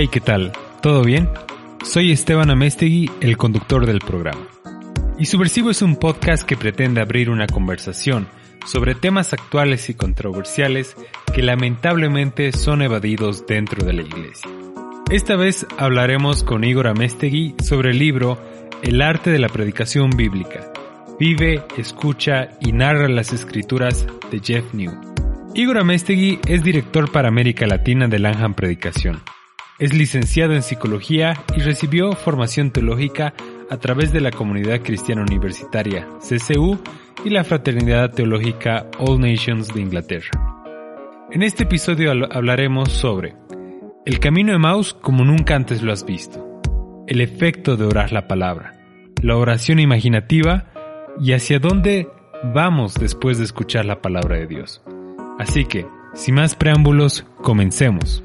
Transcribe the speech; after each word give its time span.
Hey, 0.00 0.06
¿qué 0.06 0.20
tal? 0.20 0.52
¿Todo 0.80 1.02
bien? 1.02 1.28
Soy 1.82 2.12
Esteban 2.12 2.50
Amestegui, 2.50 3.10
el 3.20 3.36
conductor 3.36 3.84
del 3.84 3.98
programa. 3.98 4.46
Y 5.18 5.26
Subversivo 5.26 5.70
es 5.70 5.82
un 5.82 5.96
podcast 5.96 6.44
que 6.44 6.56
pretende 6.56 7.00
abrir 7.00 7.30
una 7.30 7.48
conversación 7.48 8.28
sobre 8.64 8.94
temas 8.94 9.32
actuales 9.32 9.90
y 9.90 9.94
controversiales 9.94 10.94
que 11.34 11.42
lamentablemente 11.42 12.52
son 12.52 12.82
evadidos 12.82 13.44
dentro 13.48 13.84
de 13.84 13.92
la 13.92 14.02
iglesia. 14.02 14.48
Esta 15.10 15.34
vez 15.34 15.66
hablaremos 15.78 16.44
con 16.44 16.62
Igor 16.62 16.86
Amestegui 16.86 17.56
sobre 17.60 17.90
el 17.90 17.98
libro 17.98 18.38
El 18.84 19.02
arte 19.02 19.32
de 19.32 19.40
la 19.40 19.48
predicación 19.48 20.10
bíblica. 20.10 20.72
Vive, 21.18 21.64
escucha 21.76 22.50
y 22.60 22.70
narra 22.70 23.08
las 23.08 23.32
escrituras 23.32 24.06
de 24.30 24.38
Jeff 24.38 24.72
New. 24.74 24.92
Igor 25.56 25.78
Amestegui 25.78 26.38
es 26.46 26.62
director 26.62 27.10
para 27.10 27.26
América 27.26 27.66
Latina 27.66 28.06
de 28.06 28.20
Lanham 28.20 28.54
Predicación. 28.54 29.20
Es 29.78 29.94
licenciado 29.94 30.54
en 30.54 30.62
psicología 30.62 31.44
y 31.56 31.60
recibió 31.60 32.12
formación 32.12 32.72
teológica 32.72 33.34
a 33.70 33.76
través 33.76 34.12
de 34.12 34.20
la 34.20 34.32
Comunidad 34.32 34.80
Cristiana 34.82 35.22
Universitaria, 35.22 36.08
CCU, 36.18 36.80
y 37.24 37.30
la 37.30 37.44
Fraternidad 37.44 38.12
Teológica 38.12 38.86
All 38.98 39.20
Nations 39.20 39.72
de 39.72 39.80
Inglaterra. 39.80 40.30
En 41.30 41.42
este 41.42 41.62
episodio 41.62 42.10
hablaremos 42.10 42.90
sobre 42.90 43.36
el 44.04 44.18
camino 44.18 44.52
de 44.52 44.58
Maus 44.58 44.94
como 44.94 45.24
nunca 45.24 45.54
antes 45.54 45.82
lo 45.82 45.92
has 45.92 46.04
visto, 46.04 46.44
el 47.06 47.20
efecto 47.20 47.76
de 47.76 47.84
orar 47.84 48.12
la 48.12 48.26
palabra, 48.26 48.80
la 49.22 49.36
oración 49.36 49.78
imaginativa 49.78 50.72
y 51.20 51.32
hacia 51.32 51.60
dónde 51.60 52.08
vamos 52.52 52.94
después 52.94 53.38
de 53.38 53.44
escuchar 53.44 53.84
la 53.84 54.00
palabra 54.00 54.38
de 54.38 54.46
Dios. 54.46 54.82
Así 55.38 55.64
que, 55.64 55.86
sin 56.14 56.36
más 56.36 56.56
preámbulos, 56.56 57.24
comencemos. 57.42 58.24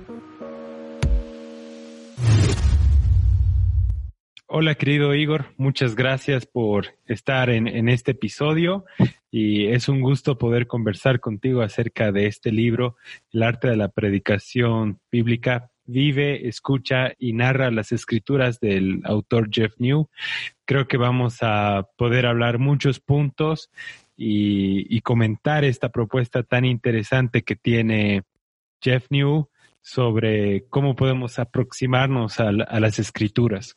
Hola 4.55 4.75
querido 4.75 5.15
Igor, 5.15 5.47
muchas 5.57 5.95
gracias 5.95 6.45
por 6.45 6.85
estar 7.07 7.49
en, 7.49 7.89
este 7.89 8.11
episodio 8.11 8.85
y 9.31 9.65
es 9.65 9.89
un 9.89 9.99
gusto 9.99 10.37
poder 10.37 10.67
conversar 10.67 11.19
contigo 11.19 11.63
acerca 11.63 12.11
de 12.11 12.27
este 12.27 12.51
libro, 12.51 12.95
El 13.31 13.41
arte 13.41 13.69
de 13.69 13.77
la 13.77 13.87
predicación 13.87 14.99
bíblica. 15.11 15.71
Vive, 15.85 16.47
escucha 16.47 17.13
y 17.17 17.33
narra 17.33 17.71
las 17.71 17.91
escrituras 17.91 18.59
del 18.59 19.01
autor 19.05 19.49
Jeff 19.51 19.73
New. 19.79 20.07
Creo 20.65 20.87
que 20.87 20.97
vamos 20.97 21.39
a 21.41 21.87
poder 21.97 22.27
hablar 22.27 22.59
muchos 22.59 22.99
puntos 22.99 23.71
y, 24.15 25.01
comentar 25.01 25.65
esta 25.65 25.89
propuesta 25.89 26.43
tan 26.43 26.63
interesante 26.63 27.41
que 27.41 27.55
tiene 27.55 28.21
Jeff 28.83 29.07
New 29.09 29.49
sobre 29.81 30.65
cómo 30.69 30.95
podemos 30.95 31.39
aproximarnos 31.39 32.39
a 32.39 32.51
las 32.51 32.99
escrituras. 32.99 33.75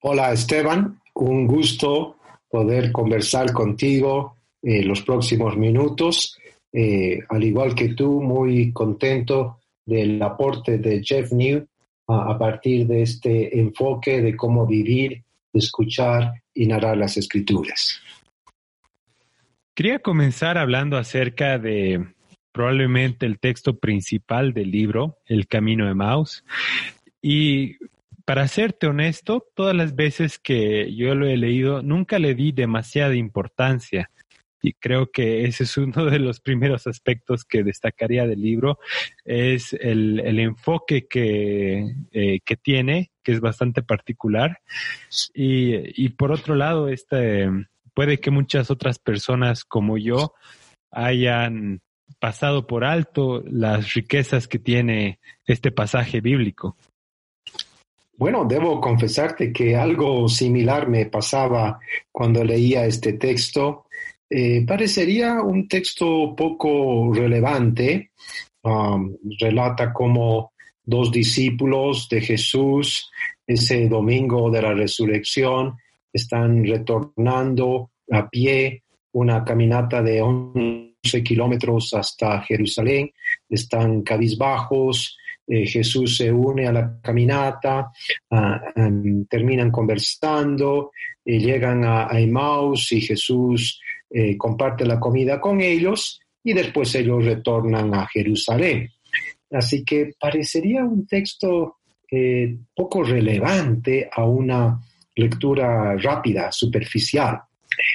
Hola 0.00 0.32
Esteban, 0.32 1.00
un 1.14 1.48
gusto 1.48 2.18
poder 2.48 2.92
conversar 2.92 3.52
contigo 3.52 4.36
en 4.62 4.86
los 4.86 5.02
próximos 5.02 5.56
minutos. 5.56 6.38
Eh, 6.72 7.18
al 7.28 7.42
igual 7.42 7.74
que 7.74 7.94
tú, 7.94 8.20
muy 8.20 8.72
contento 8.72 9.58
del 9.84 10.22
aporte 10.22 10.78
de 10.78 11.02
Jeff 11.02 11.32
New 11.32 11.66
a 12.06 12.38
partir 12.38 12.86
de 12.86 13.02
este 13.02 13.58
enfoque 13.58 14.22
de 14.22 14.36
cómo 14.36 14.66
vivir, 14.66 15.24
escuchar 15.52 16.32
y 16.54 16.66
narrar 16.66 16.96
las 16.96 17.16
escrituras. 17.16 18.00
Quería 19.74 19.98
comenzar 19.98 20.58
hablando 20.58 20.96
acerca 20.96 21.58
de 21.58 22.06
probablemente 22.52 23.26
el 23.26 23.40
texto 23.40 23.78
principal 23.78 24.52
del 24.52 24.70
libro, 24.70 25.18
El 25.26 25.48
Camino 25.48 25.86
de 25.86 25.94
Maus. 25.94 26.44
Y 27.20 27.76
para 28.28 28.46
serte 28.46 28.86
honesto, 28.86 29.48
todas 29.54 29.74
las 29.74 29.96
veces 29.96 30.38
que 30.38 30.94
yo 30.94 31.14
lo 31.14 31.26
he 31.26 31.38
leído, 31.38 31.82
nunca 31.82 32.18
le 32.18 32.34
di 32.34 32.52
demasiada 32.52 33.14
importancia. 33.14 34.10
Y 34.60 34.74
creo 34.74 35.10
que 35.10 35.46
ese 35.46 35.64
es 35.64 35.78
uno 35.78 36.04
de 36.04 36.18
los 36.18 36.38
primeros 36.38 36.86
aspectos 36.86 37.46
que 37.46 37.64
destacaría 37.64 38.26
del 38.26 38.42
libro, 38.42 38.80
es 39.24 39.72
el, 39.72 40.20
enfoque 40.40 41.06
que, 41.08 41.90
eh, 42.12 42.40
que, 42.44 42.56
tiene, 42.56 43.12
que 43.22 43.32
es 43.32 43.40
bastante 43.40 43.82
particular. 43.82 44.60
Y, 45.32 46.04
y 46.04 46.10
por 46.10 46.30
otro 46.30 46.54
lado, 46.54 46.90
este, 46.90 47.48
puede 47.94 48.20
que 48.20 48.30
muchas 48.30 48.70
otras 48.70 48.98
personas 48.98 49.64
como 49.64 49.96
yo 49.96 50.34
hayan 50.90 51.80
pasado 52.18 52.66
por 52.66 52.84
alto 52.84 53.42
las 53.46 53.94
riquezas 53.94 54.48
que 54.48 54.58
tiene 54.58 55.18
este 55.46 55.70
pasaje 55.70 56.20
bíblico. 56.20 56.76
Bueno, 58.18 58.44
debo 58.44 58.80
confesarte 58.80 59.52
que 59.52 59.76
algo 59.76 60.28
similar 60.28 60.88
me 60.88 61.06
pasaba 61.06 61.78
cuando 62.10 62.42
leía 62.42 62.84
este 62.84 63.12
texto. 63.12 63.86
Eh, 64.28 64.66
parecería 64.66 65.40
un 65.40 65.68
texto 65.68 66.34
poco 66.34 67.14
relevante. 67.14 68.10
Um, 68.60 69.16
relata 69.38 69.92
cómo 69.92 70.50
dos 70.82 71.12
discípulos 71.12 72.08
de 72.08 72.20
Jesús 72.20 73.08
ese 73.46 73.88
domingo 73.88 74.50
de 74.50 74.62
la 74.62 74.74
resurrección 74.74 75.76
están 76.12 76.64
retornando 76.64 77.92
a 78.10 78.28
pie 78.28 78.82
una 79.12 79.44
caminata 79.44 80.02
de 80.02 80.20
11 80.20 81.22
kilómetros 81.22 81.94
hasta 81.94 82.42
Jerusalén, 82.42 83.12
están 83.48 84.02
cabizbajos, 84.02 85.16
eh, 85.50 85.66
Jesús 85.66 86.18
se 86.18 86.30
une 86.30 86.66
a 86.66 86.72
la 86.72 87.00
caminata, 87.00 87.90
terminan 89.28 89.70
conversando, 89.70 90.92
eh, 91.24 91.38
llegan 91.38 91.84
a, 91.84 92.08
Emmaus 92.20 92.92
y 92.92 93.00
Jesús 93.00 93.80
eh, 94.10 94.36
comparte 94.36 94.84
la 94.84 95.00
comida 95.00 95.40
con 95.40 95.62
ellos 95.62 96.20
y 96.44 96.52
después 96.52 96.94
ellos 96.96 97.24
retornan 97.24 97.94
a 97.94 98.06
Jerusalén. 98.06 98.90
Así 99.50 99.84
que 99.84 100.12
parecería 100.20 100.84
un 100.84 101.06
texto 101.06 101.76
poco 102.74 103.02
relevante 103.02 104.08
a 104.10 104.24
una 104.24 104.80
lectura 105.14 105.94
rápida, 105.96 106.50
superficial. 106.50 107.38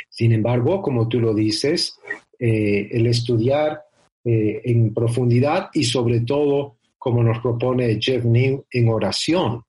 Sin 0.07 0.33
embargo, 0.33 0.83
como 0.83 1.07
tú 1.07 1.19
lo 1.19 1.33
dices, 1.33 1.97
el 2.37 3.07
estudiar 3.07 3.81
en 4.23 4.93
profundidad 4.93 5.69
y 5.73 5.83
sobre 5.83 6.21
todo 6.21 6.77
como 7.03 7.21
nos 7.21 7.39
propone 7.39 7.99
Jeff 7.99 8.23
New 8.23 8.65
en 8.71 8.87
oración, 8.87 9.61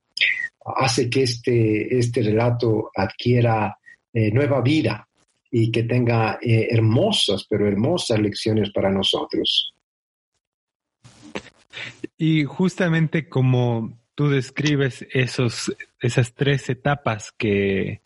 hace 0.77 1.11
que 1.11 1.25
este, 1.25 1.99
este 1.99 2.23
relato 2.23 2.93
adquiera 2.95 3.77
eh, 4.13 4.31
nueva 4.31 4.61
vida 4.61 5.09
y 5.51 5.73
que 5.73 5.83
tenga 5.83 6.39
eh, 6.41 6.69
hermosas, 6.71 7.45
pero 7.51 7.67
hermosas 7.67 8.21
lecciones 8.21 8.71
para 8.71 8.89
nosotros. 8.89 9.75
Y 12.17 12.45
justamente 12.45 13.29
como 13.29 13.99
tú 14.15 14.29
describes 14.29 15.05
esos, 15.13 15.75
esas 16.01 16.35
tres 16.35 16.71
etapas 16.71 17.33
que, 17.37 18.03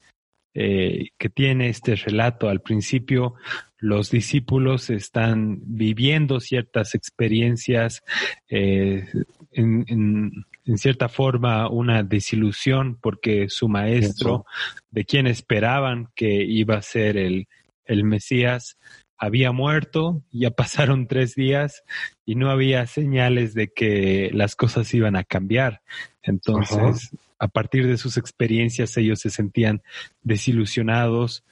eh, 0.55 1.11
que 1.19 1.29
tiene 1.29 1.69
este 1.69 1.95
relato. 1.97 2.49
Al 2.49 2.61
principio, 2.61 3.35
los 3.79 4.11
discípulos 4.11 4.91
están 4.91 5.61
viviendo 5.63 6.41
ciertas 6.41 6.95
experiencias, 6.95 8.03
eh, 8.49 9.07
en, 9.53 10.45
cierta 10.77 11.09
forma 11.09 11.71
una 11.71 12.03
desilusión 12.03 12.99
porque 13.01 13.49
su 13.49 13.69
maestro, 13.69 14.45
de 14.91 15.05
quien 15.05 15.27
esperaban 15.27 16.09
que 16.15 16.45
iba 16.45 16.77
a 16.77 16.83
ser 16.83 17.17
el, 17.17 17.49
el 17.87 18.05
Mesías, 18.05 18.77
había 19.19 19.53
muerto, 19.53 20.23
ya 20.31 20.51
pasaron 20.51 21.09
tres 21.09 21.35
días 21.35 21.83
y 22.25 22.37
no 22.37 22.51
había 22.51 22.87
señales 22.87 23.55
de 23.55 23.69
que 23.69 24.31
las 24.33 24.55
cosas 24.55 24.93
iban 24.95 25.17
a 25.17 25.25
cambiar. 25.25 25.83
Entonces, 26.23 27.11
a 27.39 27.49
partir 27.49 27.87
de 27.87 27.97
sus 27.97 28.17
experiencias, 28.17 28.97
ellos 28.97 29.21
se 29.21 29.31
sentían 29.31 29.83
desilusionados, 30.23 31.45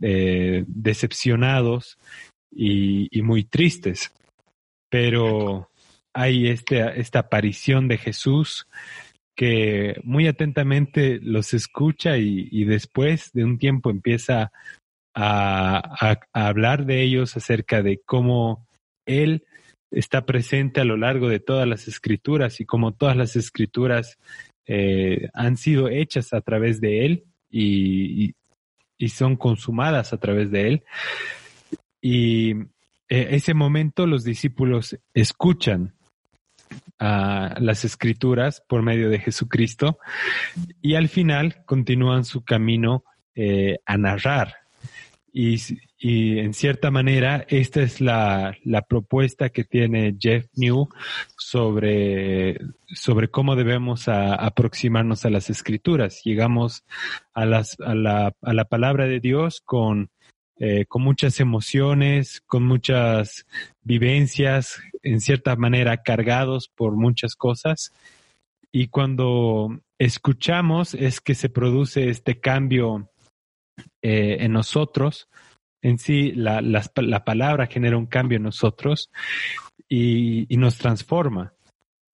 eh, 0.00 0.64
decepcionados 0.66 1.98
y, 2.50 3.08
muy 3.22 3.44
tristes. 3.44 4.12
Pero 4.90 5.70
hay 6.12 6.48
este, 6.48 7.00
esta 7.00 7.20
aparición 7.20 7.88
de 7.88 7.98
Jesús 7.98 8.66
que 9.34 10.00
muy 10.04 10.26
atentamente 10.26 11.18
los 11.22 11.54
escucha 11.54 12.18
y, 12.18 12.64
después 12.64 13.32
de 13.32 13.44
un 13.44 13.58
tiempo 13.58 13.90
empieza 13.90 14.52
a, 15.14 16.18
hablar 16.32 16.86
de 16.86 17.02
ellos 17.02 17.36
acerca 17.36 17.82
de 17.82 18.00
cómo 18.04 18.66
Él 19.06 19.44
está 19.90 20.24
presente 20.24 20.80
a 20.80 20.84
lo 20.84 20.96
largo 20.96 21.28
de 21.28 21.40
todas 21.40 21.68
las 21.68 21.88
escrituras 21.88 22.60
y 22.60 22.64
cómo 22.64 22.92
todas 22.92 23.16
las 23.16 23.36
escrituras 23.36 24.18
eh, 24.66 25.28
han 25.34 25.56
sido 25.56 25.88
hechas 25.88 26.32
a 26.32 26.40
través 26.40 26.80
de 26.80 27.06
Él 27.06 27.24
y, 27.50 28.34
son 29.08 29.34
consumadas 29.34 30.12
a 30.12 30.18
través 30.18 30.52
de 30.52 30.68
Él. 30.68 30.84
Y 32.00 32.52
en 32.52 32.68
ese 33.08 33.52
momento 33.52 34.06
los 34.06 34.22
discípulos 34.22 34.96
escuchan 35.12 35.92
a 37.00 37.56
las 37.58 37.84
escrituras 37.84 38.62
por 38.68 38.82
medio 38.82 39.10
de 39.10 39.18
Jesucristo 39.18 39.98
y 40.80 40.94
al 40.94 41.08
final 41.08 41.64
continúan 41.66 42.24
su 42.24 42.44
camino 42.44 43.04
eh, 43.34 43.80
a 43.86 43.96
narrar. 43.96 44.61
Y, 45.32 46.38
en 46.38 46.52
cierta 46.52 46.90
manera, 46.90 47.46
esta 47.48 47.80
es 47.82 48.00
la, 48.00 48.54
propuesta 48.88 49.48
que 49.48 49.64
tiene 49.64 50.14
Jeff 50.18 50.46
New 50.54 50.88
sobre, 51.38 52.58
sobre 52.94 53.28
cómo 53.28 53.56
debemos 53.56 54.08
aproximarnos 54.08 55.24
a 55.24 55.30
las 55.30 55.48
escrituras. 55.48 56.20
Llegamos 56.24 56.84
a, 57.32 57.46
las, 57.46 57.78
a, 57.80 57.94
la, 57.94 58.34
a 58.42 58.52
la 58.52 58.64
palabra 58.66 59.06
de 59.06 59.20
Dios 59.20 59.62
con 59.64 60.10
eh, 60.64 60.86
con 60.86 61.02
muchas 61.02 61.40
emociones, 61.40 62.40
con 62.46 62.62
muchas 62.62 63.46
vivencias, 63.82 64.80
en 65.02 65.20
cierta 65.20 65.56
manera 65.56 66.04
cargados 66.04 66.68
por 66.68 66.94
muchas 66.94 67.34
cosas. 67.34 67.92
Y 68.70 68.86
cuando 68.86 69.80
escuchamos 69.98 70.94
es 70.94 71.20
que 71.20 71.34
se 71.34 71.48
produce 71.48 72.10
este 72.10 72.38
cambio 72.38 73.10
eh, 74.02 74.38
en 74.40 74.52
nosotros. 74.52 75.28
En 75.80 75.98
sí, 75.98 76.32
la, 76.32 76.60
la, 76.60 77.24
palabra 77.24 77.66
genera 77.66 77.96
un 77.96 78.06
cambio 78.06 78.36
en 78.36 78.44
nosotros 78.44 79.10
y, 79.88 80.46
nos 80.56 80.78
transforma. 80.78 81.54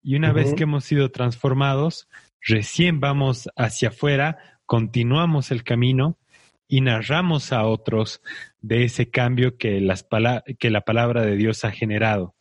Y 0.02 0.17
una 0.17 0.32
vez 0.32 0.55
que 0.55 0.62
hemos 0.62 0.85
sido 0.85 1.11
transformados, 1.11 2.08
recién 2.40 3.00
vamos 3.00 3.50
hacia 3.56 3.88
afuera, 3.88 4.38
continuamos 4.64 5.50
el 5.50 5.64
camino 5.64 6.17
y 6.67 6.81
narramos 6.81 7.52
a 7.52 7.67
otros 7.67 8.23
de 8.61 8.84
ese 8.84 9.11
cambio 9.11 9.58
que, 9.58 9.81
las 9.81 10.06
que 10.58 10.70
la 10.70 10.82
palabra 10.82 11.23
de 11.23 11.37
Dios 11.37 11.64
ha 11.64 11.70
generado. 11.70 12.34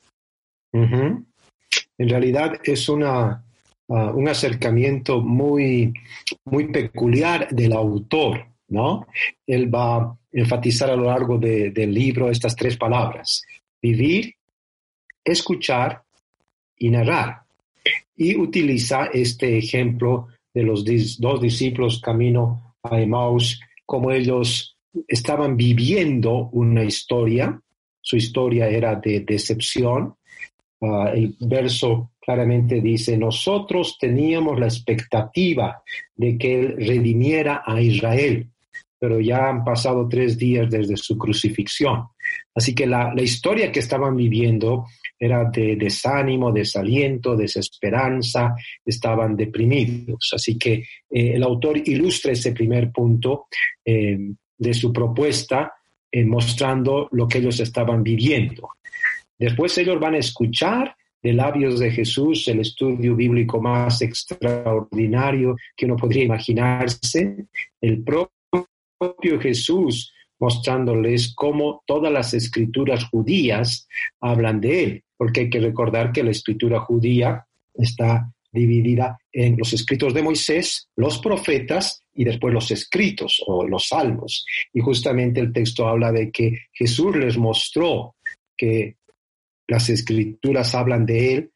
En 1.98 2.10
realidad 2.10 2.60
es 2.64 2.90
una, 2.90 3.44
ah, 3.90 4.12
un 4.14 4.28
acercamiento 4.28 5.22
muy, 5.22 5.94
muy 6.46 6.72
peculiar 6.72 7.50
del 7.50 7.74
autor, 7.74 8.48
¿no? 8.70 9.08
Él 9.46 9.74
va 9.74 9.98
a 9.98 10.18
enfatizar 10.32 10.90
a 10.90 10.96
lo 10.96 11.06
largo 11.06 11.38
del 11.38 11.94
libro 11.94 12.30
estas 12.30 12.56
tres 12.56 12.78
palabras, 12.78 13.44
vivir, 13.82 14.34
escuchar 15.24 16.04
y 16.78 16.90
narrar. 16.90 17.42
Y 18.16 18.36
utiliza 18.36 19.08
este 19.08 19.58
ejemplo 19.58 20.28
de 20.54 20.64
los 20.64 20.84
dos 21.20 21.42
discípulos 21.42 22.02
camino 22.02 22.76
a 22.84 23.00
Emmaus 23.00 23.60
como 23.86 24.12
ellos 24.12 24.78
estaban 25.08 25.56
viviendo 25.56 26.50
una 26.52 26.84
historia, 26.84 27.60
su 28.02 28.18
historia 28.18 28.68
era 28.68 28.96
de 28.96 29.22
decepción. 29.22 30.16
Ah, 30.82 31.12
el 31.14 31.36
verso 31.40 32.12
claramente 32.20 32.82
dice, 32.82 33.18
nosotros 33.18 33.98
teníamos 33.98 34.60
la 34.60 34.66
expectativa 34.66 35.82
de 36.16 36.38
que 36.38 36.60
Él 36.60 36.76
redimiera 36.78 37.64
a 37.66 37.82
Israel, 37.82 38.50
pero 39.00 39.20
ya 39.20 39.50
han 39.50 39.64
pasado 39.64 40.08
tres 40.08 40.38
días 40.38 40.70
desde 40.70 40.98
su 40.98 41.18
crucifixión. 41.18 42.08
Así 42.54 42.74
que 42.74 42.88
la, 42.88 43.14
historia 43.22 43.72
que 43.72 43.80
estaban 43.80 44.16
viviendo 44.16 44.86
era 45.20 45.46
de 45.46 45.76
desánimo, 45.76 46.52
desaliento, 46.52 47.36
desesperanza, 47.36 48.56
estaban 48.86 49.36
deprimidos. 49.36 50.32
Así 50.34 50.58
que 50.58 50.74
eh, 50.74 50.86
el 51.10 51.44
autor 51.44 51.78
ilustra 51.78 52.32
ese 52.32 52.52
primer 52.52 52.92
punto 52.92 53.48
eh, 53.86 54.18
de 54.58 54.74
su 54.74 54.92
propuesta 54.92 55.74
eh, 56.12 56.26
mostrando 56.26 57.10
lo 57.12 57.28
que 57.28 57.40
ellos 57.40 57.60
estaban 57.60 58.02
viviendo. 58.02 58.70
Después 59.38 59.78
ellos 59.78 60.00
van 60.00 60.16
a 60.16 60.20
escuchar 60.20 60.96
de 61.22 61.34
labios 61.34 61.80
de 61.80 61.92
Jesús 61.92 62.48
el 62.48 62.62
estudio 62.62 63.16
bíblico 63.16 63.62
más 63.62 64.02
extraordinario 64.02 65.56
que 65.76 65.86
uno 65.86 65.96
podría 65.96 66.24
imaginarse. 66.24 67.48
El 67.82 68.04
propio 68.04 68.37
Jesús 69.42 70.14
mostrándoles 70.40 71.34
cómo 71.34 71.84
todas 71.86 72.12
las 72.12 72.34
escrituras 72.34 73.06
judías 73.06 73.88
hablan 74.20 74.62
de 74.62 74.84
él, 74.84 75.04
porque 75.18 75.42
hay 75.42 75.50
que 75.50 75.60
recordar 75.60 76.12
que 76.12 76.24
la 76.24 76.32
escritura 76.32 76.80
judía 76.80 77.46
está 77.74 78.32
dividida 78.52 79.18
en 79.32 79.58
los 79.58 79.74
escritos 79.74 80.14
de 80.14 80.24
Moisés, 80.24 80.90
los 80.96 81.20
profetas 81.20 82.04
y 82.14 82.24
después 82.24 82.54
los 82.54 82.72
escritos 82.72 83.42
o 83.46 83.68
los 83.68 83.88
salmos. 83.88 84.46
Y 84.74 84.80
justamente 84.80 85.40
el 85.40 85.54
texto 85.54 85.88
habla 85.88 86.12
de 86.12 86.32
que 86.32 86.58
Jesús 86.72 87.16
les 87.16 87.38
mostró 87.38 88.16
que 88.56 88.96
las 89.68 89.90
escrituras 89.90 90.74
hablan 90.74 91.06
de 91.06 91.34
él 91.34 91.52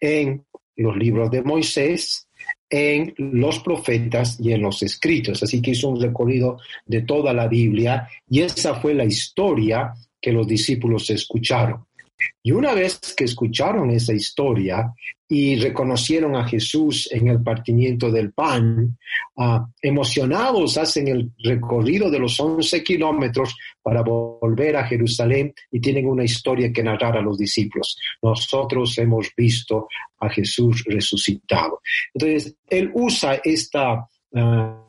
en 0.00 0.44
los 0.76 0.96
libros 0.96 1.30
de 1.30 1.42
Moisés, 1.42 2.27
en 2.70 3.14
los 3.16 3.60
profetas 3.60 4.38
y 4.40 4.52
en 4.52 4.62
los 4.62 4.82
escritos. 4.82 5.42
Así 5.42 5.62
que 5.62 5.72
hizo 5.72 5.88
un 5.88 6.00
recorrido 6.00 6.58
de 6.86 7.02
toda 7.02 7.32
la 7.32 7.48
Biblia 7.48 8.08
y 8.28 8.40
esa 8.40 8.74
fue 8.74 8.94
la 8.94 9.04
historia 9.04 9.94
que 10.20 10.32
los 10.32 10.46
discípulos 10.46 11.08
escucharon. 11.10 11.87
Y 12.48 12.50
una 12.50 12.72
vez 12.72 12.98
que 13.14 13.24
escucharon 13.24 13.90
esa 13.90 14.14
historia 14.14 14.90
y 15.28 15.56
reconocieron 15.56 16.34
a 16.34 16.48
Jesús 16.48 17.06
en 17.12 17.28
el 17.28 17.42
partimiento 17.42 18.10
del 18.10 18.32
pan, 18.32 18.96
ah, 19.36 19.68
emocionados 19.82 20.78
hacen 20.78 21.08
el 21.08 21.30
recorrido 21.44 22.10
de 22.10 22.18
los 22.18 22.40
11 22.40 22.82
kilómetros 22.82 23.54
para 23.82 24.00
volver 24.00 24.78
a 24.78 24.86
Jerusalén 24.86 25.52
y 25.70 25.78
tienen 25.78 26.06
una 26.06 26.24
historia 26.24 26.72
que 26.72 26.82
narrar 26.82 27.18
a 27.18 27.20
los 27.20 27.36
discípulos. 27.36 27.98
Nosotros 28.22 28.96
hemos 28.96 29.28
visto 29.36 29.86
a 30.18 30.30
Jesús 30.30 30.84
resucitado. 30.86 31.82
Entonces, 32.14 32.56
él 32.66 32.90
usa 32.94 33.42
esta... 33.44 34.08
Ah, 34.34 34.86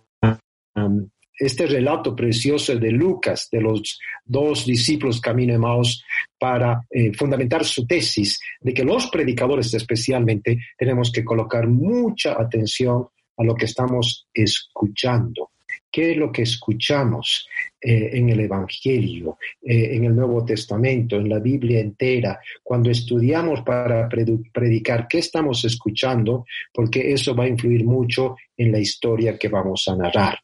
este 1.39 1.65
relato 1.65 2.15
precioso 2.15 2.75
de 2.75 2.91
Lucas, 2.91 3.47
de 3.51 3.61
los 3.61 3.99
dos 4.25 4.65
discípulos 4.65 5.21
camino 5.21 5.57
Maus, 5.57 6.03
para 6.37 6.85
eh, 6.89 7.13
fundamentar 7.13 7.63
su 7.63 7.87
tesis 7.87 8.39
de 8.59 8.73
que 8.73 8.83
los 8.83 9.07
predicadores 9.07 9.73
especialmente 9.73 10.57
tenemos 10.77 11.11
que 11.11 11.23
colocar 11.23 11.67
mucha 11.67 12.39
atención 12.39 13.07
a 13.37 13.43
lo 13.43 13.55
que 13.55 13.65
estamos 13.65 14.27
escuchando. 14.33 15.51
¿Qué 15.91 16.11
es 16.11 16.17
lo 16.17 16.31
que 16.31 16.43
escuchamos 16.43 17.47
eh, 17.81 18.11
en 18.13 18.29
el 18.29 18.41
Evangelio, 18.41 19.37
eh, 19.61 19.95
en 19.95 20.03
el 20.03 20.15
Nuevo 20.15 20.45
Testamento, 20.45 21.15
en 21.15 21.29
la 21.29 21.39
Biblia 21.39 21.79
entera? 21.79 22.39
Cuando 22.61 22.91
estudiamos 22.91 23.63
para 23.63 24.07
predicar, 24.07 25.07
¿qué 25.07 25.17
estamos 25.17 25.65
escuchando? 25.65 26.45
Porque 26.71 27.11
eso 27.11 27.33
va 27.33 27.45
a 27.45 27.49
influir 27.49 27.85
mucho 27.85 28.35
en 28.55 28.71
la 28.71 28.79
historia 28.79 29.37
que 29.37 29.47
vamos 29.47 29.87
a 29.87 29.95
narrar. 29.95 30.37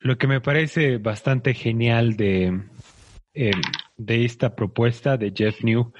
Lo 0.00 0.16
que 0.16 0.26
me 0.26 0.40
parece 0.40 0.98
bastante 0.98 1.54
genial 1.54 2.16
de, 2.16 2.62
eh, 3.34 3.52
de 3.96 4.24
esta 4.24 4.54
propuesta 4.54 5.16
de 5.16 5.32
Jeff 5.36 5.62
New 5.62 5.92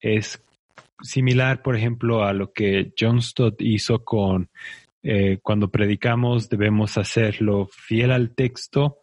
es 0.00 0.42
similar, 1.00 1.62
por 1.62 1.76
ejemplo, 1.76 2.24
a 2.24 2.32
lo 2.32 2.52
que 2.52 2.92
John 2.98 3.22
Stott 3.22 3.60
hizo 3.60 4.04
con 4.04 4.50
eh, 5.02 5.38
cuando 5.42 5.70
predicamos 5.70 6.48
debemos 6.48 6.98
hacerlo 6.98 7.68
fiel 7.72 8.10
al 8.10 8.34
texto, 8.34 8.98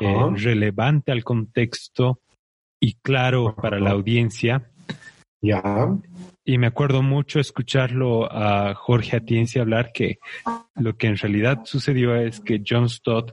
eh, 0.00 0.16
relevante 0.34 1.12
al 1.12 1.22
contexto 1.22 2.20
y 2.80 2.94
claro 2.94 3.54
para 3.54 3.78
la 3.78 3.90
audiencia. 3.90 4.70
Ya. 5.40 5.62
Y 6.44 6.58
me 6.58 6.66
acuerdo 6.66 7.02
mucho 7.02 7.40
escucharlo 7.40 8.30
a 8.30 8.74
Jorge 8.74 9.16
Atienza 9.16 9.62
hablar 9.62 9.92
que 9.92 10.18
lo 10.74 10.96
que 10.96 11.06
en 11.06 11.16
realidad 11.16 11.62
sucedió 11.64 12.14
es 12.16 12.40
que 12.40 12.62
John 12.66 12.90
Stott 12.90 13.32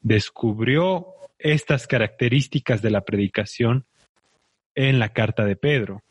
descubrió 0.00 1.08
estas 1.38 1.88
características 1.88 2.80
de 2.80 2.90
la 2.90 3.00
predicación 3.00 3.84
en 4.76 5.00
la 5.00 5.08
carta 5.08 5.44
de 5.44 5.56
Pedro. 5.56 6.02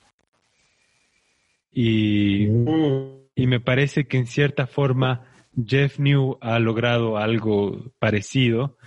Y, 1.72 2.48
y 2.48 3.48
me 3.48 3.62
parece 3.62 4.06
que 4.06 4.18
en 4.18 4.28
cierta 4.28 4.68
forma 4.68 5.26
Jeff 5.66 6.00
New 6.00 6.38
ha 6.42 6.60
logrado 6.60 7.18
algo 7.18 7.94
parecido 7.98 8.78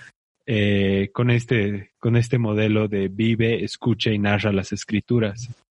eh, 0.45 1.09
con, 1.15 1.31
este, 1.31 1.93
con 1.99 2.17
este 2.17 2.37
modelo 2.37 2.89
de 2.89 3.09
vive, 3.09 3.65
escucha 3.65 4.11
y 4.11 4.19
narra 4.19 4.53
las 4.53 4.73
escrituras 4.73 5.64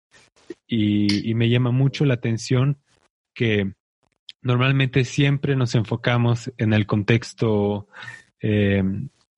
y, 0.75 1.33
me 1.35 1.49
llama 1.49 1.71
mucho 1.71 2.03
la 2.03 2.15
atención 2.15 2.79
que 3.35 3.73
normalmente 4.41 5.05
siempre 5.05 5.55
nos 5.55 5.75
enfocamos 5.75 6.51
en 6.57 6.73
el 6.73 6.87
contexto 6.87 7.87
eh, 8.41 8.83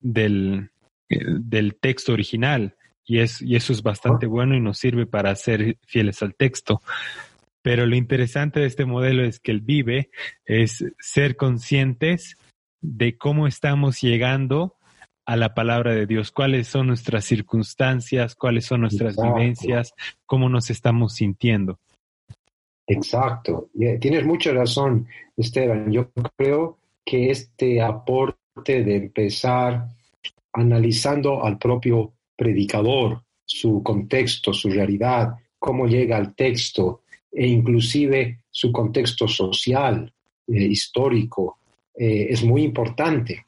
del, 0.00 0.70
eh, 1.10 1.24
del, 1.26 1.74
texto 1.76 2.14
original 2.14 2.76
y, 3.04 3.18
es, 3.18 3.42
y 3.42 3.54
eso 3.54 3.74
es 3.74 3.82
bastante 3.82 4.26
bueno 4.26 4.54
y 4.56 4.60
nos 4.60 4.78
sirve 4.78 5.06
para 5.06 5.34
ser 5.36 5.76
fieles 5.86 6.22
al 6.22 6.34
texto. 6.34 6.80
Pero 7.60 7.84
lo 7.84 7.96
interesante 7.96 8.60
de 8.60 8.66
este 8.66 8.86
modelo 8.86 9.22
es 9.22 9.38
que 9.38 9.52
el 9.52 9.60
vive 9.60 10.10
es 10.46 10.84
ser 10.98 11.36
conscientes 11.36 12.38
de 12.80 13.18
cómo 13.18 13.46
estamos 13.46 14.00
llegando 14.00 14.75
a 15.26 15.36
la 15.36 15.54
palabra 15.54 15.92
de 15.92 16.06
Dios, 16.06 16.30
cuáles 16.30 16.68
son 16.68 16.86
nuestras 16.86 17.24
circunstancias, 17.24 18.36
cuáles 18.36 18.64
son 18.64 18.82
nuestras 18.82 19.16
vivencias, 19.16 19.92
cómo 20.24 20.48
nos 20.48 20.70
estamos 20.70 21.14
sintiendo. 21.14 21.80
Exacto. 22.86 23.68
Tienes 24.00 24.24
mucha 24.24 24.52
razón, 24.52 25.08
Esteban. 25.36 25.90
Yo 25.90 26.10
creo 26.36 26.78
que 27.04 27.30
este 27.30 27.82
aporte 27.82 28.84
de 28.84 28.96
empezar 28.96 29.88
analizando 30.52 31.44
al 31.44 31.58
propio 31.58 32.12
predicador, 32.36 33.22
su 33.44 33.82
contexto, 33.82 34.52
su 34.52 34.70
realidad, 34.70 35.34
cómo 35.58 35.86
llega 35.86 36.16
al 36.16 36.34
texto 36.34 37.02
e 37.32 37.46
inclusive 37.46 38.40
su 38.50 38.72
contexto 38.72 39.26
social, 39.26 40.12
eh, 40.46 40.64
histórico, 40.64 41.58
eh, 41.94 42.28
es 42.30 42.44
muy 42.44 42.62
importante. 42.62 43.45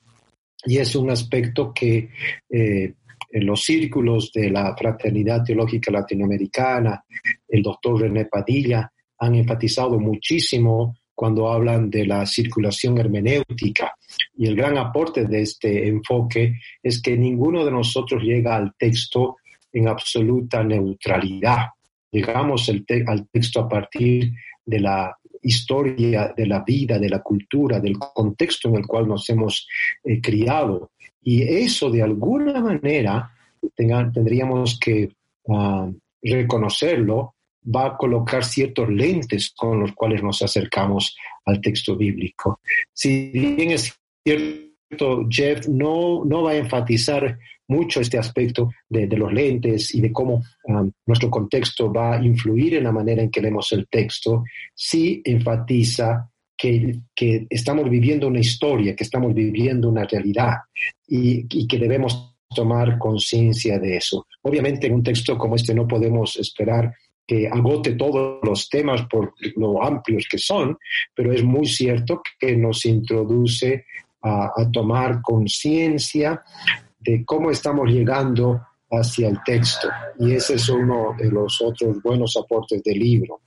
Y 0.68 0.76
es 0.76 0.94
un 0.96 1.10
aspecto 1.10 1.72
que 1.72 2.10
eh, 2.50 2.92
en 3.30 3.46
los 3.46 3.64
círculos 3.64 4.30
de 4.34 4.50
la 4.50 4.76
Fraternidad 4.76 5.42
Teológica 5.42 5.90
Latinoamericana, 5.90 7.02
el 7.48 7.62
doctor 7.62 8.02
René 8.02 8.26
Padilla, 8.26 8.92
han 9.16 9.34
enfatizado 9.34 9.98
muchísimo 9.98 10.98
cuando 11.14 11.50
hablan 11.50 11.88
de 11.88 12.04
la 12.04 12.26
circulación 12.26 12.98
hermenéutica. 12.98 13.94
Y 14.36 14.46
el 14.46 14.56
gran 14.56 14.76
aporte 14.76 15.24
de 15.24 15.40
este 15.40 15.88
enfoque 15.88 16.56
es 16.82 17.00
que 17.00 17.16
ninguno 17.16 17.64
de 17.64 17.70
nosotros 17.70 18.22
llega 18.22 18.54
al 18.54 18.74
texto 18.76 19.36
en 19.72 19.88
absoluta 19.88 20.62
neutralidad. 20.62 21.68
Llegamos 22.12 22.68
al 22.68 22.84
texto 23.32 23.60
a 23.60 23.68
partir 23.70 24.32
de 24.66 24.80
la 24.80 25.16
historia, 25.42 26.32
de 26.36 26.46
la 26.46 26.62
vida, 26.62 26.98
de 26.98 27.08
la 27.08 27.20
cultura, 27.20 27.80
del 27.80 27.98
contexto 27.98 28.68
en 28.68 28.76
el 28.76 28.86
cual 28.86 29.08
nos 29.08 29.28
hemos 29.30 29.68
eh, 30.04 30.20
criado. 30.20 30.90
Y 31.22 31.42
eso 31.42 31.90
de 31.90 32.02
alguna 32.02 32.60
manera 32.60 33.32
tendríamos 33.74 34.78
que 34.78 35.10
ah, 35.48 35.90
reconocerlo 36.22 37.34
va 37.74 37.86
a 37.86 37.96
colocar 37.96 38.44
ciertos 38.44 38.88
lentes 38.88 39.50
con 39.50 39.80
los 39.80 39.92
cuales 39.92 40.22
nos 40.22 40.40
acercamos 40.42 41.16
al 41.44 41.60
texto 41.60 41.96
bíblico. 41.96 42.60
Si 42.92 43.30
bien 43.30 43.72
es 43.72 43.94
cierto, 44.24 45.26
Jeff 45.28 45.66
no, 45.68 46.24
no 46.24 46.42
va 46.42 46.52
a 46.52 46.56
enfatizar 46.56 47.38
mucho 47.68 48.00
este 48.00 48.18
aspecto 48.18 48.70
de, 48.88 49.06
los 49.06 49.32
lentes 49.32 49.94
y 49.94 50.00
de 50.00 50.12
cómo 50.12 50.42
um, 50.64 50.90
nuestro 51.06 51.30
contexto 51.30 51.92
va 51.92 52.16
a 52.16 52.24
influir 52.24 52.74
en 52.74 52.84
la 52.84 52.92
manera 52.92 53.22
en 53.22 53.30
que 53.30 53.40
leemos 53.40 53.72
el 53.72 53.86
texto, 53.88 54.44
sí 54.74 55.22
enfatiza 55.24 56.30
que, 56.56 57.00
que 57.14 57.46
estamos 57.48 57.88
viviendo 57.88 58.26
una 58.26 58.40
historia, 58.40 58.96
que 58.96 59.04
estamos 59.04 59.32
viviendo 59.32 59.88
una 59.88 60.04
realidad 60.04 60.56
y 61.06 61.66
que 61.66 61.78
debemos 61.78 62.34
tomar 62.54 62.98
conciencia 62.98 63.78
de 63.78 63.96
eso. 63.96 64.26
Obviamente 64.42 64.86
en 64.86 64.94
un 64.94 65.02
texto 65.02 65.36
como 65.36 65.56
este 65.56 65.74
no 65.74 65.86
podemos 65.86 66.36
esperar 66.36 66.94
que 67.26 67.46
agote 67.46 67.92
todos 67.92 68.40
los 68.42 68.68
temas 68.70 69.02
por 69.02 69.34
lo 69.56 69.82
amplios 69.82 70.26
que 70.28 70.38
son, 70.38 70.78
pero 71.14 71.32
es 71.32 71.44
muy 71.44 71.66
cierto 71.66 72.22
que 72.40 72.56
nos 72.56 72.86
introduce 72.86 73.84
a, 74.22 74.50
tomar 74.72 75.20
conciencia 75.22 76.42
de 77.00 77.24
cómo 77.24 77.50
estamos 77.50 77.88
llegando 77.88 78.60
hacia 78.90 79.28
el 79.28 79.38
texto. 79.44 79.88
Y 80.18 80.32
ese 80.32 80.54
es 80.54 80.68
uno 80.68 81.14
de 81.18 81.30
los 81.30 81.60
otros 81.60 82.02
buenos 82.02 82.36
aportes 82.36 82.82
del 82.82 82.98
libro. 82.98 83.40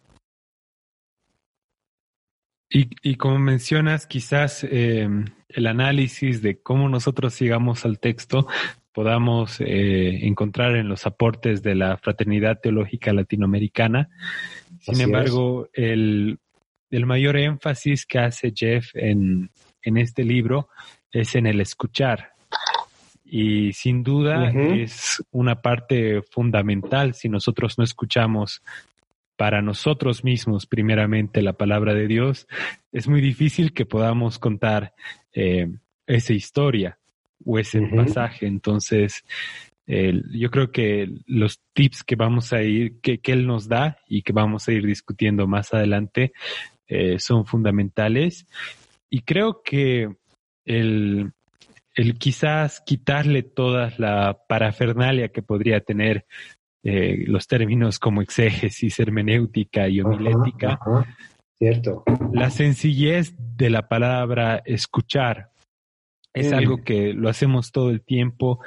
Y, 2.74 3.16
como 3.16 3.38
mencionas, 3.38 4.08
quizás 4.08 4.64
eh, 4.64 5.06
el 5.50 5.68
análisis 5.68 6.42
de 6.42 6.62
cómo 6.62 6.88
nosotros 6.88 7.38
llegamos 7.38 7.84
al 7.84 8.00
texto 8.00 8.48
podamos 8.92 9.62
eh, 9.62 10.26
encontrar 10.26 10.76
en 10.76 10.90
los 10.90 11.06
aportes 11.06 11.64
de 11.64 11.76
la 11.76 11.98
Fraternidad 11.98 12.60
Teológica 12.60 13.14
Latinoamericana. 13.14 14.10
Sin 14.80 15.00
embargo, 15.00 15.70
el, 15.74 16.40
mayor 16.92 17.38
énfasis 17.38 18.06
que 18.06 18.20
hace 18.20 18.52
Jeff 18.56 18.90
en, 18.94 19.50
este 19.84 20.24
libro 20.24 20.70
es 21.12 21.36
en 21.36 21.46
el 21.46 21.62
escuchar. 21.62 22.31
Y 23.34 23.72
sin 23.72 24.04
duda 24.04 24.52
es 24.52 25.24
una 25.32 25.62
parte 25.62 26.22
fundamental 26.22 27.14
si 27.14 27.30
nosotros 27.30 27.78
no 27.78 27.86
escuchamos 27.86 28.62
para 29.38 29.62
nosotros 29.62 30.26
mismos 30.26 30.66
primeramente 30.66 31.42
la 31.42 31.54
palabra 31.54 31.94
de 31.94 32.08
Dios, 32.08 32.46
es 32.92 33.08
muy 33.08 33.22
difícil 33.22 33.72
que 33.72 33.86
podamos 33.86 34.38
contar 34.38 34.94
eh, 35.34 35.72
esa 36.06 36.34
historia 36.34 37.00
o 37.46 37.58
ese 37.58 37.82
pasaje. 37.84 38.48
Entonces, 38.48 39.24
yo 39.88 40.52
creo 40.52 40.74
que 40.74 41.10
los 41.26 41.62
tips 41.72 42.04
que 42.04 42.18
vamos 42.18 42.52
a 42.52 42.62
ir, 42.64 43.00
que, 43.00 43.22
él 43.24 43.48
nos 43.48 43.70
da 43.70 43.98
y 44.10 44.24
que 44.24 44.34
vamos 44.34 44.68
a 44.68 44.74
ir 44.74 44.86
discutiendo 44.86 45.48
más 45.48 45.74
adelante 45.74 46.34
eh, 46.88 47.18
son 47.18 47.46
fundamentales. 47.46 48.46
Y 49.10 49.22
creo 49.22 49.62
que 49.64 50.14
el, 50.66 51.32
el 51.96 52.18
quizás 52.18 52.82
quitarle 52.86 53.44
toda 53.44 53.94
la 53.98 54.40
parafernalia 54.48 55.30
que 55.30 55.42
podría 55.42 55.82
tener 55.82 56.26
eh, 56.84 57.26
los 57.28 57.48
términos 57.48 58.00
como 58.00 58.22
exégesis, 58.22 59.00
hermenéutica 59.00 59.88
y 59.88 60.02
homilética. 60.02 60.80
Cierto. 61.58 62.04
La 62.34 62.50
sencillez 62.50 63.36
de 63.38 63.70
la 63.70 63.88
palabra 63.88 64.64
escuchar 64.66 65.52
es 66.34 66.52
algo 66.54 66.84
que 66.84 67.14
lo 67.14 67.30
hacemos 67.30 67.72
todo 67.72 67.90
el 67.90 68.02
tiempo, 68.02 68.60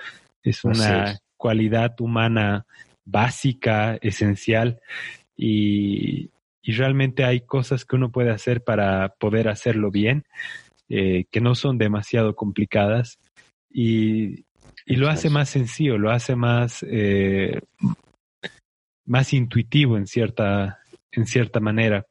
es 0.42 0.64
una 0.64 1.18
cualidad 1.36 1.98
humana 2.00 2.66
básica, 3.04 3.98
esencial 4.00 4.80
y, 5.36 6.30
realmente 6.66 7.24
hay 7.24 7.42
cosas 7.42 7.84
que 7.84 7.96
uno 7.96 8.10
puede 8.10 8.30
hacer 8.30 8.64
para 8.64 9.16
poder 9.18 9.48
hacerlo 9.48 9.90
bien, 9.90 10.24
eh, 10.88 11.24
que 11.30 11.40
no 11.40 11.54
son 11.54 11.78
demasiado 11.78 12.34
complicadas 12.34 13.18
y, 13.70 14.44
lo 14.86 15.08
hace 15.08 15.30
más 15.30 15.48
sencillo, 15.48 15.96
lo 15.96 16.10
hace 16.10 16.36
más, 16.36 16.84
eh, 16.86 17.58
más 19.06 19.32
intuitivo 19.32 19.96
en 19.96 20.06
cierta, 20.06 20.78
en 21.10 21.26
cierta 21.26 21.58
manera. 21.58 22.04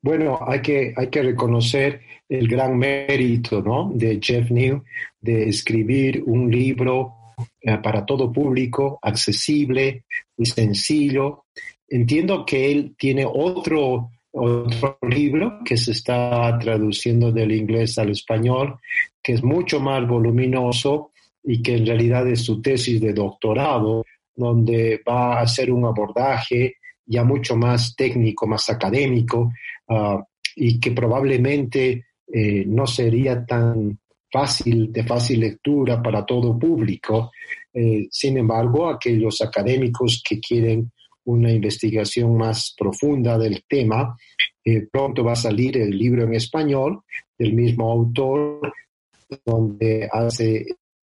Bueno, 0.00 0.38
hay 0.46 0.62
que, 0.62 0.94
hay 0.96 1.08
que 1.08 1.22
reconocer 1.22 2.02
el 2.28 2.46
gran 2.46 2.78
mérito 2.78 3.60
¿no? 3.62 3.90
de 3.92 4.20
Jeff 4.22 4.50
New 4.50 4.84
de 5.20 5.48
escribir 5.48 6.22
un 6.24 6.50
libro 6.50 7.14
eh, 7.60 7.78
para 7.82 8.06
todo 8.06 8.32
público, 8.32 8.98
accesible 9.02 10.04
y 10.36 10.46
sencillo. 10.46 11.44
Entiendo 11.88 12.46
que 12.46 12.70
él 12.70 12.94
tiene 12.96 13.24
otro, 13.26 14.12
otro 14.38 14.98
libro 15.08 15.60
que 15.64 15.76
se 15.76 15.92
está 15.92 16.58
traduciendo 16.58 17.32
del 17.32 17.52
inglés 17.52 17.98
al 17.98 18.10
español, 18.10 18.78
que 19.22 19.32
es 19.32 19.42
mucho 19.42 19.80
más 19.80 20.06
voluminoso 20.06 21.12
y 21.42 21.62
que 21.62 21.76
en 21.76 21.86
realidad 21.86 22.28
es 22.28 22.44
su 22.44 22.60
tesis 22.60 23.00
de 23.00 23.12
doctorado, 23.12 24.04
donde 24.34 25.00
va 25.08 25.38
a 25.38 25.42
hacer 25.42 25.72
un 25.72 25.86
abordaje 25.86 26.76
ya 27.06 27.24
mucho 27.24 27.56
más 27.56 27.94
técnico, 27.96 28.46
más 28.46 28.68
académico, 28.68 29.52
uh, 29.88 30.20
y 30.56 30.80
que 30.80 30.90
probablemente 30.90 32.06
eh, 32.26 32.64
no 32.66 32.86
sería 32.86 33.44
tan 33.44 33.98
fácil, 34.30 34.92
de 34.92 35.04
fácil 35.04 35.40
lectura 35.40 36.02
para 36.02 36.26
todo 36.26 36.58
público. 36.58 37.30
Eh, 37.72 38.08
sin 38.10 38.38
embargo, 38.38 38.88
aquellos 38.88 39.40
académicos 39.40 40.22
que 40.28 40.40
quieren 40.40 40.90
una 41.26 41.52
investigación 41.52 42.36
más 42.36 42.74
profunda 42.76 43.38
del 43.38 43.64
tema, 43.68 44.16
eh, 44.64 44.88
pronto 44.90 45.22
va 45.22 45.32
a 45.32 45.36
salir 45.36 45.76
el 45.76 45.96
libro 45.96 46.24
en 46.24 46.34
español 46.34 47.02
del 47.38 47.52
mismo 47.52 47.90
autor, 47.90 48.72
donde 49.44 50.08
hace 50.10 50.66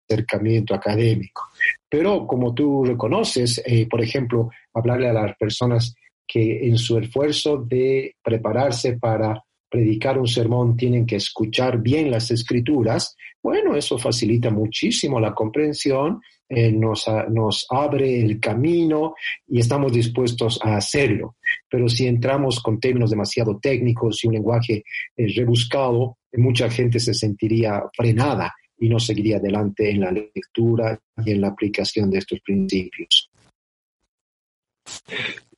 acercamiento 0.08 0.74
académico. 0.74 1.42
Pero 1.88 2.26
como 2.26 2.54
tú 2.54 2.84
reconoces, 2.84 3.62
por 3.90 4.02
ejemplo, 4.02 4.50
hablarle 4.72 5.08
a 5.08 5.12
las 5.12 5.36
personas 5.36 5.94
que 6.26 6.66
en 6.66 6.76
su 6.76 6.98
esfuerzo 6.98 7.58
de 7.58 8.16
prepararse 8.22 8.98
para 8.98 9.42
predicar 9.68 10.18
un 10.18 10.26
sermón 10.26 10.76
tienen 10.76 11.06
que 11.06 11.16
escuchar 11.16 11.78
bien 11.78 12.10
las 12.10 12.30
escrituras, 12.30 13.16
bueno, 13.42 13.76
eso 13.76 13.98
facilita 13.98 14.50
muchísimo 14.50 15.20
la 15.20 15.34
comprensión, 15.34 16.20
eh, 16.48 16.70
nos, 16.70 17.06
nos, 17.30 17.66
abre 17.70 18.20
el 18.20 18.38
camino 18.38 19.14
y 19.48 19.60
estamos 19.60 19.92
dispuestos 19.92 20.60
a 20.62 20.76
hacerlo. 20.76 21.36
Pero 21.68 21.88
si 21.88 22.06
entramos 22.06 22.60
con 22.60 22.78
términos 22.78 23.10
demasiado 23.10 23.58
técnicos 23.58 24.22
y 24.22 24.28
un 24.28 24.34
lenguaje 24.34 24.84
eh, 25.16 25.26
rebuscado, 25.34 26.18
mucha 26.34 26.70
gente 26.70 27.00
se 27.00 27.14
sentiría 27.14 27.82
frenada 27.92 28.54
y 28.78 28.88
no 28.88 29.00
seguiría 29.00 29.38
adelante 29.38 29.90
en 29.90 30.00
la 30.00 30.12
lectura 30.12 30.98
y 31.24 31.32
en 31.32 31.40
la 31.40 31.48
aplicación 31.48 32.10
de 32.10 32.18
estos 32.18 32.40
principios. 32.40 33.30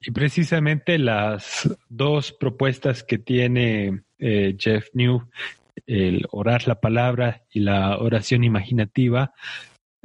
Y 0.00 0.11
precisamente 0.12 0.99
las 0.99 1.68
dos 1.88 2.33
propuestas 2.33 3.02
que 3.02 3.18
tiene 3.18 4.04
eh, 4.18 4.57
Jeff 4.59 4.88
New, 4.95 5.28
el 5.87 6.26
orar 6.30 6.66
la 6.68 6.80
palabra 6.80 7.42
y 7.50 7.61
la 7.61 7.99
oración 7.99 8.45
imaginativa, 8.45 9.33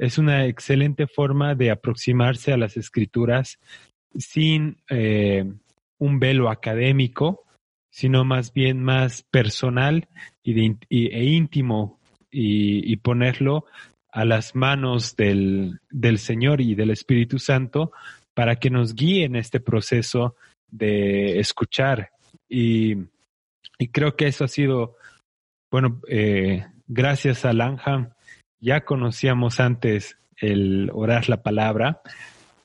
es 0.04 0.18
una 0.18 0.46
excelente 0.46 1.06
forma 1.06 1.54
de 1.54 1.70
aproximarse 1.70 2.52
a 2.52 2.56
las 2.56 2.76
escrituras 2.76 3.58
sin, 4.16 4.76
eh, 4.90 5.44
un 5.98 6.18
velo 6.18 6.50
académico, 6.50 7.44
sino 7.90 8.24
más 8.24 8.52
bien 8.52 8.82
más 8.82 9.22
personal 9.30 10.08
y 10.42 10.76
e 10.90 11.24
íntimo 11.24 12.00
y, 12.30 12.96
ponerlo 12.96 13.66
a 14.10 14.24
las 14.24 14.54
manos 14.54 15.14
del, 15.16 15.80
del 15.90 16.18
Señor 16.18 16.60
y 16.60 16.74
del 16.74 16.90
Espíritu 16.90 17.38
Santo 17.38 17.92
para 18.34 18.56
que 18.56 18.70
nos 18.70 18.94
guíe 18.94 19.24
en 19.24 19.36
este 19.36 19.60
proceso 19.60 20.34
de 20.68 21.38
escuchar. 21.38 22.10
Y, 22.48 22.96
y 23.78 23.88
creo 23.92 24.16
que 24.16 24.26
eso 24.26 24.44
ha 24.44 24.48
sido, 24.48 24.96
bueno, 25.70 26.00
eh, 26.08 26.66
gracias 26.88 27.44
a 27.44 27.52
Lanham, 27.52 28.13
ya 28.64 28.84
conocíamos 28.84 29.60
antes 29.60 30.16
el 30.38 30.90
orar 30.92 31.28
la 31.28 31.42
palabra 31.42 32.00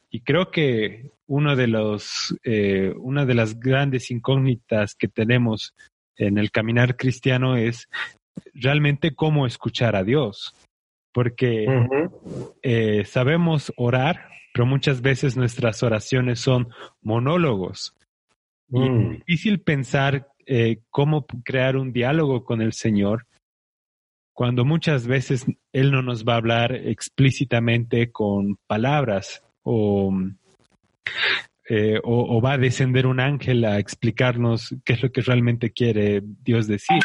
y 0.10 0.22
creo 0.22 0.50
que 0.50 1.12
uno 1.28 1.56
de 1.56 1.68
los, 1.68 2.36
eh, 2.44 2.94
una 2.98 3.26
de 3.26 3.36
las 3.36 3.60
grandes 3.60 4.10
incógnitas 4.10 4.96
que 4.96 5.08
tenemos 5.08 5.76
en 6.16 6.38
el 6.38 6.52
caminar 6.52 6.96
cristiano 6.96 7.58
es 7.58 7.90
realmente 8.54 9.14
cómo 9.14 9.46
escuchar 9.46 9.96
a 9.96 10.04
Dios, 10.04 10.56
porque 11.14 11.68
eh, 12.64 13.04
sabemos 13.06 13.72
orar, 13.76 14.30
pero 14.54 14.66
muchas 14.66 15.02
veces 15.02 15.38
nuestras 15.38 15.84
oraciones 15.84 16.40
son 16.40 16.70
monólogos. 17.02 17.94
Y 18.72 18.82
es 18.82 18.90
mm. 18.90 19.10
difícil 19.12 19.62
pensar 19.62 20.30
eh, 20.48 20.80
cómo 20.90 21.26
crear 21.44 21.78
un 21.78 21.92
diálogo 21.92 22.44
con 22.44 22.62
el 22.62 22.74
Señor 22.74 23.28
cuando 24.40 24.64
muchas 24.64 25.06
veces 25.06 25.46
Él 25.74 25.92
no 25.92 26.02
nos 26.02 26.24
va 26.24 26.36
a 26.36 26.38
hablar 26.38 26.74
explícitamente 26.74 28.10
con 28.14 28.56
palabras 28.68 29.44
o, 29.64 30.14
eh, 31.68 32.00
o, 32.06 32.40
va 32.40 32.54
a 32.54 32.58
descender 32.58 33.06
un 33.06 33.20
ángel 33.20 33.66
a 33.66 33.80
explicarnos 33.80 34.74
qué 34.86 34.94
es 34.94 35.04
lo 35.04 35.12
que 35.12 35.20
realmente 35.20 35.72
quiere 35.72 36.24
Dios 36.24 36.68
decir. 36.68 37.02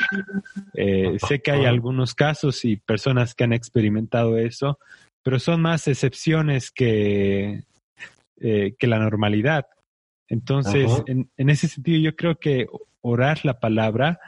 Eh, 0.75 1.17
sé 1.26 1.43
que 1.43 1.50
hay 1.50 1.64
algunos 1.64 2.14
casos 2.14 2.64
y 2.64 2.76
personas 2.76 3.35
que 3.35 3.43
han 3.43 3.53
experimentado 3.53 4.38
eso, 4.38 4.79
pero 5.25 5.41
son 5.41 5.61
más 5.61 5.88
excepciones 5.88 6.71
que, 6.71 7.64
eh, 8.41 8.76
que 8.79 8.87
la 8.87 9.00
normalidad. 9.00 9.67
Entonces, 10.29 10.88
en, 11.07 11.29
en, 11.37 11.50
ese 11.50 11.67
sentido, 11.67 11.99
yo 11.99 12.14
creo 12.14 12.37
que 12.37 12.67
orar 13.00 13.45
la 13.45 13.59
palabra 13.59 14.21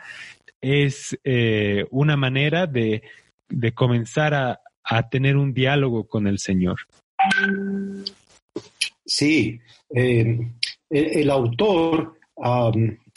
es 0.67 1.17
eh, 1.23 1.85
una 1.93 2.17
manera 2.17 2.67
de, 2.67 3.03
comenzar 3.75 4.35
a, 4.35 5.09
tener 5.09 5.37
un 5.37 5.55
diálogo 5.55 6.09
con 6.09 6.27
el 6.27 6.39
Señor. 6.39 6.77
Sí, 9.05 9.61
eh, 9.95 10.39
el, 10.91 11.31
autor 11.31 12.19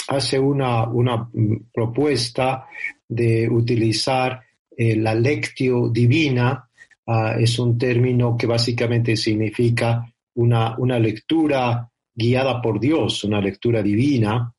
hace 0.08 0.40
una, 0.40 0.88
una, 0.88 1.28
propuesta 1.74 2.68
de 3.08 3.50
utilizar 3.50 4.42
eh, 4.78 4.96
la 4.96 5.16
lectio 5.16 5.90
divina, 5.90 6.70
ah, 7.08 7.36
es 7.40 7.58
un 7.58 7.78
término 7.78 8.38
que 8.38 8.46
básicamente 8.46 9.16
significa 9.16 10.06
una, 10.36 10.78
una, 10.78 11.00
lectura 11.00 11.90
guiada 12.14 12.62
por 12.62 12.80
Dios, 12.80 13.24
una 13.24 13.42
lectura 13.42 13.82
divina, 13.82 14.54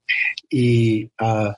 y 0.49 1.05
uh, 1.05 1.53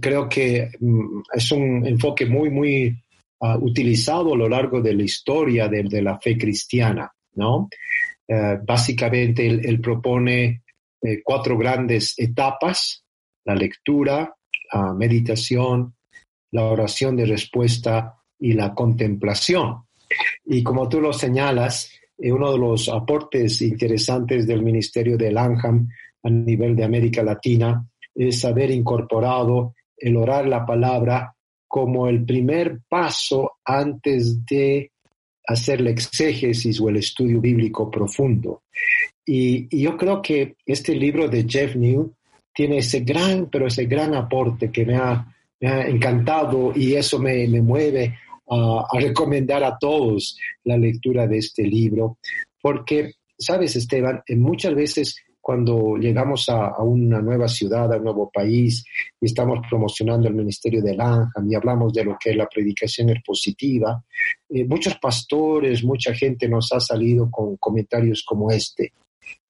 creo 0.00 0.28
que 0.28 0.70
mm, 0.80 1.22
es 1.32 1.52
un 1.52 1.86
enfoque 1.86 2.26
muy, 2.26 2.50
muy 2.50 2.96
ah, 3.40 3.58
utilizado 3.60 4.34
a 4.34 4.36
lo 4.36 4.48
largo 4.48 4.80
de 4.80 4.94
la 4.94 5.02
historia 5.02 5.68
de, 5.68 6.02
la 6.02 6.18
fe 6.18 6.36
cristiana, 6.36 7.12
¿no? 7.34 7.68
Eh, 8.26 8.58
básicamente 8.62 9.46
él, 9.46 9.80
propone 9.80 10.62
eh, 11.02 11.20
cuatro 11.22 11.58
grandes 11.58 12.14
etapas, 12.16 13.04
la 13.44 13.54
lectura, 13.54 14.34
la 14.72 14.94
meditación, 14.94 15.94
la 16.52 16.64
oración 16.64 17.16
de 17.16 17.26
respuesta 17.26 18.14
y 18.38 18.54
la 18.54 18.74
contemplación. 18.74 19.84
Y 20.46 20.62
como 20.62 20.88
tú 20.88 21.00
lo 21.00 21.12
señalas, 21.12 21.90
eh, 22.16 22.32
uno 22.32 22.52
de 22.52 22.58
los 22.58 22.88
aportes 22.88 23.60
interesantes 23.60 24.46
del 24.46 24.62
Ministerio 24.62 25.18
de 25.18 25.32
Langham 25.32 25.88
a 26.22 26.30
nivel 26.30 26.74
de 26.74 26.84
América 26.84 27.22
Latina 27.22 27.86
es 28.14 28.44
haber 28.44 28.70
incorporado 28.70 29.74
el 29.96 30.16
orar 30.16 30.46
la 30.46 30.64
palabra 30.64 31.34
como 31.66 32.08
el 32.08 32.24
primer 32.24 32.80
paso 32.88 33.52
antes 33.64 34.44
de 34.46 34.92
hacer 35.46 35.80
la 35.80 35.90
exégesis 35.90 36.80
o 36.80 36.88
el 36.88 36.96
estudio 36.96 37.40
bíblico 37.40 37.90
profundo. 37.90 38.62
Y, 39.26 39.66
yo 39.76 39.96
creo 39.96 40.22
que 40.22 40.56
este 40.64 40.94
libro 40.94 41.28
de 41.28 41.44
Jeff 41.48 41.76
New 41.76 42.14
tiene 42.54 42.78
ese 42.78 43.00
gran, 43.00 43.48
pero 43.50 43.66
ese 43.66 43.86
gran 43.86 44.14
aporte 44.14 44.70
que 44.70 44.84
me 44.84 44.96
ha, 44.96 45.26
encantado 45.60 46.72
y 46.74 46.94
eso 46.94 47.18
me, 47.18 47.48
mueve 47.62 48.18
a, 48.50 48.86
recomendar 48.98 49.64
a 49.64 49.78
todos 49.78 50.38
la 50.64 50.76
lectura 50.76 51.26
de 51.26 51.38
este 51.38 51.62
libro, 51.62 52.18
porque, 52.60 53.14
sabes, 53.38 53.74
Esteban, 53.74 54.22
muchas 54.36 54.74
veces 54.74 55.16
cuando 55.44 55.98
llegamos 55.98 56.48
a, 56.48 56.82
una 56.82 57.20
nueva 57.20 57.48
ciudad, 57.48 57.92
a 57.92 57.98
un 57.98 58.04
nuevo 58.04 58.30
país, 58.32 58.82
y 59.20 59.26
estamos 59.26 59.58
promocionando 59.68 60.26
el 60.26 60.34
Ministerio 60.34 60.80
del 60.80 60.98
Ángel 60.98 61.44
y 61.50 61.54
hablamos 61.54 61.92
de 61.92 62.02
lo 62.02 62.16
que 62.18 62.30
es 62.30 62.36
la 62.36 62.48
predicación 62.48 63.10
expositiva, 63.10 64.02
eh, 64.48 64.64
muchos 64.64 64.96
pastores, 64.96 65.84
mucha 65.84 66.14
gente 66.14 66.48
nos 66.48 66.72
ha 66.72 66.80
salido 66.80 67.30
con 67.30 67.58
comentarios 67.58 68.24
como 68.26 68.50
este. 68.50 68.94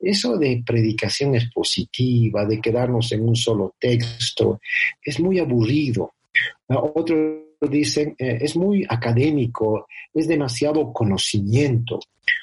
Eso 0.00 0.36
de 0.36 0.64
predicación 0.66 1.36
expositiva, 1.36 2.44
de 2.44 2.60
quedarnos 2.60 3.12
en 3.12 3.28
un 3.28 3.36
solo 3.36 3.76
texto, 3.78 4.60
es 5.00 5.20
muy 5.20 5.38
aburrido. 5.38 6.14
Otros 6.66 7.53
dicen, 7.70 8.14
eh, 8.18 8.38
es 8.40 8.56
muy 8.56 8.84
académico, 8.88 9.86
es 10.12 10.28
demasiado 10.28 10.92
conocimiento. 10.92 12.00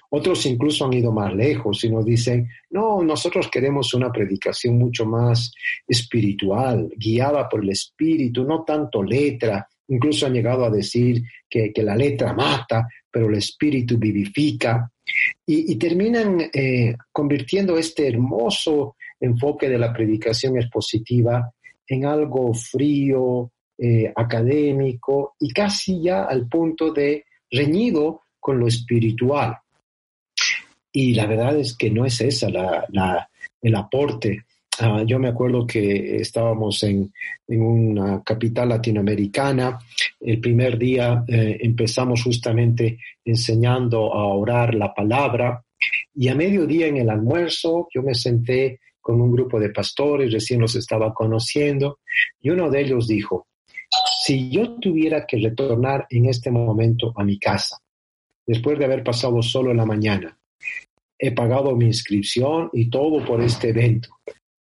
Otros 0.09 0.45
incluso 0.45 0.85
han 0.85 0.93
ido 0.93 1.11
más 1.11 1.33
lejos 1.33 1.83
y 1.83 1.89
nos 1.89 2.05
dicen, 2.05 2.49
no, 2.69 3.01
nosotros 3.01 3.49
queremos 3.49 3.93
una 3.93 4.11
predicación 4.11 4.77
mucho 4.77 5.05
más 5.05 5.53
espiritual, 5.87 6.89
guiada 6.97 7.47
por 7.47 7.63
el 7.63 7.69
espíritu, 7.69 8.43
no 8.43 8.63
tanto 8.63 9.01
letra. 9.01 9.67
Incluso 9.87 10.25
han 10.25 10.33
llegado 10.33 10.65
a 10.65 10.69
decir 10.69 11.23
que, 11.49 11.71
la 11.77 11.95
letra 11.95 12.33
mata, 12.33 12.87
pero 13.09 13.29
el 13.29 13.35
espíritu 13.35 13.97
vivifica. 13.97 14.91
Y, 15.45 15.75
terminan 15.75 16.49
eh, 16.53 16.95
convirtiendo 17.11 17.77
este 17.77 18.07
hermoso 18.07 18.95
enfoque 19.19 19.67
de 19.67 19.77
la 19.77 19.91
predicación 19.91 20.57
expositiva 20.57 21.51
en 21.87 22.05
algo 22.05 22.53
frío, 22.53 23.51
eh, 23.83 24.13
académico 24.15 25.33
y 25.39 25.51
casi 25.51 26.03
ya 26.03 26.25
al 26.25 26.47
punto 26.47 26.93
de 26.93 27.25
reñido 27.49 28.21
con 28.39 28.59
lo 28.59 28.67
espiritual. 28.67 29.57
Y 30.91 31.15
la 31.15 31.25
verdad 31.25 31.57
es 31.57 31.75
que 31.75 31.89
no 31.89 32.05
es 32.05 32.21
esa 32.21 32.47
la, 32.49 33.27
el 33.59 33.75
aporte. 33.75 34.45
Ah, 34.79 35.01
yo 35.03 35.17
me 35.17 35.29
acuerdo 35.29 35.65
que 35.65 36.17
estábamos 36.17 36.83
en, 36.83 37.11
una 37.47 38.21
capital 38.21 38.69
latinoamericana. 38.69 39.79
El 40.19 40.39
primer 40.39 40.77
día 40.77 41.23
eh, 41.27 41.57
empezamos 41.61 42.21
justamente 42.21 42.99
enseñando 43.25 44.13
a 44.13 44.27
orar 44.27 44.75
la 44.75 44.93
palabra 44.93 45.65
y 46.13 46.27
a 46.27 46.35
mediodía 46.35 46.85
en 46.85 46.97
el 46.97 47.09
almuerzo 47.09 47.87
yo 47.91 48.03
me 48.03 48.13
senté 48.13 48.79
con 49.01 49.19
un 49.19 49.31
grupo 49.31 49.59
de 49.59 49.71
pastores, 49.71 50.31
recién 50.31 50.61
los 50.61 50.75
estaba 50.75 51.11
conociendo, 51.11 51.97
y 52.39 52.51
uno 52.51 52.69
de 52.69 52.81
ellos 52.81 53.07
dijo, 53.07 53.47
si 54.23 54.51
yo 54.51 54.75
tuviera 54.79 55.25
que 55.25 55.37
retornar 55.37 56.05
en 56.11 56.27
este 56.27 56.51
momento 56.51 57.11
a 57.15 57.23
mi 57.23 57.39
casa, 57.39 57.77
después 58.45 58.77
de 58.77 58.85
haber 58.85 59.03
pasado 59.03 59.41
solo 59.41 59.73
la 59.73 59.83
mañana, 59.83 60.37
he 61.17 61.31
pagado 61.31 61.75
mi 61.75 61.85
inscripción 61.85 62.69
y 62.71 62.87
todo 62.87 63.25
por 63.25 63.41
este 63.41 63.69
evento. 63.69 64.09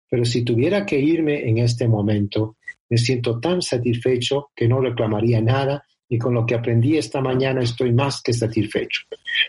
Pero 0.09 0.25
si 0.25 0.45
tuviera 0.45 0.87
que 0.87 1.01
irme 1.01 1.49
en 1.49 1.59
este 1.59 1.89
momento, 1.89 2.57
me 2.89 2.99
siento 2.99 3.41
tan 3.41 3.61
satisfecho 3.61 4.51
que 4.55 4.69
no 4.69 4.81
reclamaría 4.81 5.41
nada 5.41 5.85
y 6.09 6.19
con 6.19 6.35
lo 6.35 6.47
que 6.47 6.55
aprendí 6.55 6.97
esta 6.97 7.21
mañana 7.21 7.61
estoy 7.61 7.93
más 7.93 8.23
que 8.23 8.33
satisfecho. 8.33 9.03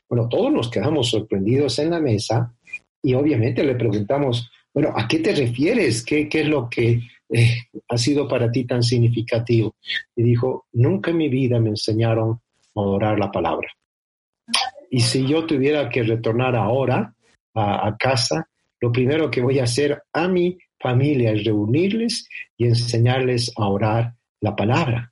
Bueno, 0.09 0.27
todos 0.27 0.51
nos 0.51 0.71
quedamos 0.71 1.11
sorprendidos 1.11 1.77
en 1.77 1.91
la 1.91 1.99
mesa 1.99 2.51
y 3.03 3.13
obviamente 3.13 3.63
le 3.63 3.75
preguntamos, 3.75 4.49
bueno, 4.73 4.91
¿a 4.95 5.07
qué 5.07 5.19
te 5.19 5.35
refieres? 5.35 6.03
¿Qué, 6.03 6.27
qué 6.27 6.41
es 6.41 6.47
lo 6.47 6.67
que 6.67 6.99
eh, 7.29 7.57
ha 7.87 7.97
sido 7.97 8.27
para 8.27 8.51
ti 8.51 8.65
tan 8.65 8.83
significativo? 8.83 9.75
Y 10.15 10.23
dijo, 10.23 10.65
nunca 10.73 11.11
en 11.11 11.17
mi 11.17 11.29
vida 11.29 11.59
me 11.59 11.69
enseñaron 11.69 12.39
a 12.75 12.81
adorar 12.81 13.19
la 13.19 13.31
palabra. 13.31 13.69
Y 14.89 15.01
si 15.01 15.25
yo 15.27 15.45
tuviera 15.45 15.89
que 15.89 16.03
retornar 16.03 16.55
ahora 16.55 17.13
a, 17.53 17.95
casa, 17.97 18.47
lo 18.79 18.91
primero 18.91 19.29
que 19.29 19.41
voy 19.41 19.59
a 19.59 19.63
hacer 19.63 20.01
a 20.13 20.27
mi 20.27 20.57
familia 20.79 21.31
es 21.31 21.43
reunirles 21.43 22.27
y 22.57 22.65
enseñarles 22.65 23.51
a 23.57 23.67
orar 23.67 24.13
la 24.41 24.55
palabra. 24.55 25.11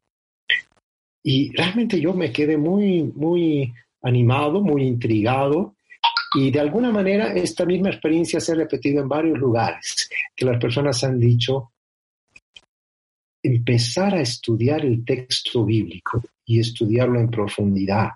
Y 1.24 1.52
realmente 1.56 2.00
yo 2.00 2.14
me 2.14 2.32
quedé 2.32 2.58
muy, 2.58 3.04
muy 3.04 3.74
animado, 4.02 4.62
muy 4.62 4.84
intrigado 4.84 5.76
y 6.36 6.52
de 6.52 6.60
alguna 6.60 6.92
manera 6.92 7.34
esta 7.34 7.66
misma 7.66 7.90
experiencia 7.90 8.40
se 8.40 8.52
ha 8.52 8.56
repetido 8.56 9.02
en 9.02 9.10
varios 9.10 9.38
lugares. 9.38 10.10
que 10.36 10.46
las 10.46 10.60
personas 10.60 11.04
han 11.04 11.20
dicho, 11.20 11.72
empezar 13.48 14.14
a 14.16 14.22
estudiar 14.22 14.86
el 14.86 15.04
texto 15.04 15.66
bíblico 15.66 16.24
y 16.46 16.60
estudiarlo 16.60 17.20
en 17.20 17.30
profundidad, 17.30 18.10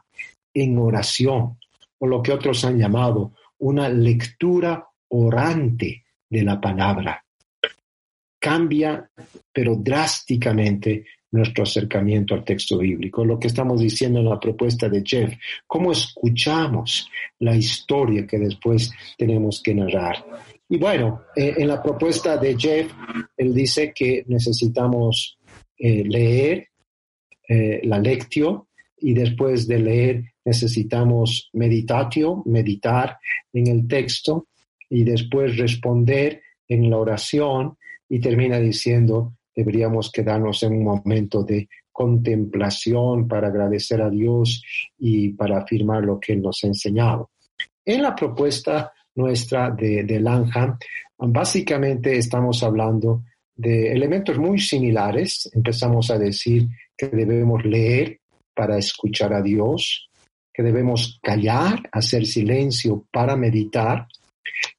en 0.54 0.78
oración, 0.78 1.58
o 2.00 2.08
lo 2.08 2.22
que 2.22 2.32
otros 2.32 2.64
han 2.66 2.78
llamado 2.78 3.34
una 3.60 3.88
lectura 3.90 4.86
orante 5.10 6.04
de 6.30 6.44
la 6.44 6.60
palabra. 6.60 7.24
Cambia, 8.40 9.10
pero 9.54 9.76
drásticamente, 9.76 11.06
nuestro 11.32 11.64
acercamiento 11.64 12.34
al 12.34 12.44
texto 12.44 12.78
bíblico, 12.80 13.24
lo 13.24 13.40
que 13.40 13.48
estamos 13.48 13.80
diciendo 13.80 14.20
en 14.20 14.26
la 14.26 14.40
propuesta 14.40 14.90
de 14.90 15.04
Jeff, 15.06 15.34
cómo 15.68 15.92
escuchamos 15.92 17.10
la 17.40 17.56
historia 17.56 18.28
que 18.28 18.40
después 18.40 18.92
tenemos 19.18 19.62
que 19.64 19.76
narrar. 19.76 20.26
Y 20.72 20.78
bueno, 20.78 21.24
eh, 21.36 21.56
en 21.58 21.68
la 21.68 21.84
propuesta 21.84 22.38
de 22.38 22.58
Jeff, 22.58 22.94
él 23.36 23.54
dice 23.54 23.92
que 23.94 24.24
necesitamos 24.30 25.38
eh, 25.78 26.06
leer 26.06 26.70
eh, 27.46 27.82
la 27.84 28.00
lectio 28.00 28.70
y 28.98 29.14
después 29.14 29.68
de 29.68 29.80
leer 29.80 30.24
necesitamos 30.46 31.50
meditatio, 31.52 32.42
meditar 32.46 33.18
en 33.52 33.68
el 33.68 33.86
texto 33.86 34.48
y 34.90 35.04
después 35.04 35.58
responder 35.58 36.42
en 36.70 36.90
la 36.90 37.00
oración 37.00 37.78
y 38.08 38.22
termina 38.22 38.58
diciendo 38.58 39.34
deberíamos 39.54 40.10
quedarnos 40.10 40.64
en 40.64 40.72
un 40.72 40.84
momento 40.86 41.44
de 41.44 41.68
contemplación 41.92 43.28
para 43.28 43.50
agradecer 43.50 44.02
a 44.02 44.10
Dios 44.10 44.64
y 44.98 45.34
para 45.34 45.58
afirmar 45.58 46.06
lo 46.06 46.18
que 46.18 46.38
nos 46.38 46.64
ha 46.64 46.68
enseñado. 46.68 47.32
En 47.84 48.04
la 48.04 48.16
propuesta 48.16 48.94
nuestra 49.16 49.72
de, 49.72 50.04
de 50.04 50.20
básicamente 51.18 52.18
estamos 52.18 52.64
hablando 52.64 53.24
de 53.56 53.92
elementos 53.92 54.38
muy 54.38 54.60
similares. 54.60 55.50
Empezamos 55.54 56.10
a 56.10 56.18
decir 56.18 56.68
que 56.98 57.08
debemos 57.08 57.64
leer 57.66 58.20
para 58.54 58.78
escuchar 58.78 59.34
a 59.34 59.42
Dios, 59.42 60.10
que 60.54 60.64
debemos 60.64 61.20
callar, 61.22 61.82
hacer 61.92 62.26
silencio 62.26 63.06
para 63.12 63.36
meditar, 63.36 64.08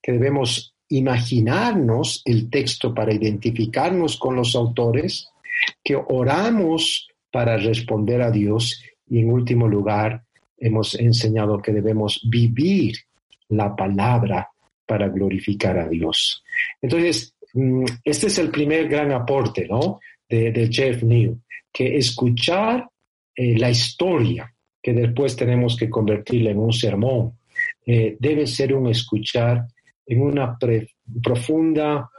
que 0.03 0.13
debemos 0.13 0.75
imaginarnos 0.89 2.23
el 2.25 2.51
texto 2.51 2.95
para 2.95 3.15
identificarnos 3.15 4.19
con 4.19 4.37
los 4.37 4.55
autores, 4.55 5.29
que 5.83 5.97
oramos 5.97 7.09
para 7.31 7.57
responder 7.57 8.21
a 8.21 8.31
Dios 8.31 8.83
y 9.09 9.21
en 9.21 9.33
último 9.33 9.67
lugar 9.67 10.25
hemos 10.59 10.95
enseñado 10.95 11.61
que 11.61 11.73
debemos 11.73 12.21
vivir 12.31 12.97
la 13.53 13.75
palabra 13.75 14.49
para 14.87 15.09
glorificar 15.09 15.79
a 15.79 15.89
Dios. 15.89 16.43
Entonces, 16.81 17.35
mm, 17.55 17.85
este 18.05 18.27
es 18.27 18.39
el 18.39 18.51
primer 18.51 18.89
gran 18.89 19.13
aporte 19.13 19.67
¿no? 19.69 20.01
de, 20.29 20.69
Jeff 20.71 21.03
Neal, 21.03 21.39
que 21.73 21.97
escuchar 21.97 22.89
eh, 23.35 23.57
la 23.59 23.71
historia, 23.71 24.53
que 24.83 24.93
después 24.93 25.37
tenemos 25.37 25.77
que 25.77 25.89
convertirla 25.89 26.51
en 26.51 26.59
un 26.59 26.73
sermón, 26.73 27.39
eh, 27.87 28.17
debe 28.19 28.47
ser 28.47 28.75
un 28.75 28.89
escuchar 28.89 29.67
en 30.07 30.23
una 30.23 30.59
profunda 31.23 32.11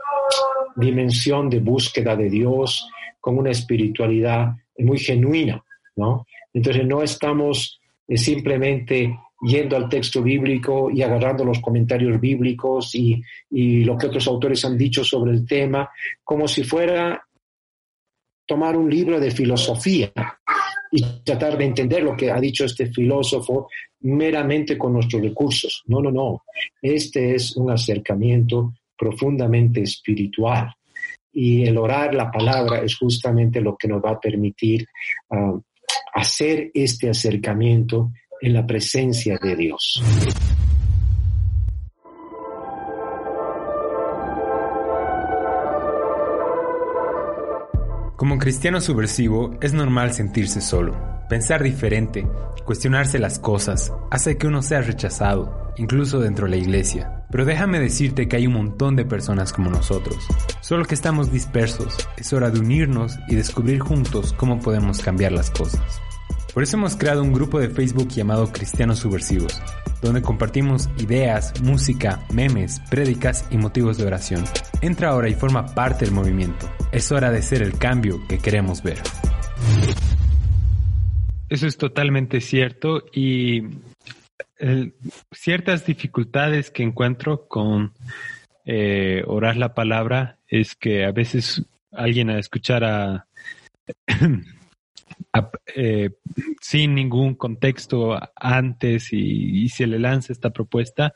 dimensión 0.75 1.49
de 1.49 1.59
búsqueda 1.59 2.15
de 2.15 2.29
Dios, 2.29 2.87
con 3.19 3.37
una 3.37 3.51
espiritualidad 3.51 4.53
muy 4.77 4.99
genuina, 4.99 5.63
¿no? 5.95 6.25
Entonces 6.53 6.85
no 6.85 7.01
estamos 7.01 7.79
eh, 8.07 8.17
simplemente 8.17 9.17
yendo 9.45 9.75
al 9.75 9.89
texto 9.89 10.21
bíblico 10.21 10.89
y 10.89 11.01
agarrando 11.01 11.43
los 11.43 11.59
comentarios 11.59 12.19
bíblicos 12.19 12.95
y, 12.95 13.21
y, 13.49 13.83
lo 13.83 13.97
que 13.97 14.07
otros 14.07 14.27
autores 14.27 14.63
han 14.65 14.77
dicho 14.77 15.03
sobre 15.03 15.31
el 15.31 15.45
tema, 15.45 15.89
como 16.23 16.47
si 16.47 16.63
fuera 16.63 17.21
tomar 18.45 18.75
un 18.75 18.89
libro 18.89 19.19
de 19.19 19.31
filosofía 19.31 20.11
y 20.91 21.01
tratar 21.23 21.57
de 21.57 21.65
entender 21.65 22.03
lo 22.03 22.15
que 22.15 22.31
ha 22.31 22.39
dicho 22.39 22.65
este 22.65 22.87
filósofo 22.87 23.67
meramente 24.01 24.77
con 24.77 24.93
nuestros 24.93 25.21
recursos. 25.21 25.83
No, 25.87 26.01
no, 26.01 26.11
no. 26.11 26.43
Este 26.81 27.35
es 27.35 27.55
un 27.57 27.71
acercamiento 27.71 28.73
profundamente 28.95 29.81
espiritual. 29.81 30.71
Y 31.31 31.65
el 31.65 31.77
orar 31.77 32.13
la 32.13 32.29
palabra 32.29 32.83
es 32.83 32.95
justamente 32.95 33.59
lo 33.59 33.75
que 33.75 33.87
nos 33.87 34.03
va 34.03 34.11
a 34.11 34.19
permitir 34.19 34.85
ah, 35.31 35.59
hacer 36.13 36.69
este 36.75 37.09
acercamiento 37.09 38.11
en 38.43 38.53
la 38.53 38.67
presencia 38.67 39.39
de 39.41 39.55
Dios. 39.55 40.03
Como 48.17 48.37
cristiano 48.37 48.81
subversivo 48.81 49.57
es 49.61 49.73
normal 49.73 50.13
sentirse 50.13 50.59
solo, 50.59 50.93
pensar 51.29 51.63
diferente, 51.63 52.27
cuestionarse 52.65 53.17
las 53.17 53.39
cosas, 53.39 53.93
hace 54.11 54.37
que 54.37 54.47
uno 54.47 54.61
sea 54.61 54.81
rechazado, 54.81 55.71
incluso 55.77 56.19
dentro 56.19 56.45
de 56.45 56.51
la 56.51 56.57
iglesia. 56.57 57.25
Pero 57.31 57.45
déjame 57.45 57.79
decirte 57.79 58.27
que 58.27 58.35
hay 58.35 58.47
un 58.47 58.53
montón 58.53 58.97
de 58.97 59.05
personas 59.05 59.53
como 59.53 59.69
nosotros, 59.69 60.17
solo 60.59 60.83
que 60.83 60.95
estamos 60.95 61.31
dispersos, 61.31 61.97
es 62.17 62.33
hora 62.33 62.49
de 62.49 62.59
unirnos 62.59 63.17
y 63.29 63.35
descubrir 63.35 63.79
juntos 63.79 64.33
cómo 64.33 64.59
podemos 64.59 64.99
cambiar 64.99 65.31
las 65.31 65.49
cosas. 65.49 66.01
Por 66.53 66.61
eso 66.61 66.77
hemos 66.77 66.95
creado 66.95 67.23
un 67.23 67.33
grupo 67.33 67.59
de 67.59 67.69
Facebook 67.69 68.09
llamado 68.09 68.51
Cristianos 68.51 68.99
Subversivos, 68.99 69.59
donde 70.03 70.21
compartimos 70.21 70.87
ideas, 70.99 71.59
música, 71.63 72.23
memes, 72.31 72.79
prédicas 72.91 73.47
y 73.49 73.57
motivos 73.57 73.97
de 73.97 74.05
oración. 74.05 74.43
Entra 74.79 75.09
ahora 75.09 75.29
y 75.29 75.33
forma 75.33 75.65
parte 75.73 76.05
del 76.05 76.13
movimiento. 76.13 76.69
Es 76.91 77.11
hora 77.11 77.31
de 77.31 77.41
ser 77.41 77.63
el 77.63 77.79
cambio 77.79 78.19
que 78.27 78.37
queremos 78.37 78.83
ver. 78.83 78.99
Eso 81.49 81.65
es 81.65 81.75
totalmente 81.75 82.39
cierto 82.39 83.03
y 83.11 83.63
ciertas 85.31 85.87
dificultades 85.87 86.69
que 86.69 86.83
encuentro 86.83 87.47
con 87.47 87.93
eh, 88.65 89.23
orar 89.25 89.57
la 89.57 89.73
palabra 89.73 90.37
es 90.47 90.75
que 90.75 91.03
a 91.03 91.11
veces 91.11 91.63
alguien 91.91 92.29
a 92.29 92.37
escuchar 92.37 92.83
a 92.83 93.27
eh, 95.75 96.11
sin 96.61 96.93
ningún 96.93 97.35
contexto 97.35 98.19
antes 98.35 99.11
y, 99.11 99.67
se 99.69 99.87
le 99.87 99.97
lanza 99.97 100.33
esta 100.33 100.51
propuesta, 100.51 101.15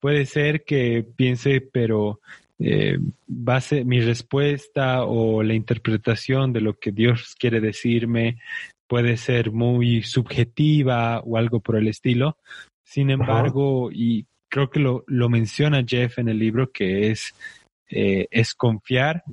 puede 0.00 0.26
ser 0.26 0.64
que 0.64 1.06
piense, 1.16 1.60
pero 1.60 2.20
eh, 2.58 2.98
base 3.26 3.84
mi 3.84 4.00
respuesta 4.00 5.04
o 5.04 5.42
la 5.42 5.54
interpretación 5.54 6.52
de 6.52 6.60
lo 6.60 6.74
que 6.74 6.92
Dios 6.92 7.34
quiere 7.38 7.60
decirme 7.60 8.38
puede 8.86 9.16
ser 9.16 9.50
muy 9.50 10.02
subjetiva 10.02 11.20
o 11.20 11.36
algo 11.36 11.60
por 11.60 11.76
el 11.76 11.88
estilo. 11.88 12.38
Sin 12.84 13.10
embargo, 13.10 13.90
y 13.92 14.26
creo 14.48 14.70
que 14.70 14.80
lo, 14.80 15.04
lo, 15.06 15.28
menciona 15.28 15.84
Jeff 15.86 16.18
en 16.18 16.28
el 16.28 16.38
libro, 16.38 16.70
que 16.70 17.10
es, 17.10 17.34
eh, 17.88 18.28
es 18.30 18.54
confiar 18.54 19.24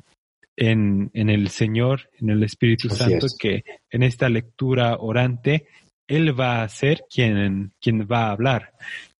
en, 0.62 1.10
en, 1.16 1.32
el 1.32 1.50
Señor, 1.50 2.12
en 2.20 2.30
el 2.30 2.44
Espíritu 2.44 2.88
Santo, 2.88 3.26
que 3.40 3.64
en 3.90 4.04
esta 4.04 4.30
lectura 4.30 4.96
orante, 5.00 5.66
Él 6.08 6.40
va 6.40 6.62
a 6.62 6.70
ser 6.70 7.06
quien, 7.10 7.74
quien 7.82 8.08
va 8.08 8.28
a 8.28 8.32
hablar. 8.32 8.74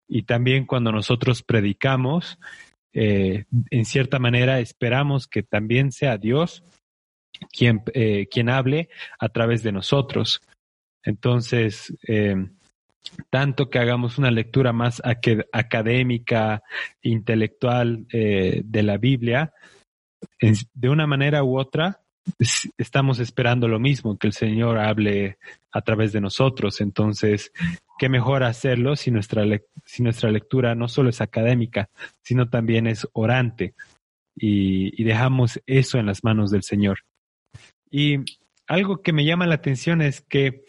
Y 0.08 0.22
también 0.22 0.68
cuando 0.68 0.92
nosotros 0.92 1.42
predicamos, 1.42 2.38
eh, 2.94 3.46
en 3.72 3.86
cierta 3.86 4.20
manera 4.20 4.60
esperamos 4.60 5.26
que 5.26 5.42
también 5.42 5.92
sea 5.92 6.20
Dios 6.20 6.64
quien, 7.52 7.82
eh, 7.96 8.28
quien 8.30 8.48
hable 8.48 8.90
a 9.18 9.30
través 9.30 9.64
de 9.64 9.72
nosotros. 9.72 10.42
Entonces, 11.04 11.92
eh, 12.08 12.36
tanto 13.32 13.72
que 13.72 13.80
hagamos 13.80 14.20
una 14.20 14.30
lectura 14.30 14.74
más 14.74 15.02
académica, 15.52 16.62
intelectual 17.02 18.06
de 18.08 18.84
la 18.84 18.98
Biblia, 18.98 19.54
de 20.74 20.90
una 20.90 21.08
manera 21.08 21.44
u 21.44 21.60
otra, 21.60 22.02
estamos 22.78 23.20
esperando 23.20 23.68
lo 23.68 23.80
mismo, 23.80 24.18
que 24.18 24.28
el 24.28 24.34
Señor 24.34 24.78
hable 24.80 25.38
a 25.72 25.82
través 25.82 26.12
de 26.12 26.22
nosotros. 26.22 26.82
Entonces, 26.82 27.52
qué 27.98 28.10
mejor 28.10 28.44
hacerlo 28.44 28.96
si 28.96 29.12
nuestra, 29.12 29.44
si 29.86 30.04
nuestra 30.04 30.32
lectura 30.32 30.76
no 30.76 30.88
solo 30.88 31.10
es 31.10 31.22
académica, 31.22 31.90
sino 32.22 32.50
también 32.50 32.88
es 32.88 33.08
orante 33.14 33.76
y, 34.36 35.04
dejamos 35.04 35.62
eso 35.66 35.98
en 35.98 36.06
las 36.08 36.24
manos 36.24 36.52
del 36.52 36.64
Señor. 36.64 37.00
Y 37.90 38.18
algo 38.68 39.02
que 39.02 39.14
me 39.14 39.26
llama 39.26 39.48
la 39.48 39.56
atención 39.56 40.02
es 40.02 40.22
que 40.22 40.64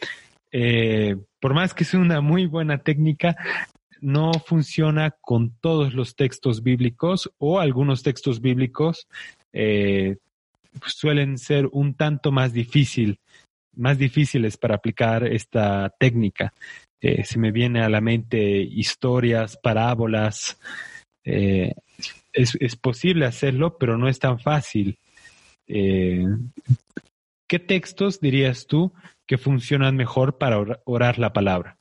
eh, 0.51 1.17
por 1.41 1.55
más 1.55 1.75
que 1.75 1.85
es 1.85 1.95
una 1.95 2.21
muy 2.21 2.47
buena 2.47 2.79
técnica, 2.79 3.37
no 4.01 4.33
funciona 4.33 5.13
con 5.21 5.57
todos 5.61 5.95
los 5.95 6.17
textos 6.17 6.63
bíblicos 6.63 7.33
o 7.39 7.61
algunos 7.61 8.03
textos 8.03 8.41
bíblicos 8.41 9.07
eh, 9.53 10.17
suelen 10.87 11.39
ser 11.39 11.69
un 11.73 11.95
tanto 11.95 12.33
más 12.33 12.53
difícil, 12.53 13.19
más 13.75 13.99
difíciles 13.99 14.57
para 14.57 14.77
aplicar 14.77 15.25
esta 15.27 15.91
técnica. 15.99 16.53
Eh, 17.01 17.25
se 17.25 17.39
me 17.39 17.51
viene 17.51 17.83
a 17.83 17.89
la 17.89 18.01
mente 18.01 18.63
historias, 18.63 19.57
parábolas, 19.57 20.59
eh, 21.25 21.75
es, 22.33 22.77
posible 22.77 23.27
hacerlo, 23.27 23.77
pero 23.79 23.99
no 23.99 24.09
es 24.09 24.19
tan 24.19 24.39
fácil. 24.39 24.99
Eh, 25.67 26.25
¿Qué 27.49 27.59
textos 27.59 28.21
dirías 28.21 28.67
tú 28.67 28.93
que 29.27 29.37
funcionan 29.37 29.97
mejor 29.97 30.39
para 30.39 30.81
orar 30.85 31.19
la 31.19 31.33
palabra? 31.33 31.77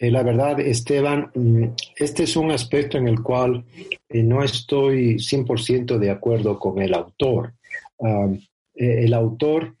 La 0.00 0.24
verdad, 0.24 0.58
Esteban, 0.58 1.30
mm, 1.32 1.64
este 1.94 2.24
es 2.24 2.34
un 2.34 2.50
aspecto 2.50 2.98
en 2.98 3.06
el 3.06 3.22
cual 3.22 3.64
no 4.14 4.42
estoy 4.42 5.16
100% 5.16 5.98
de 5.98 6.10
acuerdo 6.10 6.58
con 6.58 6.80
el 6.80 6.94
autor. 6.94 7.54
Ah, 8.02 8.28
el 8.74 9.14
autor 9.14 9.76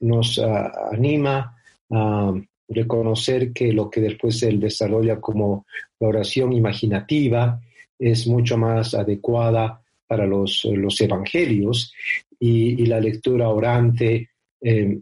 nos 0.00 0.38
ah, 0.38 0.72
anima 0.92 1.56
a 1.90 2.32
reconocer 2.68 3.52
que 3.52 3.72
lo 3.72 3.90
que 3.90 4.00
después 4.00 4.42
él 4.42 4.60
desarrolla 4.60 5.20
como 5.20 5.66
la 5.98 6.08
oración 6.08 6.52
imaginativa 6.52 7.60
es 7.98 8.26
mucho 8.26 8.56
más 8.56 8.94
adecuada 8.94 9.80
para 10.06 10.26
los, 10.26 10.64
los 10.64 11.00
evangelios 11.00 11.92
y, 12.38 12.86
la 12.86 13.00
lectura 13.00 13.48
orante 13.48 14.30
eh, 14.60 14.98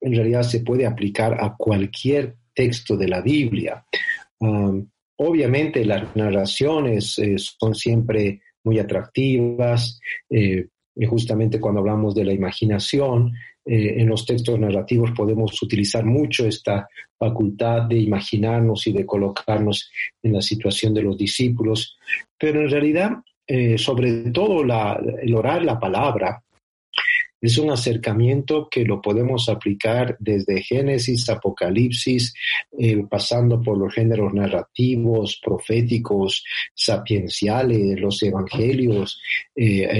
en 0.00 0.14
realidad 0.14 0.42
se 0.42 0.60
puede 0.60 0.86
aplicar 0.86 1.36
a 1.42 1.54
cualquier 1.56 2.36
texto 2.54 2.96
de 2.96 3.08
la 3.08 3.20
Biblia. 3.20 3.84
Um, 4.38 4.86
obviamente 5.16 5.84
las 5.84 6.14
narraciones 6.16 7.18
eh, 7.18 7.36
son 7.38 7.74
siempre 7.74 8.42
muy 8.64 8.78
atractivas, 8.78 10.00
eh, 10.30 10.68
justamente 11.06 11.60
cuando 11.60 11.80
hablamos 11.80 12.14
de 12.14 12.24
la 12.24 12.32
imaginación, 12.32 13.32
eh, 13.66 14.00
en 14.00 14.08
los 14.08 14.26
textos 14.26 14.58
narrativos 14.58 15.12
podemos 15.12 15.60
utilizar 15.62 16.04
mucho 16.04 16.46
esta 16.46 16.86
facultad 17.18 17.82
de 17.82 17.96
imaginarnos 17.96 18.86
y 18.86 18.92
de 18.92 19.06
colocarnos 19.06 19.90
en 20.22 20.34
la 20.34 20.42
situación 20.42 20.92
de 20.92 21.02
los 21.02 21.16
discípulos, 21.16 21.96
pero 22.38 22.60
en 22.60 22.68
realidad, 22.68 23.12
eh, 23.46 23.78
sobre 23.78 24.30
todo 24.30 24.62
el 24.62 25.34
orar 25.34 25.64
la 25.64 25.78
palabra, 25.78 26.42
es 27.40 27.58
un 27.58 27.70
acercamiento 27.70 28.68
que 28.70 28.84
lo 28.84 29.02
podemos 29.02 29.48
aplicar 29.48 30.16
desde 30.18 30.62
Génesis, 30.62 31.28
Apocalipsis, 31.28 32.34
eh, 32.78 33.04
pasando 33.08 33.60
por 33.60 33.76
los 33.76 33.92
géneros 33.92 34.32
narrativos, 34.32 35.40
proféticos, 35.44 36.44
sapienciales, 36.74 38.00
los 38.00 38.22
evangelios, 38.22 39.20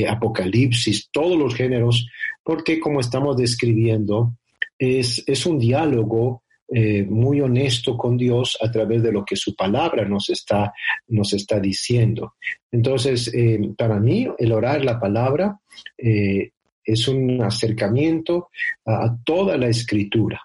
Apocalipsis, 0.09 1.09
todos 1.13 1.39
los 1.39 1.55
géneros 1.55 2.07
porque 2.45 2.79
como 2.79 3.01
estamos 3.01 3.37
describiendo, 3.37 4.37
es, 4.79 5.25
es 5.27 5.47
un 5.47 5.59
diálogo 5.59 6.43
eh, 6.69 7.05
muy 7.05 7.41
honesto 7.41 7.97
con 7.97 8.17
Dios 8.17 8.57
a 8.61 8.71
través 8.71 9.03
de 9.03 9.13
lo 9.13 9.25
que 9.25 9.37
su 9.37 9.55
palabra 9.55 10.05
nos 10.05 10.29
está, 10.31 10.73
nos 11.09 11.33
está 11.33 11.59
diciendo. 11.59 12.35
Entonces, 12.71 13.33
eh, 13.35 13.61
para 13.77 13.99
mí, 13.99 14.29
el 14.39 14.53
orar 14.53 14.85
la 14.85 15.01
palabra 15.01 15.59
eh, 15.97 16.51
es 16.85 17.09
un 17.09 17.43
acercamiento 17.43 18.49
a, 18.85 19.17
toda 19.25 19.57
la 19.57 19.69
escritura. 19.69 20.41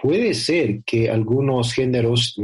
Puede 0.00 0.34
ser 0.34 0.82
que 0.84 1.10
algunos 1.10 1.72
géneros 1.72 2.38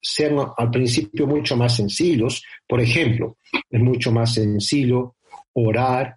sean 0.00 0.36
al 0.56 0.70
principio 0.70 1.26
mucho 1.26 1.56
más 1.56 1.76
sencillos. 1.76 2.42
Por 2.66 2.80
ejemplo, 2.80 3.36
es 3.70 3.80
mucho 3.80 4.10
más 4.10 4.34
sencillo 4.34 5.14
orar 5.54 6.16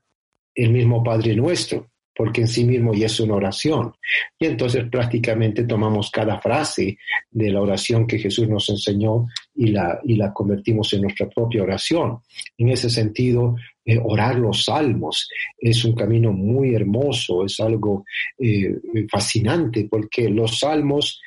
el 0.55 0.71
mismo 0.71 1.03
Padre 1.03 1.35
nuestro, 1.35 1.91
porque 2.15 2.41
en 2.41 2.47
sí 2.47 2.63
mismo 2.63 2.93
ya 2.93 3.07
es 3.07 3.19
una 3.19 3.35
oración. 3.35 3.93
Y 4.39 4.45
entonces 4.45 4.85
prácticamente 4.89 5.65
tomamos 5.65 6.09
cada 6.09 6.39
frase 6.39 6.97
de 7.29 7.51
la 7.51 7.61
oración 7.61 8.07
que 8.07 8.19
Jesús 8.19 8.47
nos 8.47 8.69
enseñó 8.69 9.27
y 9.53 9.67
la, 9.67 9.99
y 10.03 10.15
la 10.15 10.31
convertimos 10.31 10.93
en 10.93 11.01
nuestra 11.01 11.27
propia 11.29 11.63
oración. 11.63 12.19
En 12.57 12.69
ese 12.69 12.89
sentido, 12.89 13.55
eh, 13.83 13.99
orar 14.01 14.37
los 14.39 14.63
salmos 14.65 15.29
es 15.57 15.83
un 15.83 15.93
camino 15.93 16.31
muy 16.31 16.73
hermoso, 16.73 17.45
es 17.45 17.59
algo 17.59 18.05
eh, 18.39 18.79
fascinante, 19.11 19.87
porque 19.89 20.29
los 20.29 20.59
salmos 20.59 21.21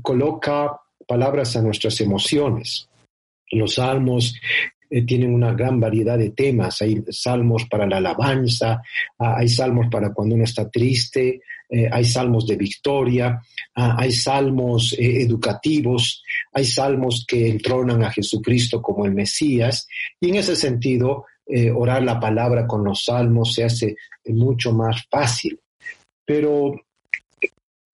coloca 0.00 0.72
palabras 1.06 1.56
a 1.56 1.62
nuestras 1.62 2.00
emociones. 2.00 2.88
Los 3.50 3.74
salmos 3.74 4.34
eh, 4.94 5.06
tienen 5.06 5.32
una 5.32 5.54
gran 5.54 5.80
variedad 5.80 6.18
de 6.18 6.32
temas. 6.32 6.82
Hay 6.82 7.02
salmos 7.08 7.64
para 7.64 7.86
la 7.86 7.96
alabanza, 7.96 8.82
ah, 9.18 9.36
hay 9.38 9.48
salmos 9.48 9.86
para 9.90 10.12
cuando 10.12 10.34
uno 10.34 10.44
está 10.44 10.68
triste, 10.68 11.40
eh, 11.70 11.88
hay 11.90 12.04
salmos 12.04 12.46
de 12.46 12.56
victoria, 12.56 13.40
ah, 13.74 13.96
hay 13.98 14.12
salmos 14.12 14.92
eh, 14.92 15.22
educativos, 15.22 16.22
hay 16.52 16.66
salmos 16.66 17.24
que 17.26 17.48
entronan 17.48 18.04
a 18.04 18.10
Jesucristo 18.10 18.82
como 18.82 19.06
el 19.06 19.14
Mesías. 19.14 19.88
Y 20.20 20.28
en 20.28 20.34
ese 20.34 20.54
sentido, 20.54 21.24
orar 21.74 22.02
la 22.02 22.20
palabra 22.20 22.66
con 22.66 22.84
los 22.84 23.04
salmos 23.04 23.54
se 23.54 23.64
hace 23.64 23.96
mucho 24.26 24.72
más 24.72 25.06
fácil. 25.10 25.58
Pero 26.24 26.74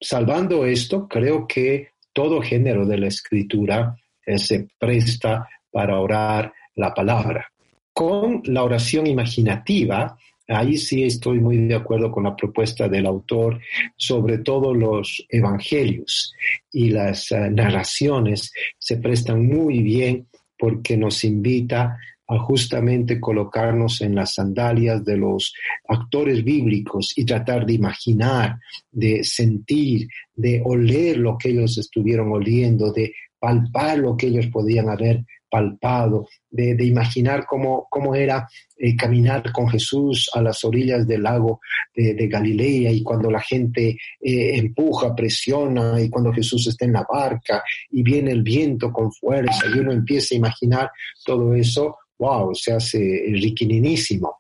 salvando 0.00 0.66
esto, 0.66 1.08
creo 1.08 1.46
que 1.46 1.90
todo 2.12 2.42
género 2.42 2.86
de 2.86 2.98
la 2.98 3.08
escritura 3.08 3.96
se 4.36 4.68
presta 4.78 5.48
para 5.70 5.98
orar 5.98 6.52
la 6.78 6.94
palabra. 6.94 7.46
Con 7.92 8.42
la 8.44 8.62
oración 8.62 9.06
imaginativa, 9.06 10.16
ahí 10.46 10.78
sí 10.78 11.02
estoy 11.02 11.40
muy 11.40 11.58
de 11.58 11.74
acuerdo 11.74 12.10
con 12.10 12.24
la 12.24 12.34
propuesta 12.34 12.88
del 12.88 13.06
autor, 13.06 13.60
sobre 13.96 14.38
todo 14.38 14.72
los 14.72 15.26
evangelios 15.28 16.32
y 16.72 16.90
las 16.90 17.30
eh, 17.32 17.50
narraciones 17.50 18.52
se 18.78 18.96
prestan 18.96 19.46
muy 19.46 19.82
bien 19.82 20.28
porque 20.56 20.96
nos 20.96 21.24
invita 21.24 21.98
a 22.30 22.38
justamente 22.38 23.18
colocarnos 23.18 24.02
en 24.02 24.14
las 24.14 24.34
sandalias 24.34 25.02
de 25.04 25.16
los 25.16 25.54
actores 25.88 26.44
bíblicos 26.44 27.12
y 27.16 27.24
tratar 27.24 27.64
de 27.64 27.72
imaginar, 27.72 28.58
de 28.90 29.24
sentir, 29.24 30.08
de 30.34 30.60
oler 30.62 31.16
lo 31.16 31.38
que 31.38 31.50
ellos 31.50 31.78
estuvieron 31.78 32.30
oliendo, 32.30 32.92
de 32.92 33.14
palpar 33.38 33.98
lo 33.98 34.16
que 34.16 34.26
ellos 34.26 34.46
podían 34.48 34.90
haber 34.90 35.24
palpado, 35.50 36.26
de, 36.50 36.84
imaginar 36.84 37.44
cómo, 37.46 37.86
cómo 37.90 38.14
era 38.14 38.48
eh, 38.76 38.96
caminar 38.96 39.52
con 39.52 39.68
Jesús 39.68 40.30
a 40.34 40.42
las 40.42 40.64
orillas 40.64 41.06
del 41.06 41.22
lago 41.22 41.60
de, 41.94 42.28
Galilea 42.28 42.90
y 42.92 43.02
cuando 43.02 43.30
la 43.30 43.40
gente 43.40 43.96
eh, 44.20 44.56
empuja, 44.56 45.14
presiona 45.14 46.00
y 46.00 46.08
cuando 46.08 46.32
Jesús 46.32 46.66
está 46.66 46.84
en 46.84 46.92
la 46.92 47.06
barca 47.10 47.62
y 47.90 48.02
viene 48.02 48.32
el 48.32 48.42
viento 48.42 48.92
con 48.92 49.12
fuerza 49.12 49.66
y 49.74 49.78
uno 49.78 49.92
empieza 49.92 50.34
a 50.34 50.38
imaginar 50.38 50.90
todo 51.24 51.54
eso, 51.54 51.96
wow, 52.18 52.54
se 52.54 52.72
hace 52.72 52.98
riquininísimo. 53.32 54.38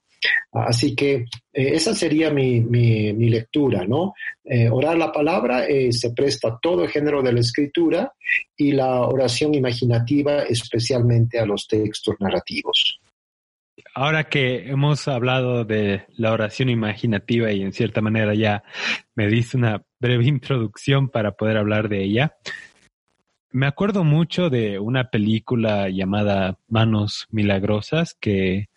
Así 0.52 0.94
que 0.94 1.14
eh, 1.14 1.24
esa 1.52 1.94
sería 1.94 2.30
mi, 2.30 2.60
lectura, 2.60 3.84
¿no? 3.86 4.14
Eh, 4.44 4.68
orar 4.70 4.96
la 4.96 5.12
palabra 5.12 5.66
eh, 5.66 5.92
se 5.92 6.12
presta 6.12 6.48
a 6.48 6.58
todo 6.60 6.84
el 6.84 6.90
género 6.90 7.22
de 7.22 7.32
la 7.32 7.40
escritura 7.40 8.12
y 8.56 8.72
la 8.72 9.02
oración 9.02 9.54
imaginativa 9.54 10.42
especialmente 10.42 11.38
a 11.38 11.46
los 11.46 11.66
textos 11.66 12.16
narrativos. 12.18 12.98
Ahora 13.94 14.24
que 14.24 14.68
hemos 14.68 15.06
hablado 15.08 15.64
de 15.64 16.04
la 16.16 16.32
oración 16.32 16.68
imaginativa 16.68 17.52
y 17.52 17.62
en 17.62 17.72
cierta 17.72 18.00
manera 18.00 18.34
ya 18.34 18.62
me 19.14 19.28
diste 19.28 19.56
una 19.56 19.82
breve 20.00 20.24
introducción 20.24 21.08
para 21.08 21.32
poder 21.32 21.56
hablar 21.56 21.88
de 21.88 22.04
ella, 22.04 22.36
me 23.50 23.66
acuerdo 23.66 24.04
mucho 24.04 24.50
de 24.50 24.78
una 24.78 25.10
película 25.10 25.88
llamada 25.88 26.58
Manos 26.68 27.26
Milagrosas 27.30 28.14
que 28.20 28.68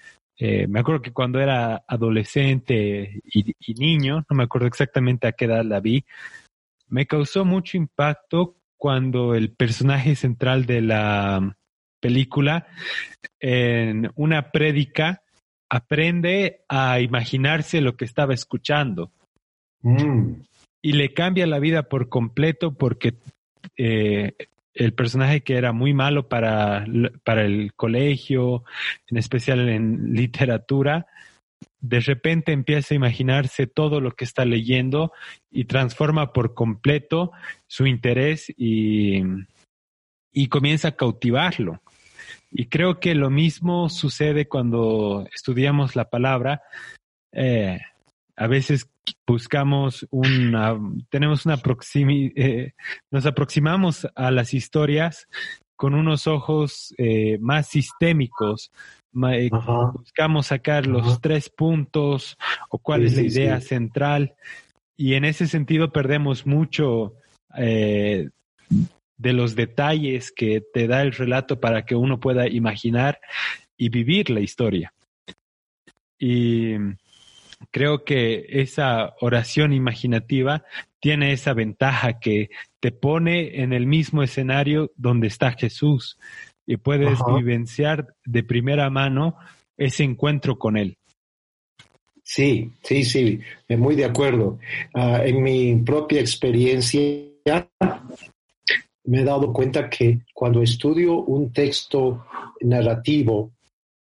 eh, 0.44 0.66
me 0.68 0.80
acuerdo 0.80 1.04
que 1.04 1.14
cuando 1.14 1.40
era 1.40 1.84
adolescente 1.88 3.22
y, 3.32 3.74
niño, 3.76 4.26
no 4.28 4.36
me 4.36 4.42
acuerdo 4.42 4.66
exactamente 4.66 5.28
a 5.28 5.34
qué 5.34 5.46
edad 5.46 5.64
la 5.64 5.80
vi, 5.80 6.04
me 6.88 7.06
causó 7.06 7.46
mucho 7.46 7.78
impacto 7.78 8.56
cuando 8.76 9.36
el 9.36 9.52
personaje 9.52 10.16
central 10.16 10.66
de 10.66 10.82
la 10.82 11.56
película 12.00 12.66
en 13.40 14.10
una 14.16 14.50
prédica 14.50 15.22
aprende 15.70 16.62
a 16.68 17.00
imaginarse 17.02 17.80
lo 17.80 17.96
que 17.96 18.06
estaba 18.06 18.34
escuchando. 18.34 19.12
Mm. 19.84 20.42
Y 20.82 20.94
le 20.94 21.14
cambia 21.14 21.46
la 21.46 21.60
vida 21.60 21.84
por 21.84 22.10
completo 22.10 22.74
porque 22.74 23.14
eh, 23.78 24.34
el 24.74 24.94
personaje 24.94 25.42
que 25.42 25.58
era 25.58 25.74
muy 25.74 25.94
malo 25.94 26.30
para, 26.30 26.86
para 27.24 27.44
el 27.44 27.74
colegio, 27.74 28.64
en 29.08 29.18
especial 29.18 29.68
en 29.70 30.14
literatura, 30.14 31.08
de 31.80 32.00
repente 32.00 32.52
empieza 32.52 32.94
a 32.94 32.98
imaginarse 32.98 33.68
todo 33.68 34.02
lo 34.02 34.12
que 34.12 34.24
está 34.24 34.46
leyendo 34.46 35.12
y 35.50 35.66
transforma 35.66 36.32
por 36.32 36.54
completo 36.54 37.32
su 37.68 37.88
interés 37.88 38.54
y, 38.56 39.24
y 40.32 40.48
comienza 40.48 40.90
a 40.90 40.96
cautivarlo. 40.96 41.82
Y 42.52 42.66
creo 42.66 43.00
que 43.00 43.16
lo 43.16 43.30
mismo 43.30 43.90
sucede 43.90 44.48
cuando 44.48 45.26
estudiamos 45.34 45.96
la 45.96 46.10
palabra. 46.10 46.62
Eh, 47.32 47.80
a 48.42 48.48
veces 48.48 48.90
buscamos 49.28 50.08
una, 50.10 50.76
tenemos 51.10 51.46
una 51.46 51.58
proximidad, 51.58 52.32
eh, 52.36 52.74
nos 53.12 53.28
aproximamos 53.28 54.08
a 54.16 54.32
las 54.32 54.56
historias 54.56 55.28
con 55.76 55.94
unos 55.94 56.26
ojos 56.26 56.92
eh, 56.98 57.38
más 57.40 57.68
sistémicos. 57.68 58.72
Eh, 59.32 59.52
buscamos 59.94 60.48
sacar 60.48 60.88
los 60.88 61.22
tres 61.22 61.50
puntos 61.50 62.36
o 62.70 62.80
cuál 62.80 63.04
es 63.04 63.16
la 63.16 63.22
idea 63.22 63.62
central 63.62 64.34
y 64.98 65.14
en 65.14 65.26
ese 65.26 65.46
sentido 65.46 65.92
perdemos 65.92 66.48
mucho 66.48 67.14
eh, 67.56 68.30
de 69.18 69.34
los 69.34 69.56
detalles 69.56 70.32
que 70.32 70.64
te 70.74 70.88
da 70.88 71.04
el 71.04 71.12
relato 71.12 71.60
para 71.60 71.86
que 71.86 71.94
uno 71.96 72.20
pueda 72.20 72.48
imaginar 72.48 73.20
y 73.78 73.90
vivir 73.90 74.32
la 74.32 74.40
historia. 74.40 74.96
Y 76.18 76.74
creo 77.70 78.04
que 78.04 78.46
esa 78.50 79.14
oración 79.22 79.74
imaginativa 79.74 80.64
tiene 81.00 81.34
esa 81.34 81.54
ventaja 81.54 82.20
que 82.20 82.50
te 82.80 82.92
pone 82.92 83.62
en 83.62 83.74
el 83.74 83.86
mismo 83.86 84.24
escenario 84.24 84.92
donde 84.96 85.28
está 85.28 85.52
Jesús 85.52 86.18
y 86.66 86.78
puedes 86.78 87.20
vivenciar 87.36 88.16
de 88.26 88.44
primera 88.44 88.90
mano 88.90 89.36
ese 89.78 90.04
encuentro 90.04 90.58
con 90.58 90.78
Él. 90.78 90.98
Sí, 92.24 92.72
sí, 92.84 93.04
sí, 93.04 93.40
muy 93.70 93.96
de 93.96 94.06
acuerdo. 94.06 94.60
Ah, 94.94 95.22
en 95.26 95.42
mi 95.42 95.76
propia 95.78 96.22
experiencia 96.22 97.68
me 99.04 99.22
he 99.22 99.24
dado 99.24 99.52
cuenta 99.52 99.90
que 99.90 100.22
cuando 100.34 100.62
estudio 100.62 101.16
un 101.16 101.52
texto 101.52 102.26
narrativo 102.62 103.52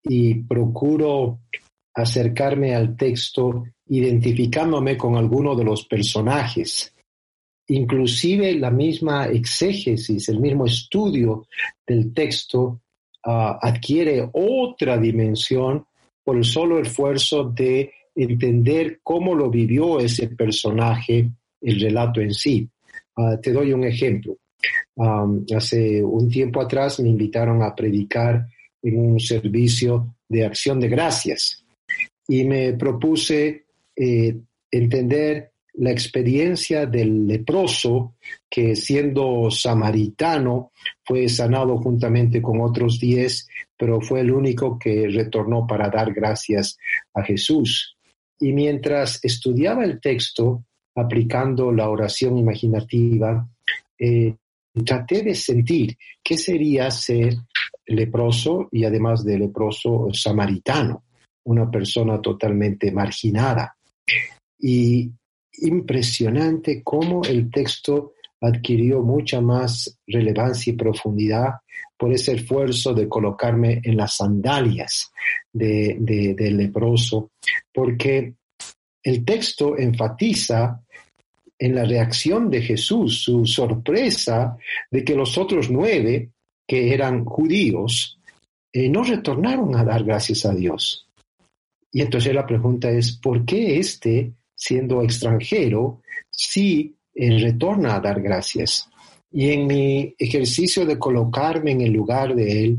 y 0.02 0.34
procuro 0.34 1.40
acercarme 1.94 2.74
al 2.74 2.96
texto 2.96 3.64
identificándome 3.86 4.96
con 4.96 5.16
alguno 5.16 5.54
de 5.54 5.64
los 5.64 5.84
personajes. 5.86 6.92
Inclusive 7.68 8.54
la 8.56 8.70
misma 8.70 9.26
exégesis, 9.26 10.28
el 10.28 10.40
mismo 10.40 10.66
estudio 10.66 11.46
del 11.86 12.12
texto 12.12 12.80
ah, 13.24 13.58
adquiere 13.60 14.28
otra 14.32 14.98
dimensión 14.98 15.86
por 16.22 16.36
el 16.36 16.44
solo 16.44 16.80
esfuerzo 16.80 17.44
de 17.44 17.92
entender 18.14 19.00
cómo 19.02 19.34
lo 19.34 19.50
vivió 19.50 19.98
ese 20.00 20.28
personaje, 20.28 21.30
el 21.60 21.80
relato 21.80 22.20
en 22.20 22.34
sí. 22.34 22.68
Ah, 23.16 23.38
te 23.40 23.52
doy 23.52 23.72
un 23.72 23.84
ejemplo. 23.84 24.36
hace 25.54 26.02
un 26.02 26.28
tiempo 26.28 26.60
atrás 26.60 26.98
me 27.00 27.08
invitaron 27.08 27.62
a 27.62 27.74
predicar 27.74 28.46
en 28.82 28.98
un 28.98 29.20
servicio 29.20 30.16
de 30.28 30.44
acción 30.44 30.80
de 30.80 30.88
gracias 30.88 31.63
y 32.28 32.44
me 32.44 32.72
propuse 32.74 33.66
eh, 33.96 34.36
entender 34.70 35.52
la 35.74 35.90
experiencia 35.90 36.86
del 36.86 37.26
leproso 37.26 38.14
que 38.48 38.76
siendo 38.76 39.50
samaritano 39.50 40.70
fue 41.04 41.28
sanado 41.28 41.78
juntamente 41.78 42.40
con 42.40 42.60
otros 42.60 43.00
diez, 43.00 43.48
pero 43.76 44.00
fue 44.00 44.20
el 44.20 44.30
único 44.30 44.78
que 44.78 45.08
retornó 45.08 45.66
para 45.66 45.88
dar 45.88 46.12
gracias 46.12 46.78
a 47.12 47.22
Jesús. 47.22 47.96
Y 48.38 48.52
mientras 48.52 49.24
estudiaba 49.24 49.84
el 49.84 50.00
texto, 50.00 50.64
aplicando 50.94 51.72
la 51.72 51.88
oración 51.88 52.38
imaginativa, 52.38 53.48
eh, 53.98 54.36
traté 54.84 55.22
de 55.22 55.34
sentir 55.34 55.96
qué 56.22 56.36
sería 56.36 56.90
ser 56.90 57.34
leproso 57.86 58.68
y 58.70 58.84
además 58.84 59.24
de 59.24 59.38
leproso 59.38 60.08
samaritano 60.12 61.03
una 61.44 61.70
persona 61.70 62.20
totalmente 62.20 62.90
marginada. 62.90 63.76
Y 64.58 65.10
impresionante 65.58 66.82
cómo 66.82 67.22
el 67.24 67.50
texto 67.50 68.12
adquirió 68.40 69.02
mucha 69.02 69.40
más 69.40 69.98
relevancia 70.06 70.72
y 70.72 70.76
profundidad 70.76 71.54
por 71.96 72.12
ese 72.12 72.34
esfuerzo 72.34 72.92
de 72.92 73.08
colocarme 73.08 73.80
en 73.82 73.96
las 73.96 74.16
sandalias 74.16 75.10
del 75.52 76.04
de, 76.04 76.50
leproso, 76.50 77.30
porque 77.72 78.34
el 79.02 79.24
texto 79.24 79.78
enfatiza 79.78 80.82
en 81.58 81.74
la 81.74 81.84
reacción 81.84 82.50
de 82.50 82.62
Jesús, 82.62 83.22
su 83.22 83.46
sorpresa 83.46 84.56
de 84.90 85.04
que 85.04 85.14
los 85.14 85.38
otros 85.38 85.70
nueve, 85.70 86.30
que 86.66 86.92
eran 86.92 87.24
judíos, 87.24 88.18
eh, 88.72 88.88
no 88.88 89.04
retornaron 89.04 89.76
a 89.76 89.84
dar 89.84 90.02
gracias 90.02 90.44
a 90.44 90.54
Dios. 90.54 91.03
Y 91.94 92.02
entonces 92.02 92.34
la 92.34 92.44
pregunta 92.44 92.90
es, 92.90 93.12
¿por 93.12 93.44
qué 93.44 93.78
este, 93.78 94.34
siendo 94.52 95.00
extranjero, 95.02 96.02
sí 96.28 96.96
eh, 97.14 97.38
retorna 97.38 97.94
a 97.94 98.00
dar 98.00 98.20
gracias? 98.20 98.90
Y 99.30 99.50
en 99.50 99.68
mi 99.68 100.12
ejercicio 100.18 100.84
de 100.84 100.98
colocarme 100.98 101.70
en 101.70 101.82
el 101.82 101.92
lugar 101.92 102.34
de 102.34 102.64
él, 102.64 102.78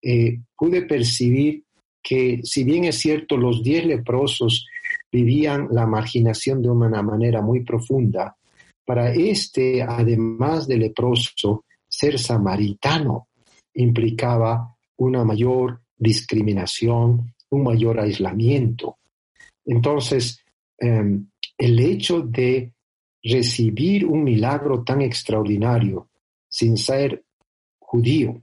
eh, 0.00 0.40
pude 0.56 0.82
percibir 0.82 1.64
que 2.02 2.40
si 2.44 2.64
bien 2.64 2.84
es 2.84 2.96
cierto, 2.96 3.36
los 3.36 3.62
diez 3.62 3.84
leprosos 3.84 4.66
vivían 5.12 5.68
la 5.70 5.86
marginación 5.86 6.62
de 6.62 6.70
una 6.70 7.02
manera 7.02 7.42
muy 7.42 7.62
profunda, 7.62 8.36
para 8.86 9.12
este, 9.12 9.82
además 9.82 10.66
de 10.66 10.78
leproso, 10.78 11.66
ser 11.86 12.18
samaritano 12.18 13.28
implicaba 13.74 14.74
una 14.96 15.24
mayor 15.24 15.82
discriminación, 15.98 17.34
un 17.50 17.62
mayor 17.62 18.00
aislamiento. 18.00 18.98
Entonces, 19.64 20.44
em, 20.78 21.28
el 21.58 21.80
hecho 21.80 22.20
de 22.20 22.72
recibir 23.22 24.06
un 24.06 24.22
milagro 24.22 24.84
tan 24.84 25.02
extraordinario 25.02 26.08
sin 26.48 26.76
ser 26.76 27.24
judío, 27.78 28.40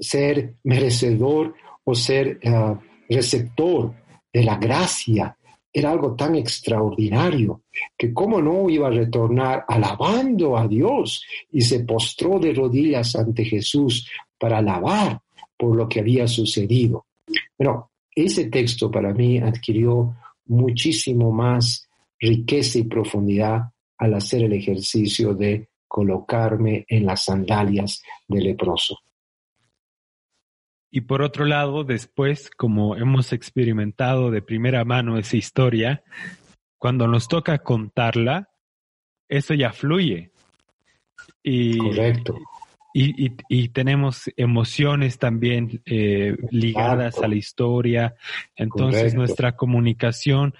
ser 0.00 0.56
merecedor 0.64 1.54
o 1.84 1.94
ser 1.94 2.38
eh, 2.42 2.74
receptor 3.08 3.94
de 4.32 4.44
la 4.44 4.56
gracia, 4.56 5.36
era 5.72 5.90
algo 5.90 6.14
tan 6.14 6.34
extraordinario 6.36 7.62
que 7.98 8.12
cómo 8.14 8.40
no 8.40 8.70
iba 8.70 8.86
a 8.86 8.90
retornar 8.90 9.64
alabando 9.68 10.56
a 10.56 10.66
Dios 10.66 11.22
y 11.52 11.60
se 11.60 11.80
postró 11.80 12.38
de 12.38 12.54
rodillas 12.54 13.14
ante 13.14 13.44
Jesús 13.44 14.08
para 14.38 14.58
alabar 14.58 15.20
por 15.56 15.76
lo 15.76 15.86
que 15.86 16.00
había 16.00 16.26
sucedido. 16.26 17.05
Bueno, 17.58 17.90
ese 18.14 18.48
texto 18.48 18.90
para 18.90 19.12
mí 19.12 19.38
adquirió 19.38 20.16
muchísimo 20.46 21.32
más 21.32 21.88
riqueza 22.18 22.78
y 22.78 22.84
profundidad 22.84 23.70
al 23.98 24.14
hacer 24.14 24.44
el 24.44 24.52
ejercicio 24.52 25.34
de 25.34 25.68
colocarme 25.88 26.84
en 26.88 27.06
las 27.06 27.24
sandalias 27.24 28.02
del 28.28 28.44
leproso. 28.44 28.98
Y 30.90 31.02
por 31.02 31.20
otro 31.20 31.44
lado, 31.44 31.84
después, 31.84 32.50
como 32.50 32.96
hemos 32.96 33.32
experimentado 33.32 34.30
de 34.30 34.40
primera 34.40 34.84
mano 34.84 35.18
esa 35.18 35.36
historia, 35.36 36.02
cuando 36.78 37.06
nos 37.06 37.28
toca 37.28 37.58
contarla, 37.58 38.48
eso 39.28 39.54
ya 39.54 39.72
fluye. 39.72 40.30
Y, 41.42 41.76
Correcto. 41.78 42.38
Y, 42.98 43.68
tenemos 43.68 44.30
emociones 44.38 45.18
también 45.18 45.82
eh, 45.84 46.34
ligadas 46.50 47.18
a 47.18 47.28
la 47.28 47.34
historia. 47.34 48.14
Entonces 48.56 49.14
nuestra 49.14 49.54
comunicación 49.54 50.54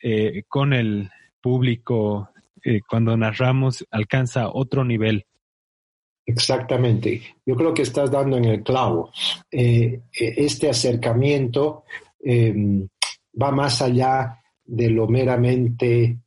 eh, 0.00 0.44
con 0.46 0.72
el 0.72 1.10
público 1.40 2.30
eh, 2.62 2.82
cuando 2.88 3.16
narramos 3.16 3.84
alcanza 3.90 4.48
otro 4.48 4.84
nivel. 4.84 5.26
Exactamente. 6.24 7.22
Yo 7.44 7.56
creo 7.56 7.74
que 7.74 7.82
estás 7.82 8.12
dando 8.12 8.36
en 8.36 8.44
el 8.44 8.62
clavo. 8.62 9.10
este 9.50 10.70
acercamiento 10.70 11.82
em, 12.20 12.86
va 13.40 13.50
más 13.50 13.82
allá 13.82 14.40
de 14.64 14.90
lo 14.90 15.08
meramente 15.08 16.20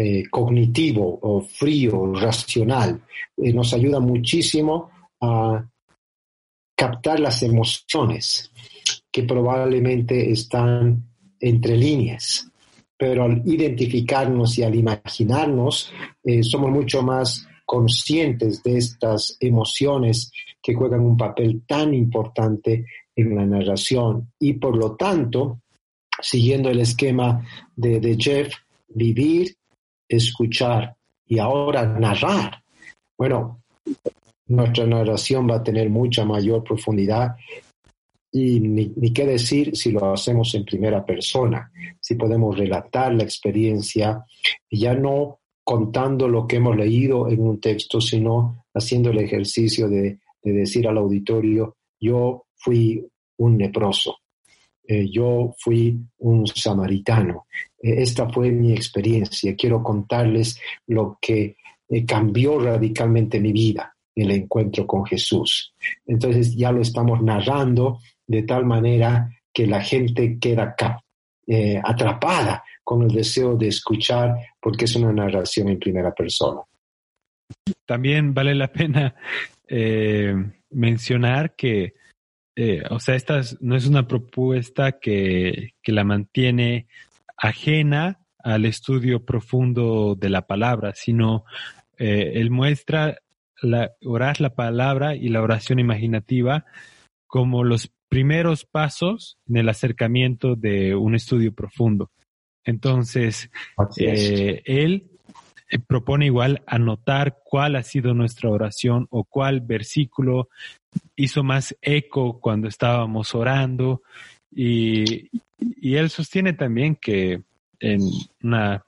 eh, 0.00 0.28
cognitivo 0.30 1.18
o 1.22 1.40
frío, 1.40 2.14
racional. 2.14 3.02
Eh, 3.36 3.52
nos 3.52 3.74
ayuda 3.74 3.98
muchísimo 3.98 4.92
a 5.20 5.68
captar 6.76 7.18
las 7.18 7.42
emociones 7.42 8.52
que 9.10 9.24
probablemente 9.24 10.30
están 10.30 11.02
entre 11.40 11.76
líneas. 11.76 12.48
Pero 12.96 13.24
al 13.24 13.42
identificarnos 13.44 14.56
y 14.58 14.62
al 14.62 14.76
imaginarnos, 14.76 15.92
eh, 16.22 16.44
somos 16.44 16.70
mucho 16.70 17.02
más 17.02 17.48
conscientes 17.66 18.62
de 18.62 18.78
estas 18.78 19.36
emociones 19.40 20.30
que 20.62 20.74
juegan 20.74 21.00
un 21.00 21.16
papel 21.16 21.62
tan 21.66 21.92
importante 21.92 22.86
en 23.16 23.34
la 23.34 23.44
narración. 23.44 24.30
Y 24.38 24.52
por 24.52 24.76
lo 24.76 24.94
tanto, 24.94 25.62
siguiendo 26.22 26.70
el 26.70 26.78
esquema 26.78 27.44
de, 27.74 27.98
de 27.98 28.16
Jeff, 28.16 28.54
vivir 28.86 29.57
escuchar 30.08 30.96
y 31.26 31.38
ahora 31.38 31.86
narrar. 31.86 32.62
Bueno, 33.16 33.62
nuestra 34.46 34.86
narración 34.86 35.48
va 35.48 35.56
a 35.56 35.62
tener 35.62 35.90
mucha 35.90 36.24
mayor 36.24 36.64
profundidad 36.64 37.36
y 38.30 38.60
ni, 38.60 39.12
qué 39.12 39.26
decir 39.26 39.76
si 39.76 39.90
lo 39.90 40.12
hacemos 40.12 40.54
en 40.54 40.64
primera 40.64 41.04
persona, 41.04 41.70
si 42.00 42.14
podemos 42.14 42.56
relatar 42.58 43.14
la 43.14 43.22
experiencia 43.22 44.24
ya 44.70 44.94
no 44.94 45.40
contando 45.64 46.28
lo 46.28 46.46
que 46.46 46.56
hemos 46.56 46.76
leído 46.76 47.28
en 47.28 47.40
un 47.40 47.60
texto, 47.60 48.00
sino 48.00 48.64
haciendo 48.74 49.10
el 49.10 49.18
ejercicio 49.18 49.88
de, 49.88 50.18
decir 50.42 50.88
al 50.88 50.96
auditorio, 50.96 51.76
yo 52.00 52.46
fui 52.54 53.06
un 53.36 53.58
leproso, 53.58 54.16
eh, 54.86 55.10
yo 55.10 55.54
fui 55.58 55.98
un 56.18 56.46
samaritano, 56.46 57.46
esta 57.80 58.28
fue 58.28 58.50
mi 58.50 58.72
experiencia, 58.72 59.54
quiero 59.56 59.82
contarles 59.82 60.60
lo 60.86 61.18
que 61.20 61.56
eh, 61.88 62.04
cambió 62.04 62.58
radicalmente 62.58 63.40
mi 63.40 63.52
vida, 63.52 63.94
el 64.14 64.30
encuentro 64.30 64.86
con 64.86 65.04
Jesús. 65.04 65.72
Entonces 66.06 66.56
ya 66.56 66.72
lo 66.72 66.82
estamos 66.82 67.22
narrando 67.22 68.00
de 68.26 68.42
tal 68.42 68.66
manera 68.66 69.30
que 69.52 69.66
la 69.66 69.80
gente 69.80 70.38
queda 70.38 70.74
atrapada 71.82 72.62
con 72.84 73.02
el 73.02 73.08
deseo 73.08 73.56
de 73.56 73.68
escuchar 73.68 74.34
porque 74.60 74.86
es 74.86 74.96
una 74.96 75.12
narración 75.12 75.68
en 75.68 75.78
primera 75.78 76.12
persona. 76.12 76.62
También 77.86 78.34
vale 78.34 78.54
la 78.54 78.72
pena 78.72 79.14
eh, 79.66 80.34
mencionar 80.70 81.54
que, 81.54 81.94
eh, 82.56 82.82
o 82.90 82.98
sea, 83.00 83.14
esta 83.14 83.40
no 83.60 83.76
es 83.76 83.86
una 83.86 84.06
propuesta 84.06 84.92
que, 84.92 85.74
la 85.84 86.04
mantiene 86.04 86.86
ajena 87.38 88.20
al 88.38 88.64
estudio 88.64 89.24
profundo 89.24 90.14
de 90.14 90.28
la 90.28 90.46
palabra, 90.46 90.92
sino 90.94 91.44
eh, 91.98 92.32
él 92.34 92.50
muestra 92.50 93.18
la, 93.62 93.92
orar 94.04 94.40
la 94.40 94.54
palabra 94.54 95.16
y 95.16 95.28
la 95.28 95.42
oración 95.42 95.78
imaginativa 95.78 96.64
como 97.26 97.64
los 97.64 97.90
primeros 98.08 98.64
pasos 98.64 99.38
en 99.48 99.58
el 99.58 99.68
acercamiento 99.68 100.56
de 100.56 100.94
un 100.94 101.14
estudio 101.14 101.52
profundo. 101.52 102.10
Entonces, 102.64 103.50
eh, 103.98 104.62
él 104.64 105.10
eh, 105.70 105.78
propone 105.78 106.26
igual 106.26 106.62
anotar 106.66 107.38
cuál 107.44 107.76
ha 107.76 107.82
sido 107.82 108.14
nuestra 108.14 108.50
oración 108.50 109.06
o 109.10 109.24
cuál 109.24 109.60
versículo 109.60 110.48
hizo 111.16 111.42
más 111.42 111.76
eco 111.82 112.40
cuando 112.40 112.68
estábamos 112.68 113.34
orando. 113.34 114.02
Y, 114.50 115.30
él 115.82 116.10
sostiene 116.10 116.52
también 116.52 116.94
que 116.94 117.42
en 117.80 118.00
una 118.42 118.84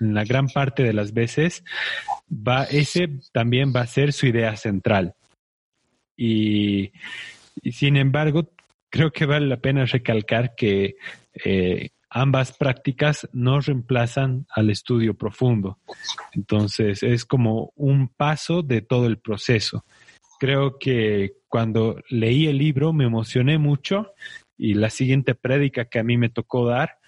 la 0.00 0.24
gran 0.24 0.48
parte 0.48 0.82
de 0.82 0.92
las 0.92 1.12
veces 1.12 1.62
va 2.30 2.64
ese 2.64 3.20
también 3.32 3.72
va 3.74 3.82
a 3.82 3.86
ser 3.86 4.12
su 4.12 4.26
idea 4.26 4.56
central 4.56 5.14
y, 6.16 6.90
sin 7.70 7.96
embargo 7.96 8.50
creo 8.90 9.12
que 9.12 9.26
vale 9.26 9.46
la 9.46 9.58
pena 9.58 9.84
recalcar 9.84 10.54
que 10.54 10.96
eh, 11.44 11.90
ambas 12.10 12.56
prácticas 12.56 13.28
no 13.32 13.60
reemplazan 13.60 14.46
al 14.50 14.70
estudio 14.70 15.14
profundo. 15.14 15.78
Entonces 16.32 17.02
es 17.02 17.26
como 17.26 17.72
un 17.76 18.08
paso 18.08 18.62
de 18.62 18.80
todo 18.80 19.06
el 19.06 19.18
proceso. 19.18 19.84
Creo 20.40 20.78
que 20.78 21.34
cuando 21.48 22.00
leí 22.08 22.46
el 22.46 22.58
libro 22.58 22.94
me 22.94 23.04
emocioné 23.04 23.58
mucho 23.58 24.12
y 24.58 24.74
la 24.74 24.90
siguiente 24.90 25.34
prédica 25.34 25.86
que 25.86 26.00
a 26.00 26.02
mí 26.02 26.18
me 26.18 26.28
tocó 26.28 26.66
dar, 26.66 26.98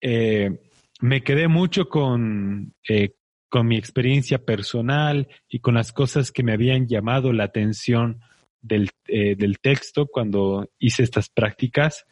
eh, 0.00 0.58
me 1.00 1.22
quedé 1.22 1.48
mucho 1.48 1.88
con, 1.88 2.74
eh, 2.88 3.14
con 3.48 3.66
mi 3.68 3.76
experiencia 3.76 4.44
personal 4.44 5.28
y 5.48 5.60
con 5.60 5.74
las 5.74 5.92
cosas 5.92 6.32
que 6.32 6.42
me 6.42 6.52
habían 6.52 6.88
llamado 6.88 7.32
la 7.32 7.44
atención 7.44 8.20
del, 8.60 8.90
eh, 9.06 9.36
del 9.36 9.58
texto 9.60 10.06
cuando 10.06 10.68
hice 10.78 11.04
estas 11.04 11.28
prácticas, 11.30 12.04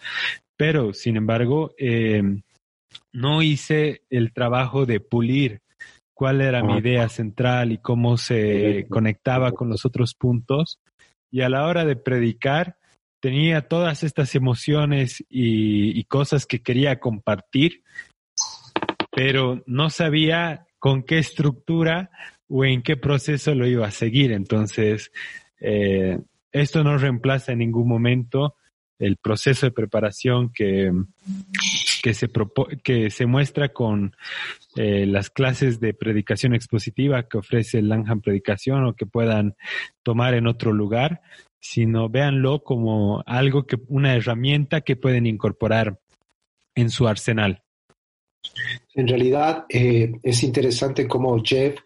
pero, 0.56 0.92
sin 0.92 1.16
embargo, 1.16 1.74
no 3.12 3.42
hice 3.42 4.02
el 4.10 4.32
trabajo 4.32 4.84
de 4.84 5.00
pulir 5.00 5.62
cuál 6.12 6.42
era 6.42 6.62
mi 6.62 6.76
idea 6.76 7.08
central 7.08 7.72
y 7.72 7.78
cómo 7.78 8.18
se 8.18 8.86
conectaba 8.90 9.52
con 9.52 9.70
los 9.70 9.86
otros 9.86 10.14
puntos. 10.14 10.78
Y 11.30 11.40
a 11.40 11.48
la 11.48 11.66
hora 11.66 11.86
de 11.86 11.96
predicar, 11.96 12.76
tenía 13.20 13.68
todas 13.68 14.02
estas 14.02 14.34
emociones 14.34 15.24
y, 15.28 16.02
cosas 16.04 16.46
que 16.46 16.62
quería 16.62 16.98
compartir, 16.98 17.82
pero 19.12 19.62
no 19.66 19.90
sabía 19.90 20.66
con 20.78 21.02
qué 21.02 21.18
estructura 21.18 22.10
o 22.48 22.64
en 22.64 22.82
qué 22.82 22.96
proceso 22.96 23.54
lo 23.54 23.66
iba 23.66 23.86
a 23.86 23.92
seguir. 23.92 24.32
Entonces, 24.32 25.12
eh, 25.60 26.18
esto 26.50 26.82
no 26.82 26.98
reemplaza 26.98 27.52
en 27.52 27.58
ningún 27.58 27.86
momento 27.86 28.56
el 28.98 29.16
proceso 29.16 29.66
de 29.66 29.72
preparación 29.72 30.50
que, 30.52 30.92
que, 32.02 32.14
se, 32.14 32.28
que 32.82 33.10
se 33.10 33.26
muestra 33.26 33.70
con 33.70 34.14
eh, 34.76 35.06
las 35.06 35.30
clases 35.30 35.80
de 35.80 35.94
predicación 35.94 36.54
expositiva 36.54 37.22
que 37.24 37.38
ofrece 37.38 37.78
el 37.78 37.88
Langham 37.88 38.20
Predicación 38.20 38.84
o 38.84 38.94
que 38.94 39.06
puedan 39.06 39.56
tomar 40.02 40.34
en 40.34 40.46
otro 40.46 40.72
lugar, 40.72 41.22
sino 41.60 42.08
véanlo 42.08 42.62
como 42.64 43.22
algo 43.26 43.66
que, 43.66 43.78
una 43.88 44.14
herramienta 44.16 44.80
que 44.80 44.96
pueden 44.96 45.26
incorporar 45.26 46.00
en 46.74 46.90
su 46.90 47.06
arsenal. 47.06 47.62
En 48.94 49.06
realidad 49.06 49.66
eh, 49.68 50.12
es 50.22 50.42
interesante 50.42 51.06
cómo 51.06 51.40
Jeff 51.44 51.78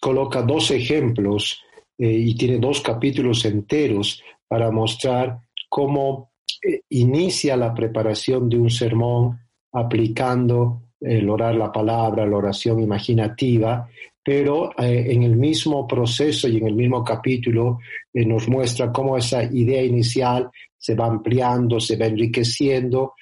coloca 0.00 0.42
dos 0.42 0.70
ejemplos 0.70 1.60
eh, 1.98 2.08
y 2.08 2.36
tiene 2.36 2.58
dos 2.58 2.80
capítulos 2.80 3.44
enteros 3.44 4.22
para 4.46 4.70
mostrar 4.70 5.40
cómo 5.68 6.30
eh, 6.62 6.82
inicia 6.90 7.56
la 7.56 7.74
preparación 7.74 8.48
de 8.48 8.58
un 8.58 8.70
sermón 8.70 9.40
aplicando 9.72 10.82
el 11.00 11.28
orar 11.28 11.54
la 11.56 11.72
palabra, 11.72 12.26
la 12.26 12.36
oración 12.36 12.80
imaginativa, 12.80 13.88
pero 14.24 14.70
eh, 14.78 15.06
en 15.08 15.22
el 15.22 15.36
mismo 15.36 15.86
proceso 15.86 16.48
y 16.48 16.56
en 16.56 16.68
el 16.68 16.74
mismo 16.74 17.04
capítulo 17.04 17.78
eh, 18.12 18.24
nos 18.24 18.48
muestra 18.48 18.90
cómo 18.90 19.16
esa 19.16 19.44
idea 19.44 19.82
inicial 19.82 20.50
se 20.76 20.94
va 20.94 21.06
ampliando, 21.06 21.80
se 21.80 21.96
va 21.96 22.06
enriqueciendo 22.06 23.14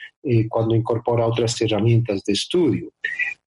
cuando 0.48 0.76
incorpora 0.76 1.26
otras 1.26 1.60
herramientas 1.60 2.22
de 2.24 2.32
estudio. 2.32 2.92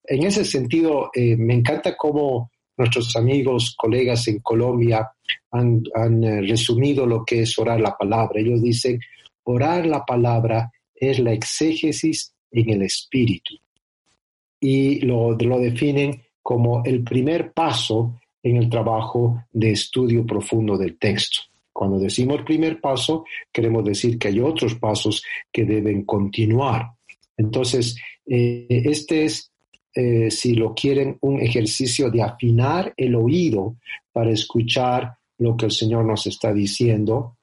En 0.04 0.24
ese 0.24 0.44
sentido, 0.44 1.10
me 1.16 1.54
encanta 1.54 1.96
cómo 1.96 2.50
nuestros 2.78 3.16
amigos, 3.16 3.76
colegas 3.78 4.28
en 4.28 4.40
Colombia 4.40 5.10
han, 5.52 5.84
eh, 6.24 6.42
resumido 6.42 7.06
lo 7.06 7.24
que 7.24 7.42
es 7.42 7.58
orar 7.58 7.80
la 7.80 7.96
palabra. 7.96 8.40
Ellos 8.40 8.62
dicen, 8.62 9.00
orar 9.44 9.86
la 9.86 10.04
palabra 10.04 10.72
es 10.94 11.20
la 11.20 11.34
exégesis 11.34 12.34
en 12.52 12.70
el 12.70 12.82
espíritu. 12.84 13.56
Y 14.60 15.02
lo, 15.02 15.34
lo 15.34 15.60
definen 15.60 16.22
como 16.46 16.84
el 16.86 17.04
primer 17.04 17.54
paso 17.54 18.20
en 18.44 18.58
el 18.58 18.70
trabajo 18.70 19.46
de 19.52 19.72
estudio 19.72 20.24
profundo 20.28 20.78
del 20.78 20.96
texto. 21.00 21.42
Cuando 21.74 21.98
decimos 21.98 22.44
primer 22.44 22.80
paso, 22.80 23.26
queremos 23.52 23.84
decir 23.84 24.20
que 24.20 24.28
hay 24.28 24.40
otros 24.40 24.76
pasos 24.76 25.24
que 25.52 25.66
deben 25.66 26.06
continuar. 26.06 26.92
Entonces, 27.36 27.98
eh, 28.28 28.68
este 28.70 29.26
es 29.26 29.52
eh, 29.96 30.30
si 30.30 30.54
lo 30.54 30.76
quieren, 30.76 31.18
un 31.22 31.42
ejercicio 31.42 32.12
de 32.12 32.22
afinar 32.22 32.94
el 32.96 33.16
oído 33.16 33.78
para 34.12 34.30
escuchar 34.30 35.16
lo 35.40 35.58
que 35.58 35.66
el 35.66 35.72
Señor 35.72 36.06
nos 36.06 36.28
está 36.28 36.54
diciendo. 36.54 37.38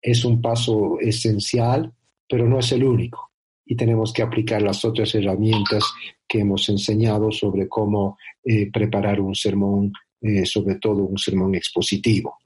Es 0.00 0.24
un 0.24 0.40
paso 0.40 0.98
esencial, 0.98 1.92
pero 2.26 2.48
no 2.48 2.58
es 2.60 2.72
el 2.72 2.84
único. 2.84 3.32
Y 3.66 3.76
tenemos 3.76 4.12
que 4.12 4.22
aplicar 4.22 4.62
las 4.62 4.84
otras 4.84 5.14
herramientas 5.14 5.84
que 6.26 6.40
hemos 6.40 6.68
enseñado 6.68 7.32
sobre 7.32 7.68
cómo 7.68 8.16
eh, 8.44 8.70
preparar 8.70 9.20
un 9.20 9.34
sermón, 9.34 9.92
eh, 10.20 10.46
sobre 10.46 10.76
todo 10.76 11.04
un 11.04 11.18
sermón 11.18 11.54
expositivo. 11.56 12.38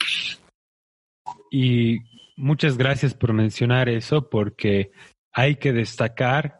Y 1.50 1.98
muchas 2.36 2.78
gracias 2.78 3.14
por 3.14 3.34
mencionar 3.34 3.88
eso, 3.88 4.30
porque 4.30 4.90
hay 5.32 5.56
que 5.56 5.72
destacar 5.72 6.58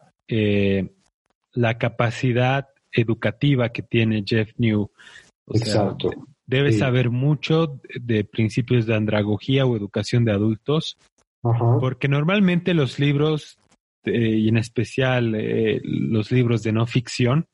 la 1.53 1.77
capacidad 1.77 2.69
educativa 2.91 3.69
que 3.69 3.81
tiene 3.81 4.23
Jeff 4.25 4.51
New. 4.57 4.89
Exacto. 5.53 6.11
debe 6.45 6.71
saber 6.71 7.09
mucho 7.09 7.81
de 7.99 8.23
principios 8.23 8.85
de 8.85 8.95
andragogía 8.95 9.65
o 9.65 9.75
educación 9.75 10.23
de 10.23 10.31
adultos, 10.31 10.97
porque 11.41 12.07
normalmente 12.07 12.73
los 12.73 12.99
libros, 12.99 13.57
eh, 14.05 14.37
y 14.37 14.49
en 14.49 14.57
especial 14.57 15.35
eh, 15.35 15.79
los 15.83 16.31
libros 16.31 16.63
de 16.63 16.71
no 16.71 16.85
ficción, 16.85 17.47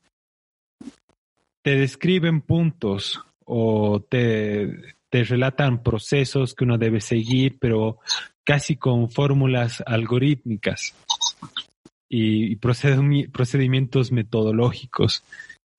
te 1.62 1.76
describen 1.76 2.40
puntos 2.40 3.20
o 3.44 4.00
te, 4.00 4.96
te 5.10 5.24
relatan 5.24 5.82
procesos 5.82 6.54
que 6.54 6.64
uno 6.64 6.78
debe 6.78 7.00
seguir, 7.00 7.58
pero 7.58 7.98
casi 8.44 8.76
con 8.76 9.10
fórmulas 9.10 9.82
algorítmicas 9.86 10.94
y, 12.08 12.56
procedimientos 12.56 14.12
metodológicos. 14.12 15.24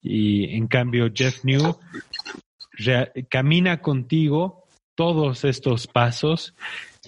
Y 0.01 0.55
en 0.55 0.67
cambio, 0.67 1.11
Jeff 1.13 1.43
New 1.43 1.77
camina 3.29 3.81
contigo 3.81 4.65
todos 4.95 5.43
estos 5.45 5.87
pasos 5.87 6.55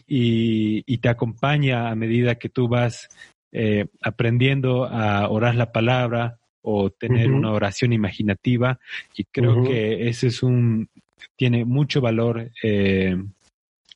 y, 0.07 0.97
te 0.97 1.09
acompaña 1.09 1.89
a 1.89 1.95
medida 1.95 2.35
que 2.35 2.49
tú 2.49 2.67
vas 2.67 3.09
eh, 3.51 3.87
aprendiendo 4.01 4.85
a 4.85 5.29
orar 5.29 5.55
la 5.55 5.71
palabra, 5.71 6.37
o 6.61 6.91
tener 6.91 7.31
una 7.31 7.51
oración 7.51 7.93
imaginativa. 7.93 8.79
Y 9.15 9.25
creo 9.25 9.63
que 9.63 10.07
ese 10.07 10.27
es 10.27 10.43
un 10.43 10.89
tiene 11.35 11.65
mucho 11.65 12.01
valor 12.01 12.51
eh, 12.63 13.15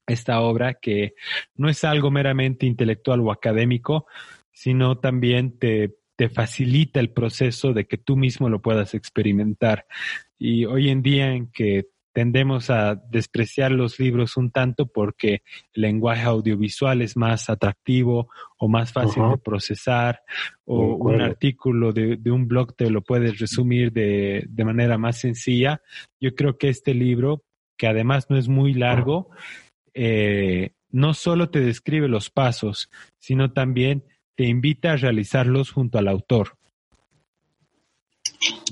esta 0.07 0.41
obra 0.41 0.75
que 0.75 1.15
no 1.55 1.69
es 1.69 1.83
algo 1.83 2.11
meramente 2.11 2.65
intelectual 2.65 3.19
o 3.21 3.31
académico, 3.31 4.05
sino 4.51 4.97
también 4.97 5.57
te, 5.57 5.95
te 6.15 6.29
facilita 6.29 6.99
el 6.99 7.09
proceso 7.09 7.73
de 7.73 7.85
que 7.85 7.97
tú 7.97 8.15
mismo 8.15 8.49
lo 8.49 8.61
puedas 8.61 8.93
experimentar. 8.93 9.85
Y 10.37 10.65
hoy 10.65 10.89
en 10.89 11.01
día 11.01 11.33
en 11.33 11.47
que 11.51 11.87
tendemos 12.15 12.69
a 12.69 12.95
despreciar 12.95 13.73
los 13.73 13.99
libros 13.99 14.37
un 14.37 14.49
tanto 14.49 14.85
porque 14.87 15.41
el 15.73 15.81
lenguaje 15.81 16.23
audiovisual 16.23 17.01
es 17.01 17.17
más 17.17 17.49
atractivo 17.49 18.29
o 18.57 18.69
más 18.69 18.93
fácil 18.93 19.21
de 19.31 19.37
procesar 19.37 20.21
o 20.63 20.95
un 20.95 21.19
artículo 21.19 21.91
de, 21.91 22.17
un 22.31 22.47
blog 22.47 22.73
te 22.73 22.89
lo 22.89 23.01
puedes 23.01 23.37
resumir 23.37 23.91
de, 23.91 24.45
de, 24.47 24.63
manera 24.63 24.97
más 24.97 25.19
sencilla. 25.19 25.81
Yo 26.17 26.33
creo 26.35 26.57
que 26.57 26.69
este 26.69 26.93
libro, 26.93 27.43
que 27.75 27.87
además 27.87 28.29
no 28.29 28.37
es 28.37 28.47
muy 28.47 28.73
largo, 28.73 29.31
eh, 29.93 30.69
no 30.91 31.13
solo 31.13 31.49
te 31.49 31.59
describe 31.59 32.07
los 32.07 32.29
pasos, 32.29 32.89
sino 33.19 33.51
también 33.51 34.05
te 34.35 34.45
invita 34.45 34.93
a 34.93 34.95
realizarlos 34.95 35.69
junto 35.69 35.97
al 35.97 36.07
autor. 36.07 36.57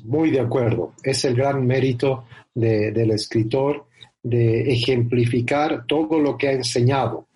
Muy 0.05 0.31
de 0.31 0.39
acuerdo. 0.39 0.93
Es 1.03 1.25
el 1.25 1.35
gran 1.35 1.67
mérito 1.67 2.25
del 2.53 3.11
escritor 3.11 3.87
de 4.21 4.71
ejemplificar 4.71 5.85
todo 5.85 6.19
lo 6.19 6.37
que 6.37 6.47
ha 6.47 6.53
enseñado 6.53 7.27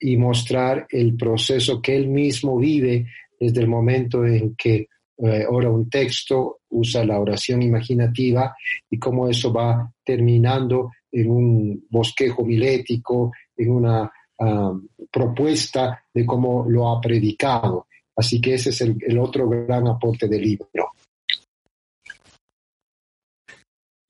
y 0.00 0.16
mostrar 0.16 0.86
el 0.90 1.16
proceso 1.16 1.80
que 1.80 1.96
él 1.96 2.08
mismo 2.08 2.58
vive 2.58 3.06
desde 3.38 3.60
el 3.60 3.68
momento 3.68 4.26
en 4.26 4.54
que 4.56 4.88
eh, 5.16 5.46
ora 5.48 5.70
un 5.70 5.88
texto, 5.88 6.60
usa 6.70 7.04
la 7.04 7.20
oración 7.20 7.62
imaginativa 7.62 8.56
y 8.90 8.98
cómo 8.98 9.28
eso 9.28 9.52
va 9.52 9.92
terminando 10.04 10.90
en 11.12 11.30
un 11.30 11.86
bosquejo 11.88 12.44
milético, 12.44 13.32
en 13.56 13.70
una 13.70 14.12
ah, 14.40 14.72
propuesta 15.10 16.04
de 16.12 16.26
cómo 16.26 16.66
lo 16.68 16.88
ha 16.88 17.00
predicado. 17.00 17.86
Así 18.16 18.40
que 18.40 18.54
ese 18.54 18.70
es 18.70 18.80
el 18.80 19.18
otro 19.18 19.48
gran 19.48 19.86
aporte 19.86 20.26
del 20.26 20.42
libro. 20.42 20.93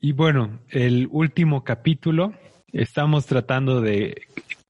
Y 0.04 0.12
bueno, 0.12 0.60
el 0.68 1.08
último 1.10 1.64
capítulo, 1.64 2.34
estamos 2.70 3.24
tratando 3.24 3.80
de 3.80 4.20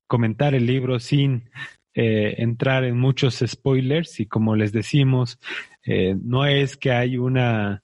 comentar 0.07 0.55
el 0.55 0.65
libro 0.65 1.01
sin 1.01 1.51
eh, 1.93 2.37
entrar 2.39 2.85
en 2.85 2.97
muchos 2.97 3.43
spoilers 3.45 4.21
y 4.21 4.27
como 4.27 4.55
les 4.55 4.71
decimos, 4.71 5.41
eh, 5.85 6.15
no 6.23 6.47
es 6.47 6.77
que 6.77 6.93
hay 6.93 7.19
una 7.19 7.83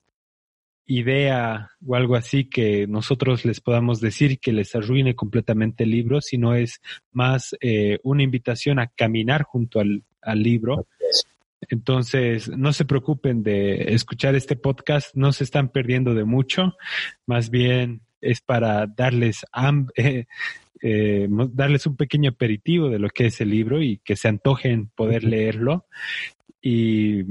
idea 0.87 1.71
o 1.85 1.97
algo 1.97 2.15
así 2.15 2.45
que 2.45 2.87
nosotros 2.87 3.45
les 3.45 3.61
podamos 3.61 4.01
decir 4.01 4.39
que 4.39 4.53
les 4.53 4.73
arruine 4.77 5.17
completamente 5.17 5.83
el 5.83 5.91
libro, 5.91 6.21
sino 6.21 6.55
es 6.55 6.81
más 7.11 7.57
eh, 7.61 7.99
una 8.05 8.23
invitación 8.23 8.79
a 8.79 8.87
caminar 8.87 9.43
junto 9.43 9.81
al, 9.81 10.05
al 10.23 10.41
libro 10.41 10.87
entonces, 11.71 12.49
no 12.49 12.73
se 12.73 12.85
preocupen 12.85 13.45
de 13.45 13.95
escuchar 13.95 14.35
este 14.35 14.57
podcast, 14.57 15.15
no 15.15 15.33
se 15.33 15.45
están 15.45 15.69
perdiendo 15.69 16.15
de 16.15 16.25
mucho, 16.25 16.75
más 17.27 17.49
bien 17.49 18.03
es 18.21 18.41
para 18.41 18.89
darles, 18.89 19.47
eh, 19.97 20.27
eh, 20.83 21.29
darles 21.31 21.87
un 21.87 21.97
pequeño 21.97 22.31
aperitivo 22.31 22.89
de 22.89 22.99
lo 22.99 23.09
que 23.09 23.27
es 23.27 23.41
el 23.41 23.51
libro 23.51 23.81
y 23.81 23.99
que 23.99 24.17
se 24.17 24.27
antojen 24.27 24.89
poder 24.89 25.23
leerlo. 25.23 25.87
Y, 26.61 27.23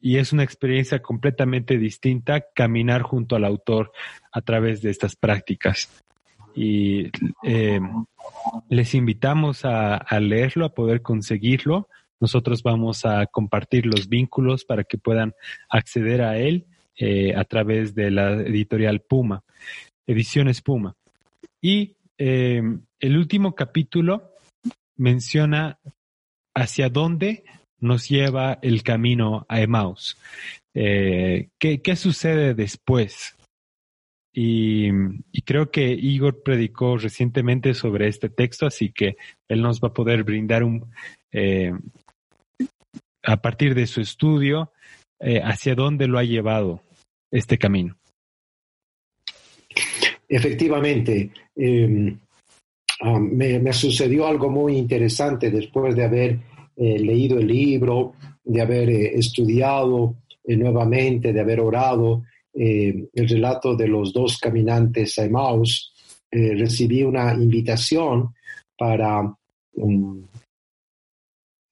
y 0.00 0.16
es 0.16 0.32
una 0.32 0.44
experiencia 0.44 1.02
completamente 1.02 1.76
distinta 1.76 2.46
caminar 2.54 3.02
junto 3.02 3.36
al 3.36 3.44
autor 3.44 3.92
a 4.32 4.40
través 4.40 4.80
de 4.80 4.90
estas 4.90 5.14
prácticas. 5.14 5.90
Y 6.54 7.10
eh, 7.42 7.80
les 8.70 8.94
invitamos 8.94 9.66
a, 9.66 9.96
a 9.96 10.20
leerlo, 10.20 10.64
a 10.64 10.74
poder 10.74 11.02
conseguirlo. 11.02 11.88
Nosotros 12.20 12.62
vamos 12.62 13.04
a 13.04 13.26
compartir 13.26 13.86
los 13.86 14.08
vínculos 14.08 14.64
para 14.64 14.84
que 14.84 14.98
puedan 14.98 15.34
acceder 15.68 16.22
a 16.22 16.38
él 16.38 16.66
eh, 16.96 17.34
a 17.36 17.44
través 17.44 17.94
de 17.94 18.10
la 18.10 18.32
editorial 18.32 19.00
Puma, 19.00 19.44
Ediciones 20.06 20.62
Puma. 20.62 20.96
Y 21.60 21.94
eh, 22.18 22.60
el 22.98 23.16
último 23.16 23.54
capítulo 23.54 24.32
menciona 24.96 25.78
hacia 26.54 26.88
dónde 26.88 27.44
nos 27.78 28.08
lleva 28.08 28.58
el 28.62 28.82
camino 28.82 29.46
a 29.48 29.60
Emmaus. 29.60 30.18
Eh, 30.74 31.50
¿qué, 31.58 31.96
sucede 31.96 32.54
después? 32.54 33.36
Y, 34.32 34.90
creo 35.44 35.70
que 35.70 35.92
Igor 35.92 36.42
predicó 36.42 36.96
recientemente 36.96 37.74
sobre 37.74 38.08
este 38.08 38.28
texto, 38.28 38.66
así 38.66 38.92
que 38.92 39.16
él 39.48 39.62
nos 39.62 39.80
va 39.80 39.88
a 39.88 39.94
poder 39.94 40.24
brindar 40.24 40.64
un, 40.64 40.92
a 43.22 43.36
partir 43.36 43.74
de 43.74 43.86
su 43.86 44.00
estudio, 44.00 44.72
eh, 45.20 45.40
hacia 45.42 45.74
dónde 45.74 46.06
lo 46.06 46.18
ha 46.18 46.24
llevado 46.24 46.80
este 47.30 47.58
camino. 47.58 47.96
Efectivamente, 50.28 51.30
em, 51.56 52.18
ah, 53.00 53.18
me, 53.18 53.72
sucedió 53.72 54.26
algo 54.26 54.48
muy 54.48 54.76
interesante 54.76 55.50
después 55.50 55.96
de 55.96 56.04
haber 56.04 56.38
eh, 56.76 56.98
leído 57.00 57.38
el 57.38 57.48
libro, 57.48 58.14
de 58.44 58.60
haber 58.62 58.90
eh, 58.90 59.18
estudiado 59.18 60.16
nuevamente, 60.44 61.32
de 61.32 61.40
haber 61.40 61.60
orado 61.60 62.24
el 62.54 63.28
relato 63.28 63.76
de 63.76 63.86
los 63.86 64.12
dos 64.12 64.38
caminantes 64.38 65.16
a 65.18 65.26
Emmaus. 65.26 65.92
recibí 66.30 67.04
una 67.04 67.32
invitación 67.34 68.34
para 68.76 69.32
um, 69.74 70.26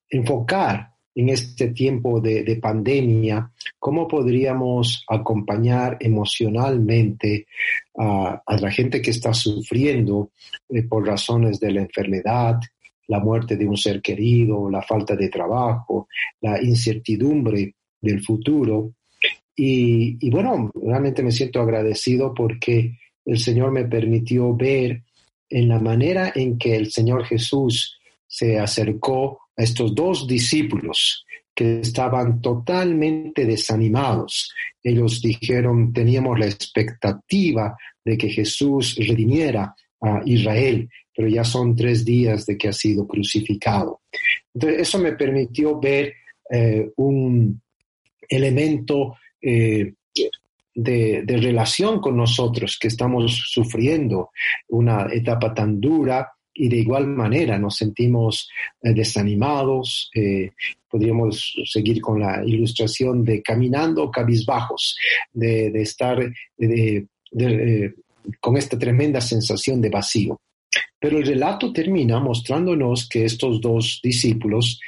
enfocar 0.09 0.96
en 1.17 1.31
este 1.31 1.69
tiempo 1.69 2.21
de, 2.21 2.59
pandemia, 2.61 3.51
cómo 3.79 4.07
podríamos 4.07 5.03
acompañar 5.09 5.97
emocionalmente 5.99 7.47
a, 7.97 8.43
la 8.61 8.71
gente 8.71 9.01
que 9.01 9.13
está 9.13 9.33
sufriendo 9.33 10.31
eh, 10.69 10.83
por 10.83 11.07
razones 11.07 11.59
de 11.59 11.73
la 11.73 11.81
enfermedad, 11.81 12.61
la 13.09 13.19
muerte 13.19 13.57
de 13.57 13.67
un 13.67 13.79
ser 13.79 14.03
querido, 14.03 14.69
la 14.69 14.83
falta 14.83 15.17
de 15.17 15.31
trabajo, 15.31 16.07
la 16.43 16.63
incertidumbre 16.63 17.75
del 17.99 18.23
futuro. 18.23 18.93
Y, 19.57 20.19
y 20.21 20.31
bueno, 20.31 20.71
realmente 20.75 21.23
me 21.23 21.31
siento 21.31 21.63
agradecido 21.63 22.35
porque 22.35 22.99
el 23.25 23.39
Señor 23.39 23.73
me 23.73 23.87
permitió 23.87 24.55
ver 24.55 25.03
en 25.49 25.69
la 25.69 25.81
manera 25.81 26.31
en 26.35 26.59
que 26.59 26.77
el 26.77 26.91
Señor 26.91 27.25
Jesús 27.25 27.99
se 28.27 28.59
acercó 28.59 29.46
a 29.57 29.63
estos 29.63 29.95
dos 29.95 30.27
discípulos 30.27 31.25
que 31.55 31.81
estaban 31.81 32.43
totalmente 32.43 33.47
desanimados. 33.47 34.53
Ellos 34.83 35.23
dijeron, 35.23 35.93
teníamos 35.93 36.39
la 36.39 36.47
expectativa 36.47 37.75
de 38.05 38.19
que 38.19 38.29
Jesús 38.29 38.95
redimiera 38.97 39.75
a 40.03 40.21
Israel, 40.27 40.89
pero 41.15 41.29
ya 41.29 41.45
son 41.45 41.75
tres 41.75 42.05
días 42.05 42.45
de 42.45 42.59
que 42.59 42.69
ha 42.69 42.73
sido 42.73 43.07
crucificado. 43.07 44.03
Entonces, 44.53 44.83
eso 44.83 44.99
me 44.99 45.13
permitió 45.13 45.81
ver 45.81 46.13
eh, 46.51 46.91
un 46.97 47.61
elemento 48.29 49.17
eh, 49.41 49.95
de, 50.75 51.23
de, 51.25 51.37
relación 51.39 52.01
con 52.01 52.19
nosotros 52.19 52.77
que 52.79 52.89
estamos 52.89 53.35
sufriendo 53.51 54.31
una 54.69 55.07
etapa 55.11 55.55
tan 55.55 55.81
dura 55.81 56.36
y 56.57 56.69
de 56.69 56.79
igual 56.79 57.07
manera 57.07 57.59
nos 57.59 57.77
sentimos 57.77 58.49
eh, 58.83 58.93
desanimados. 58.95 60.11
Eh, 60.15 60.51
podríamos 60.89 61.55
seguir 61.65 62.01
con 62.01 62.21
la 62.21 62.43
ilustración 62.45 63.25
de 63.25 63.43
caminando 63.43 64.11
cabizbajos, 64.11 64.97
de, 65.33 65.69
estar 65.83 66.19
eh, 66.59 67.05
con 68.41 68.57
esta 68.57 68.79
tremenda 68.79 69.21
sensación 69.21 69.81
de 69.81 69.91
vacío. 69.91 70.41
Pero 70.99 71.19
el 71.19 71.27
relato 71.27 71.73
termina 71.73 72.19
mostrándonos 72.21 73.09
que 73.09 73.27
estos 73.27 73.61
dos 73.61 74.01
discípulos 74.03 74.81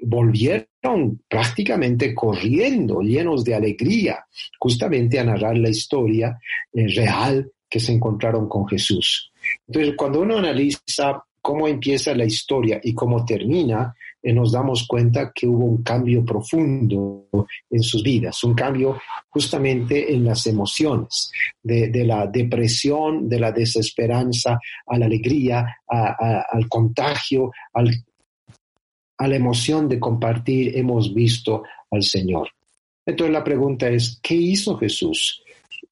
volvieron 0.00 1.20
prácticamente 1.28 2.12
corriendo, 2.12 3.00
llenos 3.00 3.44
de 3.44 3.54
alegría, 3.54 4.24
justamente 4.58 5.20
a 5.20 5.24
narrar 5.24 5.56
la 5.56 5.70
historia 5.70 6.38
real 6.72 7.50
que 7.70 7.78
se 7.78 7.92
encontraron 7.92 8.48
con 8.48 8.66
Jesús. 8.66 9.31
Entonces, 9.66 9.94
cuando 9.96 10.20
uno 10.20 10.38
analiza 10.38 11.22
cómo 11.40 11.66
empieza 11.66 12.14
la 12.14 12.24
historia 12.24 12.80
y 12.82 12.94
cómo 12.94 13.24
termina, 13.24 13.94
eh, 14.22 14.32
nos 14.32 14.52
damos 14.52 14.86
cuenta 14.86 15.32
que 15.34 15.48
hubo 15.48 15.64
un 15.64 15.82
cambio 15.82 16.24
profundo 16.24 17.26
en 17.68 17.82
sus 17.82 18.02
vidas, 18.02 18.44
un 18.44 18.54
cambio 18.54 19.00
justamente 19.28 20.14
en 20.14 20.24
las 20.24 20.46
emociones, 20.46 21.32
de, 21.60 22.04
la 22.04 22.28
depresión, 22.28 23.28
de 23.28 23.40
la 23.40 23.50
desesperanza, 23.50 24.60
a 24.86 24.98
la 24.98 25.06
alegría, 25.06 25.78
al 25.88 26.68
contagio, 26.68 27.50
a 27.72 27.82
la 29.26 29.36
emoción 29.36 29.88
de 29.88 29.98
compartir, 29.98 30.78
hemos 30.78 31.12
visto 31.12 31.64
al 31.90 32.04
Señor. 32.04 32.48
Entonces 33.04 33.32
la 33.32 33.42
pregunta 33.42 33.88
es, 33.88 34.20
¿qué 34.22 34.34
hizo 34.34 34.76
Jesús 34.78 35.42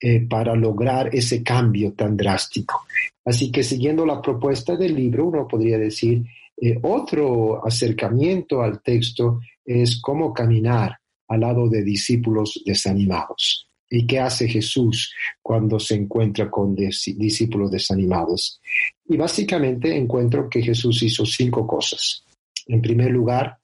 eh, 0.00 0.26
para 0.28 0.54
lograr 0.54 1.14
ese 1.14 1.42
cambio 1.42 1.92
tan 1.92 2.16
drástico? 2.16 2.84
Así 3.24 3.50
que 3.52 3.62
siguiendo 3.62 4.06
la 4.06 4.20
propuesta 4.20 4.76
del 4.76 4.94
libro, 4.94 5.26
uno 5.26 5.46
podría 5.46 5.78
decir, 5.78 6.24
eh, 6.56 6.78
otro 6.82 7.64
acercamiento 7.66 8.62
al 8.62 8.82
texto 8.82 9.40
es 9.64 10.00
cómo 10.00 10.32
caminar 10.32 10.98
al 11.28 11.40
lado 11.40 11.68
de 11.68 11.82
discípulos 11.82 12.60
desanimados. 12.64 13.66
¿Y 13.88 14.06
qué 14.06 14.20
hace 14.20 14.48
Jesús 14.48 15.12
cuando 15.42 15.80
se 15.80 15.96
encuentra 15.96 16.48
con 16.48 16.76
discípulos 16.76 17.70
desanimados? 17.72 18.60
Y 19.08 19.16
básicamente 19.16 19.96
encuentro 19.96 20.48
que 20.48 20.62
Jesús 20.62 21.02
hizo 21.02 21.26
cinco 21.26 21.66
cosas. 21.66 22.24
En 22.66 22.80
primer 22.80 23.10
lugar, 23.10 23.58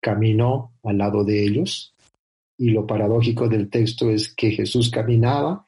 caminó 0.00 0.72
al 0.84 0.98
lado 0.98 1.24
de 1.24 1.42
ellos. 1.42 1.92
Y 2.58 2.70
lo 2.70 2.86
paradójico 2.86 3.48
del 3.48 3.70
texto 3.70 4.10
es 4.10 4.32
que 4.34 4.50
Jesús 4.52 4.90
caminaba 4.90 5.64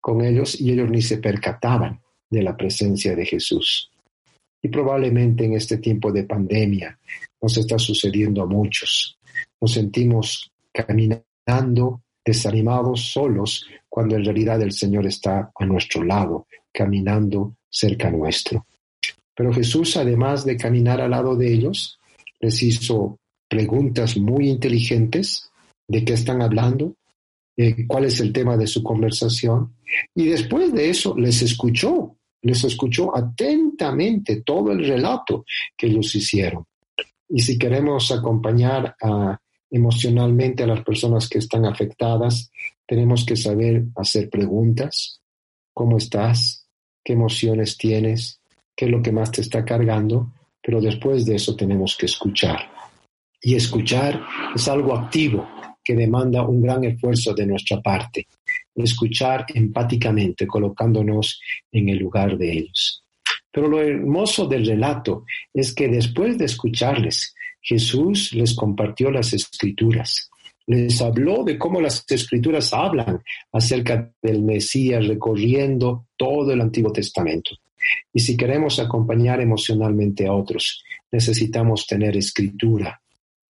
con 0.00 0.24
ellos 0.24 0.60
y 0.60 0.72
ellos 0.72 0.90
ni 0.90 1.02
se 1.02 1.18
percataban 1.18 2.00
de 2.28 2.42
la 2.42 2.56
presencia 2.56 3.14
de 3.14 3.26
Jesús. 3.26 3.90
Y 4.62 4.68
probablemente 4.68 5.44
en 5.44 5.54
este 5.54 5.78
tiempo 5.78 6.12
de 6.12 6.24
pandemia 6.24 6.98
nos 7.40 7.56
está 7.56 7.78
sucediendo 7.78 8.42
a 8.42 8.46
muchos. 8.46 9.18
Nos 9.60 9.72
sentimos 9.72 10.50
caminando 10.72 12.02
desanimados, 12.24 13.12
solos, 13.12 13.66
cuando 13.88 14.16
en 14.16 14.24
realidad 14.24 14.60
el 14.62 14.72
Señor 14.72 15.06
está 15.06 15.50
a 15.54 15.66
nuestro 15.66 16.04
lado, 16.04 16.46
caminando 16.72 17.56
cerca 17.68 18.10
nuestro. 18.10 18.66
Pero 19.34 19.52
Jesús, 19.52 19.96
además 19.96 20.44
de 20.44 20.56
caminar 20.56 21.00
al 21.00 21.12
lado 21.12 21.34
de 21.34 21.52
ellos, 21.52 21.98
les 22.40 22.62
hizo 22.62 23.18
preguntas 23.48 24.16
muy 24.16 24.48
inteligentes 24.48 25.50
de 25.88 26.04
qué 26.04 26.12
están 26.12 26.42
hablando, 26.42 26.94
cuál 27.86 28.04
es 28.04 28.20
el 28.20 28.32
tema 28.32 28.56
de 28.56 28.66
su 28.66 28.82
conversación, 28.82 29.74
y 30.14 30.26
después 30.26 30.72
de 30.72 30.90
eso 30.90 31.16
les 31.16 31.42
escuchó, 31.42 32.16
les 32.42 32.64
escuchó 32.64 33.16
atentamente 33.16 34.42
todo 34.42 34.72
el 34.72 34.86
relato 34.86 35.44
que 35.76 35.88
ellos 35.88 36.14
hicieron. 36.14 36.64
Y 37.28 37.40
si 37.40 37.58
queremos 37.58 38.10
acompañar 38.10 38.94
a 39.02 39.38
emocionalmente 39.70 40.64
a 40.64 40.66
las 40.66 40.82
personas 40.82 41.28
que 41.28 41.38
están 41.38 41.64
afectadas, 41.64 42.50
tenemos 42.86 43.24
que 43.24 43.36
saber 43.36 43.84
hacer 43.96 44.28
preguntas. 44.28 45.20
¿Cómo 45.72 45.96
estás? 45.96 46.66
¿Qué 47.04 47.12
emociones 47.12 47.78
tienes? 47.78 48.40
¿Qué 48.74 48.86
es 48.86 48.90
lo 48.90 49.00
que 49.00 49.12
más 49.12 49.30
te 49.30 49.42
está 49.42 49.64
cargando? 49.64 50.32
Pero 50.60 50.80
después 50.80 51.24
de 51.24 51.36
eso 51.36 51.54
tenemos 51.54 51.96
que 51.96 52.06
escuchar. 52.06 52.68
Y 53.40 53.54
escuchar 53.54 54.20
es 54.54 54.66
algo 54.66 54.94
activo 54.94 55.46
que 55.90 55.96
demanda 55.96 56.46
un 56.46 56.62
gran 56.62 56.84
esfuerzo 56.84 57.34
de 57.34 57.44
nuestra 57.44 57.80
parte. 57.80 58.28
Escuchar 58.76 59.44
empáticamente, 59.52 60.46
colocándonos 60.46 61.40
en 61.72 61.88
el 61.88 61.98
lugar 61.98 62.38
de 62.38 62.52
ellos. 62.52 63.02
Pero 63.50 63.66
lo 63.66 63.82
hermoso 63.82 64.46
del 64.46 64.64
relato 64.66 65.24
es 65.52 65.74
que 65.74 65.88
después 65.88 66.38
de 66.38 66.44
escucharles, 66.44 67.34
Jesús 67.60 68.32
les 68.34 68.54
compartió 68.54 69.10
las 69.10 69.32
escrituras. 69.32 70.30
Les 70.68 71.02
habló 71.02 71.42
de 71.42 71.58
cómo 71.58 71.80
las 71.80 72.04
escrituras 72.08 72.72
hablan 72.72 73.20
acerca 73.52 74.12
del 74.22 74.42
Mesías 74.42 75.04
recorriendo 75.08 76.06
todo 76.16 76.52
el 76.52 76.60
Antiguo 76.60 76.92
Testamento. 76.92 77.50
Y 78.12 78.20
si 78.20 78.36
queremos 78.36 78.78
acompañar 78.78 79.40
emocionalmente 79.40 80.28
a 80.28 80.34
otros, 80.34 80.84
necesitamos 81.10 81.84
tener 81.88 82.16
escritura 82.16 83.00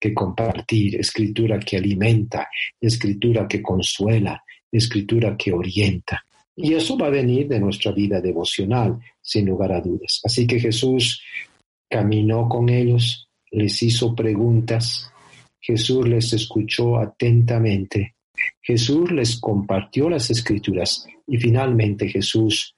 que 0.01 0.15
compartir, 0.15 0.97
escritura 0.97 1.61
que 1.61 1.77
alimenta, 1.77 2.49
escritura 2.81 3.47
que 3.47 3.61
consuela, 3.61 4.43
escritura 4.73 5.37
que 5.37 5.53
orienta. 5.53 6.25
Y 6.57 6.75
eso 6.75 6.97
va 6.97 7.07
a 7.07 7.11
venir 7.11 7.49
de 7.49 7.61
nuestra 7.61 7.93
vida 7.93 8.21
devocional, 8.21 8.99
sin 9.21 9.47
lugar 9.47 9.73
a 9.73 9.81
dudas. 9.81 10.21
Así 10.25 10.47
que 10.47 10.59
Jesús 10.59 11.23
caminó 11.89 12.49
con 12.49 12.69
ellos, 12.69 13.29
les 13.51 13.83
hizo 13.83 14.15
preguntas, 14.15 15.11
Jesús 15.61 16.09
les 16.09 16.33
escuchó 16.33 16.99
atentamente, 16.99 18.15
Jesús 18.63 19.11
les 19.11 19.39
compartió 19.39 20.09
las 20.09 20.31
escrituras 20.31 21.07
y 21.27 21.37
finalmente 21.37 22.09
Jesús 22.09 22.75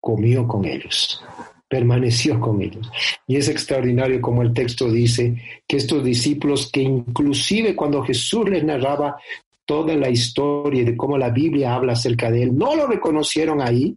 comió 0.00 0.46
con 0.46 0.64
ellos, 0.64 1.22
permaneció 1.70 2.40
con 2.40 2.60
ellos. 2.60 2.90
Y 3.28 3.36
es 3.36 3.48
extraordinario 3.48 4.20
como 4.20 4.42
el 4.42 4.52
texto 4.52 4.90
dice 4.90 5.40
que 5.68 5.76
estos 5.76 6.02
discípulos 6.02 6.68
que 6.70 6.82
inclusive 6.82 7.76
cuando 7.76 8.02
Jesús 8.02 8.50
les 8.50 8.64
narraba 8.64 9.16
toda 9.64 9.94
la 9.94 10.10
historia 10.10 10.84
de 10.84 10.96
cómo 10.96 11.16
la 11.16 11.30
Biblia 11.30 11.76
habla 11.76 11.92
acerca 11.92 12.28
de 12.28 12.42
él, 12.42 12.58
no 12.58 12.74
lo 12.74 12.88
reconocieron 12.88 13.62
ahí, 13.62 13.96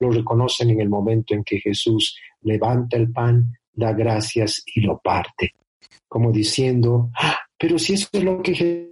lo 0.00 0.10
reconocen 0.10 0.70
en 0.70 0.80
el 0.80 0.88
momento 0.88 1.34
en 1.34 1.44
que 1.44 1.60
Jesús 1.60 2.16
levanta 2.40 2.96
el 2.96 3.12
pan, 3.12 3.52
da 3.74 3.92
gracias 3.92 4.62
y 4.74 4.80
lo 4.80 4.98
parte, 4.98 5.52
como 6.08 6.32
diciendo, 6.32 7.10
ah, 7.20 7.38
pero 7.58 7.78
si 7.78 7.92
eso 7.92 8.08
es 8.10 8.24
lo 8.24 8.42
que 8.42 8.90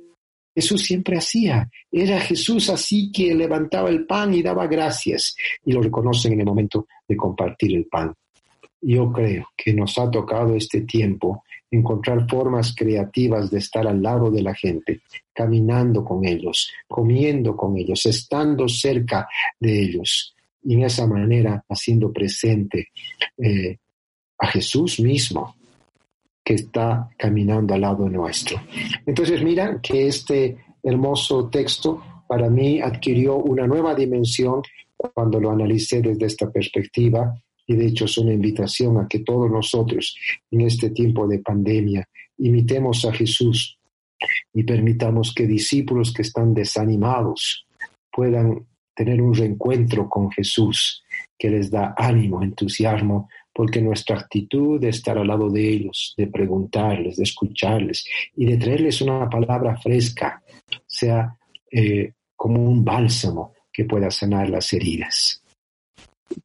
Jesús 0.61 0.83
siempre 0.83 1.17
hacía, 1.17 1.71
era 1.91 2.21
Jesús 2.21 2.69
así 2.69 3.11
que 3.11 3.35
levantaba 3.35 3.89
el 3.89 4.05
pan 4.05 4.35
y 4.35 4.43
daba 4.43 4.67
gracias, 4.67 5.35
y 5.65 5.73
lo 5.73 5.81
reconocen 5.81 6.35
en 6.35 6.41
el 6.41 6.47
momento 6.47 6.87
de 7.09 7.17
compartir 7.17 7.75
el 7.75 7.87
pan. 7.87 8.13
Yo 8.83 9.11
creo 9.11 9.47
que 9.57 9.73
nos 9.73 9.97
ha 9.97 10.11
tocado 10.11 10.55
este 10.55 10.83
tiempo 10.83 11.45
encontrar 11.71 12.29
formas 12.29 12.75
creativas 12.77 13.51
de 13.51 13.57
estar 13.59 13.87
al 13.87 14.03
lado 14.03 14.31
de 14.31 14.43
la 14.43 14.55
gente, 14.55 15.01
caminando 15.33 16.05
con 16.05 16.27
ellos, 16.27 16.71
comiendo 16.87 17.57
con 17.57 17.79
ellos, 17.79 18.05
estando 18.05 18.69
cerca 18.69 19.27
de 19.59 19.83
ellos, 19.83 20.35
y 20.63 20.75
en 20.75 20.85
esa 20.85 21.07
manera 21.07 21.65
haciendo 21.71 22.13
presente 22.13 22.89
eh, 23.39 23.79
a 24.37 24.47
Jesús 24.49 25.01
mismo 25.01 25.57
que 26.45 26.55
está 26.55 27.09
caminando 27.17 27.75
al 27.75 27.83
lado 27.83 28.09
nuestro. 28.09 28.61
Entonces 29.07 29.43
mira 29.43 29.81
que 29.83 30.09
este 30.09 30.57
hermoso 30.83 31.49
texto 31.49 32.03
para 32.27 32.49
mí 32.49 32.81
adquirió 32.81 33.37
una 33.37 33.67
nueva 33.67 33.95
dimensión 33.95 34.63
cuando 34.97 35.41
lo 35.41 35.51
analicé 35.51 36.01
desde 36.01 36.27
esta 36.27 36.51
perspectiva 36.51 37.35
y 37.67 37.75
de 37.75 37.87
hecho 37.87 38.05
es 38.05 38.19
una 38.19 38.33
invitación 38.33 38.99
a 38.99 39.07
que 39.09 39.21
todos 39.21 39.51
nosotros 39.51 40.17
en 40.51 40.63
este 40.63 40.91
tiempo 40.91 41.27
de 41.27 41.39
pandemia 41.39 42.09
imitemos 42.39 43.05
a 43.05 43.13
Jesús 43.13 43.79
y 44.53 44.65
permitamos 44.65 45.33
que 45.35 45.47
discípulos 45.47 46.13
que 46.13 46.23
están 46.23 46.53
desanimados 46.53 47.67
puedan 48.11 48.67
tener 48.95 49.23
un 49.23 49.35
reencuentro 49.35 50.09
con 50.09 50.31
Jesús 50.31 51.03
que 51.39 51.49
les 51.49 51.71
da 51.71 51.95
ánimo, 51.97 52.43
entusiasmo 52.43 53.29
porque 53.53 53.83
nuestra 53.83 54.19
actitud 54.19 54.81
de 54.81 54.91
estar 54.91 55.19
al 55.19 55.27
lado 55.27 55.51
de 55.51 55.69
ellos, 55.69 56.15
de 56.17 56.27
preguntarles, 56.27 57.17
de 57.17 57.25
escucharles 57.25 58.05
y 58.37 58.47
de 58.47 58.57
traerles 58.57 59.01
una 59.01 59.29
palabra 59.29 59.77
fresca, 59.77 60.43
sea 60.87 61.37
eh, 61.71 62.13
como 62.37 62.63
un 62.63 62.85
bálsamo 62.85 63.55
que 63.73 63.85
pueda 63.85 64.11
sanar 64.11 64.49
las 64.49 64.73
heridas. 64.73 65.43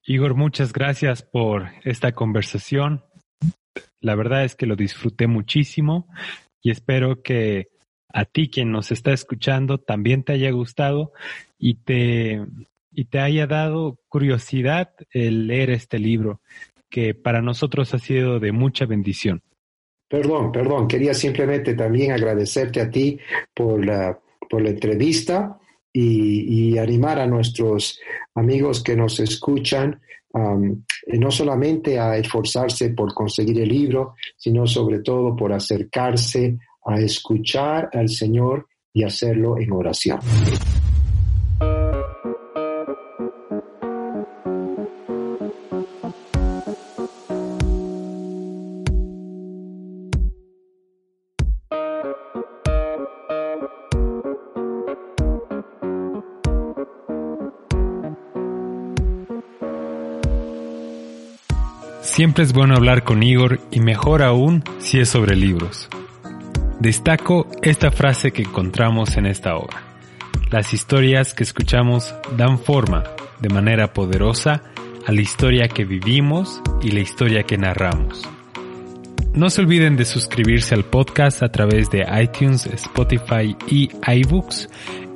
Igor, 0.05 0.35
muchas 0.35 0.73
gracias 0.73 1.21
por 1.21 1.67
esta 1.83 2.13
conversación. 2.13 3.03
La 3.99 4.15
verdad 4.15 4.43
es 4.43 4.55
que 4.55 4.65
lo 4.65 4.75
disfruté 4.75 5.27
muchísimo 5.27 6.07
y 6.61 6.71
espero 6.71 7.21
que 7.21 7.67
a 8.09 8.25
ti 8.25 8.49
quien 8.49 8.71
nos 8.71 8.91
está 8.91 9.13
escuchando 9.13 9.77
también 9.77 10.23
te 10.23 10.33
haya 10.33 10.49
gustado 10.51 11.11
y 11.57 11.75
te, 11.75 12.45
y 12.91 13.05
te 13.05 13.19
haya 13.19 13.45
dado 13.45 13.99
curiosidad 14.07 14.91
el 15.11 15.47
leer 15.47 15.69
este 15.69 15.99
libro 15.99 16.41
que 16.95 17.13
para 17.13 17.41
nosotros 17.41 17.93
ha 17.93 17.99
sido 17.99 18.39
de 18.39 18.53
mucha 18.53 18.85
bendición. 18.85 19.41
Perdón, 20.07 20.53
perdón, 20.53 20.87
quería 20.87 21.13
simplemente 21.13 21.73
también 21.73 22.13
agradecerte 22.13 22.79
a 22.79 22.89
ti 22.89 23.19
por 23.53 23.85
la, 23.85 24.17
por 24.49 24.61
la 24.61 24.69
entrevista 24.69 25.59
y, 25.91 26.77
animar 26.77 27.19
a 27.19 27.27
nuestros 27.27 27.99
amigos 28.33 28.81
que 28.81 28.95
nos 28.95 29.19
escuchan 29.19 29.99
um, 30.31 30.83
no 31.07 31.31
solamente 31.31 31.99
a 31.99 32.15
esforzarse 32.15 32.91
por 32.91 33.13
conseguir 33.13 33.59
el 33.59 33.67
libro, 33.67 34.15
sino 34.37 34.65
sobre 34.65 34.99
todo 34.99 35.35
por 35.35 35.51
acercarse 35.51 36.57
a 36.85 36.97
escuchar 37.01 37.89
al 37.91 38.07
Señor 38.07 38.67
y 38.93 39.03
hacerlo 39.03 39.57
en 39.59 39.73
oración. 39.73 40.19
Siempre 62.15 62.45
es 62.45 62.53
bueno 62.53 62.75
hablar 62.75 63.03
con 63.03 63.23
Igor 63.23 63.59
y 63.71 63.81
mejor 63.81 64.23
aún 64.23 64.63
si 64.79 65.01
es 65.01 65.09
sobre 65.09 65.35
libros. 65.35 65.89
Destaco 66.79 67.45
esta 67.61 67.91
frase 67.91 68.31
que 68.31 68.43
encontramos 68.43 69.17
en 69.17 69.25
esta 69.25 69.57
obra. 69.57 69.83
Las 70.49 70.73
historias 70.73 71.33
que 71.33 71.43
escuchamos 71.43 72.15
dan 72.37 72.57
forma, 72.57 73.03
de 73.41 73.49
manera 73.49 73.91
poderosa, 73.91 74.63
a 75.05 75.11
la 75.11 75.19
historia 75.19 75.67
que 75.67 75.83
vivimos 75.83 76.61
y 76.81 76.91
la 76.91 77.01
historia 77.01 77.43
que 77.43 77.57
narramos. 77.57 78.25
No 79.33 79.49
se 79.49 79.59
olviden 79.59 79.97
de 79.97 80.05
suscribirse 80.05 80.73
al 80.73 80.85
podcast 80.85 81.43
a 81.43 81.51
través 81.51 81.89
de 81.89 82.05
iTunes, 82.23 82.65
Spotify 82.65 83.57
y 83.67 83.89
iBooks 84.07 84.69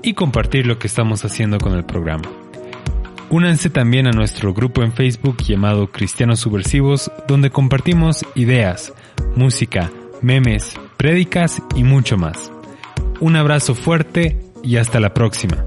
y 0.04 0.16
compartir 0.16 0.68
lo 0.68 0.78
que 0.78 0.88
estamos 0.88 1.24
haciendo 1.24 1.60
con 1.60 1.76
el 1.76 1.86
programa. 1.86 2.30
Únanse 3.32 3.69
también 3.69 4.07
a 4.07 4.11
nuestro 4.11 4.55
grupo 4.55 4.82
en 4.82 4.91
Facebook 4.91 5.38
llamado 5.43 5.91
Cristianos 5.91 6.39
Subversivos, 6.39 7.11
donde 7.27 7.51
compartimos 7.51 8.25
ideas, 8.34 8.91
música, 9.36 9.91
memes, 10.21 10.73
prédicas 10.97 11.61
y 11.75 11.84
mucho 11.84 12.17
más. 12.17 12.51
Un 13.19 13.36
abrazo 13.36 13.75
fuerte 13.75 14.39
y 14.63 14.77
hasta 14.77 14.99
la 14.99 15.13
próxima. 15.13 15.63